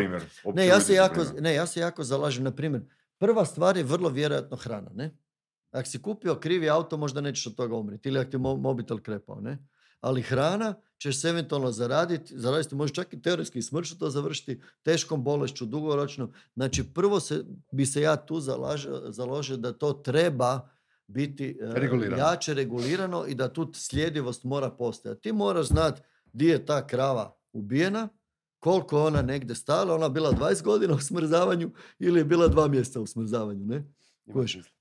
ne, 0.54 0.68
ja 0.68 0.80
se 0.80 0.94
jako, 0.94 1.26
ne, 1.40 1.54
ja 1.54 1.68
se 1.68 1.80
jako 1.80 2.04
zalažem, 2.04 2.44
na 2.44 2.52
primjer, 2.52 2.82
prva 3.18 3.46
stvar 3.46 3.78
je 3.78 3.84
vrlo 3.84 4.10
vjerojatno 4.10 4.58
hrana, 4.58 4.92
ne? 4.94 5.18
Ako 5.76 5.90
si 5.90 6.02
kupio 6.02 6.36
krivi 6.36 6.70
auto, 6.70 6.98
možda 6.98 7.22
nećeš 7.22 7.48
od 7.48 7.56
toga 7.56 7.76
umriti. 7.76 8.10
Ili 8.10 8.20
ako 8.20 8.32
ti 8.32 8.38
mo- 8.38 8.58
mobitel 8.62 8.98
krepao, 9.00 9.42
ne? 9.42 9.58
Ali 10.00 10.22
hrana 10.22 10.74
ćeš 11.02 11.22
se 11.22 11.30
eventualno 11.30 11.72
zaraditi, 11.72 12.40
zaraditi 12.40 12.76
možeš 12.76 12.96
čak 12.96 13.14
i 13.14 13.22
teoretski 13.22 13.62
smrću 13.62 13.98
to 14.00 14.10
završiti, 14.10 14.62
teškom 14.84 15.24
bolešću, 15.24 15.66
dugoročno. 15.66 16.32
Znači, 16.54 16.84
prvo 16.94 17.20
se, 17.20 17.46
bi 17.72 17.86
se 17.86 18.02
ja 18.02 18.16
tu 18.16 18.40
založio 19.10 19.58
da 19.58 19.74
to 19.74 19.94
treba 19.94 20.70
biti 21.08 21.58
e, 21.62 21.80
Regulirano. 21.80 22.18
jače 22.18 22.54
regulirano 22.54 23.26
i 23.28 23.36
da 23.36 23.54
tu 23.54 23.72
sljedivost 23.74 24.44
mora 24.44 24.70
postojati. 24.70 25.22
Ti 25.22 25.32
moraš 25.32 25.68
znati 25.68 26.02
di 26.34 26.46
je 26.46 26.66
ta 26.66 26.88
krava 26.88 27.38
ubijena, 27.54 28.10
koliko 28.60 28.98
je 28.98 29.04
ona 29.04 29.22
negdje 29.22 29.56
stala, 29.56 29.96
ona 29.96 30.10
bila 30.10 30.32
20 30.32 30.64
godina 30.64 30.94
u 30.94 31.00
smrzavanju 31.00 31.72
ili 32.00 32.20
je 32.20 32.26
bila 32.26 32.48
dva 32.48 32.68
mjeseca 32.68 33.02
u 33.02 33.06
smrzavanju, 33.08 33.66
ne? 33.66 33.95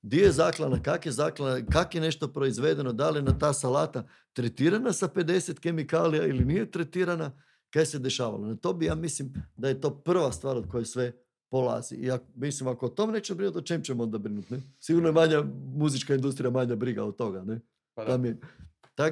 Di 0.02 0.16
je 0.16 0.32
zaklana, 0.32 0.82
kak 0.82 1.06
je 1.06 1.12
zaklana, 1.12 1.66
kak 1.66 1.94
je 1.94 2.00
nešto 2.00 2.28
proizvedeno, 2.28 2.92
da 2.92 3.10
li 3.10 3.18
je 3.18 3.22
na 3.22 3.38
ta 3.38 3.52
salata 3.52 4.06
tretirana 4.32 4.92
sa 4.92 5.08
50 5.08 5.60
kemikalija 5.60 6.26
ili 6.26 6.44
nije 6.44 6.70
tretirana, 6.70 7.32
kaj 7.70 7.86
se 7.86 7.98
dešavalo. 7.98 8.46
Na 8.46 8.56
to 8.56 8.72
bi 8.72 8.86
ja 8.86 8.94
mislim 8.94 9.34
da 9.56 9.68
je 9.68 9.80
to 9.80 9.90
prva 9.90 10.32
stvar 10.32 10.56
od 10.56 10.68
koje 10.70 10.84
sve 10.84 11.12
polazi. 11.50 11.94
I 11.94 12.10
ako, 12.10 12.24
mislim, 12.34 12.68
ako 12.68 12.86
o 12.86 12.88
tom 12.88 13.10
neće 13.10 13.34
brinuti, 13.34 13.58
o 13.58 13.62
čem 13.62 13.82
ćemo 13.82 14.02
onda 14.02 14.18
brinuti? 14.18 14.54
Ne? 14.54 14.60
Sigurno 14.80 15.08
je 15.08 15.12
manja 15.12 15.44
muzička 15.74 16.14
industrija 16.14 16.50
manja 16.50 16.76
briga 16.76 17.04
od 17.04 17.16
toga. 17.16 17.44
Ne? 17.44 17.60
Pa 17.94 18.04
da. 18.04 18.28
Je. 18.28 18.36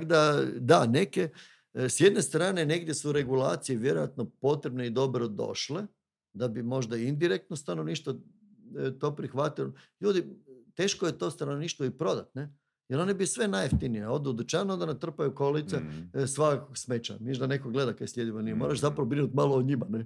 Da, 0.07 0.39
da, 0.59 0.87
neke, 0.87 1.29
e, 1.75 1.89
s 1.89 2.01
jedne 2.01 2.23
strane 2.23 2.67
negdje 2.67 2.95
su 2.95 3.13
regulacije 3.13 3.79
vjerojatno 3.79 4.25
potrebne 4.25 4.87
i 4.87 4.91
dobro 4.91 5.29
došle, 5.29 5.87
da 6.33 6.49
bi 6.49 6.63
možda 6.63 6.97
indirektno 6.97 7.57
stanovništvo 7.57 8.15
to 8.93 9.17
prihvatilo. 9.17 9.73
Ljudi, 10.01 10.25
teško 10.75 11.07
je 11.07 11.19
to 11.19 11.31
stanovništvo 11.31 11.87
i 11.87 11.91
prodat, 11.91 12.35
ne? 12.35 12.55
Jer 12.89 13.01
oni 13.01 13.15
bi 13.15 13.27
sve 13.27 13.49
najjeftinije. 13.49 14.09
Odu 14.09 14.31
u 14.31 14.33
dućan, 14.33 14.71
onda 14.71 14.87
natrpaju 14.87 15.35
kolice 15.35 15.77
Mm. 15.77 16.11
e, 16.15 16.27
svakakvog 16.27 16.79
smeća. 16.79 17.17
Miš 17.21 17.39
da 17.39 17.47
neko 17.47 17.71
gleda 17.71 17.93
kaj 17.93 18.07
sljedivo 18.09 18.43
nije. 18.43 18.55
Moraš 18.55 18.79
Mm. 18.79 18.81
zapravo 18.81 19.09
brinuti 19.09 19.37
malo 19.37 19.57
o 19.57 19.63
njima, 19.63 19.87
ne? 19.89 20.05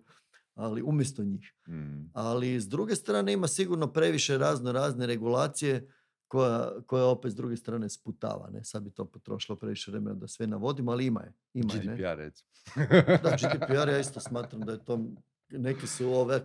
Ali 0.55 0.83
umjesto 0.83 1.25
njih. 1.25 1.53
Mm. 1.69 2.11
Ali 2.13 2.61
s 2.61 2.69
druge 2.69 2.95
strane 2.95 3.33
ima 3.33 3.49
sigurno 3.49 3.87
previše 3.87 4.39
razno 4.39 4.73
razne 4.73 5.07
regulacije 5.07 5.89
koja, 6.29 6.73
koja 6.83 7.05
opet 7.05 7.33
s 7.33 7.37
druge 7.37 7.57
strane 7.57 7.89
sputava. 7.89 8.51
Ne? 8.51 8.65
Sad 8.65 8.83
bi 8.83 8.91
to 8.91 9.05
potrošilo 9.05 9.57
previše 9.57 9.91
vremena 9.91 10.15
da 10.15 10.29
sve 10.29 10.47
navodim, 10.47 10.89
ali 10.89 11.07
ima 11.07 11.23
je. 11.23 11.33
Ima 11.55 11.75
je, 11.75 11.85
ne? 11.85 11.93
GDPR, 11.93 12.17
recimo. 12.17 12.49
Da, 13.23 13.37
GDPR 13.43 13.89
ja 13.89 13.99
isto 13.99 14.21
smatram 14.21 14.61
da 14.61 14.73
je 14.73 14.85
to 14.85 15.05
neki 15.51 15.87
su 15.87 16.09
ove 16.09 16.41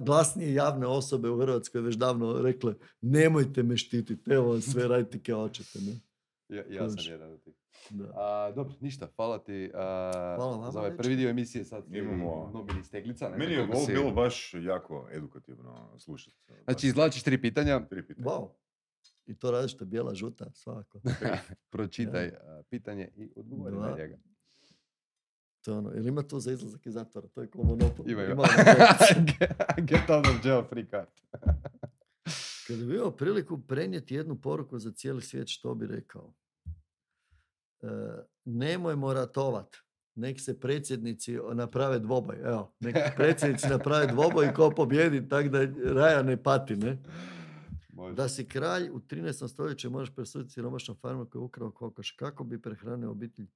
glasnije 0.00 0.54
javne 0.54 0.86
osobe 0.86 1.30
u 1.30 1.38
Hrvatskoj 1.38 1.80
već 1.80 1.94
davno 1.96 2.42
rekle 2.42 2.74
nemojte 3.00 3.62
me 3.62 3.76
štititi, 3.76 4.30
evo 4.30 4.48
vam 4.48 4.60
sve 4.60 4.88
radite 4.88 5.22
kao 5.22 5.40
hoćete. 5.40 5.78
Ne? 5.78 5.92
Ja, 6.48 6.64
ja 6.70 6.88
sam 6.88 7.12
jedan 7.12 7.32
od 7.32 7.42
tih. 7.42 7.54
Da. 7.90 8.04
A, 8.14 8.52
dobro, 8.52 8.74
ništa, 8.80 9.08
hvala 9.16 9.38
ti 9.38 9.70
a, 9.74 9.78
Hvala 10.36 10.50
vama, 10.50 10.70
za 10.70 10.78
ovaj 10.78 10.96
prvi 10.96 11.16
dio 11.16 11.30
emisije. 11.30 11.64
Sad 11.64 11.84
Imamo- 11.88 12.50
dobili 12.52 12.80
iz 12.80 12.90
teglica. 12.90 13.28
ne 13.28 13.36
Meni 13.38 13.52
je 13.52 13.62
ovo 13.62 13.74
si- 13.76 13.92
bilo 13.92 14.10
baš 14.10 14.54
jako 14.54 15.08
edukativno 15.12 15.98
slušati. 15.98 16.36
Znači, 16.64 16.86
izvlačiš 16.86 17.22
tri 17.22 17.40
pitanja, 17.40 17.86
Tri 17.86 18.06
pitanja. 18.06 18.26
Wow. 18.28 18.48
I 19.26 19.34
to 19.34 19.58
je 19.58 19.66
bijela, 19.84 20.14
žuta, 20.14 20.50
svako. 20.52 21.00
pročitaj 21.72 22.26
a, 22.28 22.62
pitanje 22.70 23.08
i 23.16 23.32
odgovori 23.36 23.76
na 23.76 23.94
njega. 23.98 24.18
To 25.60 25.70
je 25.70 25.78
ono, 25.78 25.92
ili 25.94 26.08
ima 26.08 26.22
tu 26.22 26.40
za 26.40 26.52
izlazak 26.52 26.86
iz 26.86 26.94
zatvora, 26.94 27.28
to 27.28 27.40
je 27.40 27.50
ko 27.50 27.62
monopol. 27.62 28.10
Ima, 28.10 28.24
ima. 28.24 28.42
Get 29.90 30.10
out 30.10 30.26
of 30.26 30.44
jail 30.44 30.62
free 30.68 30.86
card. 30.90 31.08
Kad 32.66 32.78
bi 32.78 32.94
imao 32.94 33.10
priliku 33.10 33.60
prenijeti 33.68 34.14
jednu 34.14 34.40
poruku 34.40 34.78
za 34.78 34.92
cijeli 34.92 35.22
svijet, 35.22 35.48
što 35.48 35.74
bi 35.74 35.86
rekao? 35.86 36.32
E, 37.82 37.86
nemojmo 38.44 39.12
ratovat. 39.12 39.76
Nek 40.14 40.40
se 40.40 40.60
predsjednici 40.60 41.38
naprave 41.52 41.98
dvoboj. 41.98 42.36
Evo, 42.44 42.74
nek 42.80 42.96
predsjednici 43.16 43.68
naprave 43.76 44.06
dvoboj 44.06 44.46
i 44.46 44.54
ko 44.54 44.70
pobjedi, 44.70 45.28
tak 45.28 45.48
da 45.48 45.66
raja 45.92 46.22
ne 46.22 46.42
pati, 46.42 46.76
ne? 46.76 46.98
Može. 47.92 48.14
Da 48.14 48.28
si 48.28 48.48
kralj 48.48 48.90
u 48.90 49.00
13. 49.00 49.48
stoljeću 49.48 49.90
možeš 49.90 50.14
presuditi 50.14 50.52
siromašnom 50.52 50.96
farmu 50.96 51.26
koji 51.26 51.40
je 51.40 51.44
ukrao 51.44 51.70
kokoš. 51.70 52.10
Kako 52.10 52.44
bi 52.44 52.62
prehranio 52.62 53.10
obitelj? 53.10 53.46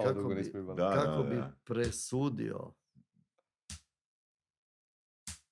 Ovo 0.00 0.08
kako 0.08 0.28
bi-. 0.28 0.52
Da, 0.76 0.90
Kako 0.94 1.16
da, 1.16 1.22
bi 1.22 1.36
da. 1.36 1.52
presudio? 1.64 2.72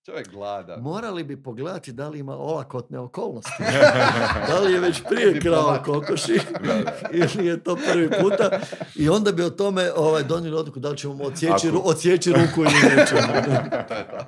Čovjek 0.04 0.30
glada. 0.30 0.76
Morali 0.76 1.24
bi 1.24 1.42
pogledati 1.42 1.92
da 1.92 2.08
li 2.08 2.18
ima 2.18 2.36
olakotne 2.36 2.98
okolnosti. 2.98 3.62
da 4.48 4.60
li 4.60 4.72
je 4.72 4.80
već 4.80 5.02
prije 5.08 5.40
krao 5.40 5.82
kokoši 5.84 6.32
ili 7.36 7.46
je 7.46 7.64
to 7.64 7.76
prvi 7.92 8.08
puta. 8.22 8.60
I 8.96 9.08
onda 9.08 9.32
bi 9.32 9.42
o 9.42 9.50
tome 9.50 9.92
ovaj, 9.96 10.22
donijeli 10.24 10.56
odluku 10.56 10.80
da 10.80 10.88
li 10.88 10.96
ćemo 10.98 11.14
mu 11.14 11.26
odsjeći, 11.26 11.70
ru- 11.70 11.82
odsjeći 11.84 12.30
ruku 12.30 12.60
ili 12.60 12.96
nećemo. 12.96 13.20
to 13.88 13.94
je 13.94 14.06
to. 14.10 14.24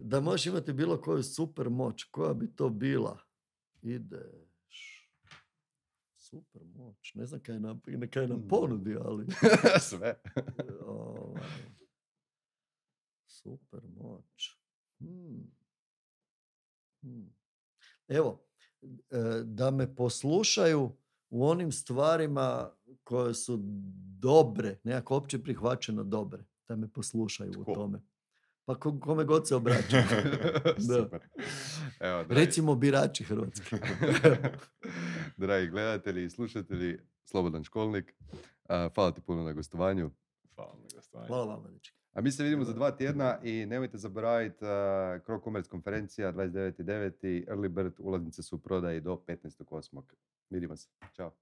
da 0.00 0.20
možeš 0.20 0.46
imati 0.46 0.72
bilo 0.72 1.00
koju 1.00 1.22
super 1.22 1.70
moć, 1.70 2.04
koja 2.04 2.34
bi 2.34 2.54
to 2.56 2.68
bila? 2.68 3.18
Ideš. 3.82 4.41
Super 6.32 6.62
moć. 6.66 7.14
Ne 7.14 7.26
znam 7.26 7.40
kaj 7.40 7.60
nam, 7.60 7.80
kaj 8.10 8.28
nam 8.28 8.38
Mm. 8.38 8.48
ponudi, 8.48 8.96
ali... 9.00 9.26
Sve. 9.90 10.14
ovaj, 10.86 11.42
super 13.26 13.80
moć. 13.86 14.58
Hmm. 14.98 15.50
Hmm. 17.02 17.34
Evo, 18.08 18.44
e, 18.82 18.88
da 19.44 19.70
me 19.70 19.94
poslušaju 19.96 20.90
u 21.30 21.46
onim 21.46 21.72
stvarima 21.72 22.70
koje 23.04 23.34
su 23.34 23.58
dobre, 24.18 24.78
nekako 24.84 25.16
opće 25.16 25.42
prihvaćeno 25.42 26.04
dobre, 26.04 26.44
da 26.68 26.76
me 26.76 26.88
poslušaju 26.88 27.52
Tko? 27.52 27.60
u 27.62 27.74
tome. 27.74 28.02
Pa 28.64 28.74
ko- 28.74 29.00
kome 29.00 29.24
god 29.24 29.48
se 29.48 29.56
obraća. 29.56 29.96
Da. 30.88 30.94
Super. 30.96 31.20
Evo, 32.00 32.24
dragi, 32.24 32.34
Recimo 32.34 32.74
birači 32.74 33.24
Hrvatske. 33.24 33.76
dragi 35.36 35.66
gledatelji 35.68 36.24
i 36.24 36.30
slušatelji, 36.30 36.98
Slobodan 37.24 37.64
Školnik, 37.64 38.14
hvala 38.94 39.12
ti 39.12 39.20
puno 39.20 39.42
na 39.42 39.52
gostovanju. 39.52 40.10
Hvala 40.54 40.74
na 40.74 40.88
gostovanju. 40.96 41.26
Hvala 41.26 41.44
vam, 41.44 41.72
dečki. 41.72 41.96
A 42.12 42.20
mi 42.20 42.32
se 42.32 42.42
vidimo 42.44 42.64
za 42.64 42.72
dva 42.72 42.90
tjedna 42.90 43.38
i 43.42 43.66
nemojte 43.66 43.98
zaboraviti 43.98 44.64
uh, 44.64 44.70
Crow 45.26 45.44
Commerce 45.44 45.70
konferencija 45.70 46.32
29.9. 46.32 47.12
Early 47.46 47.68
Bird 47.68 47.92
ulaznice 47.98 48.42
su 48.42 48.56
u 48.56 48.60
prodaji 48.60 49.00
do 49.00 49.22
15.8. 49.28 50.00
Vidimo 50.50 50.76
se. 50.76 50.88
Ćao. 51.12 51.32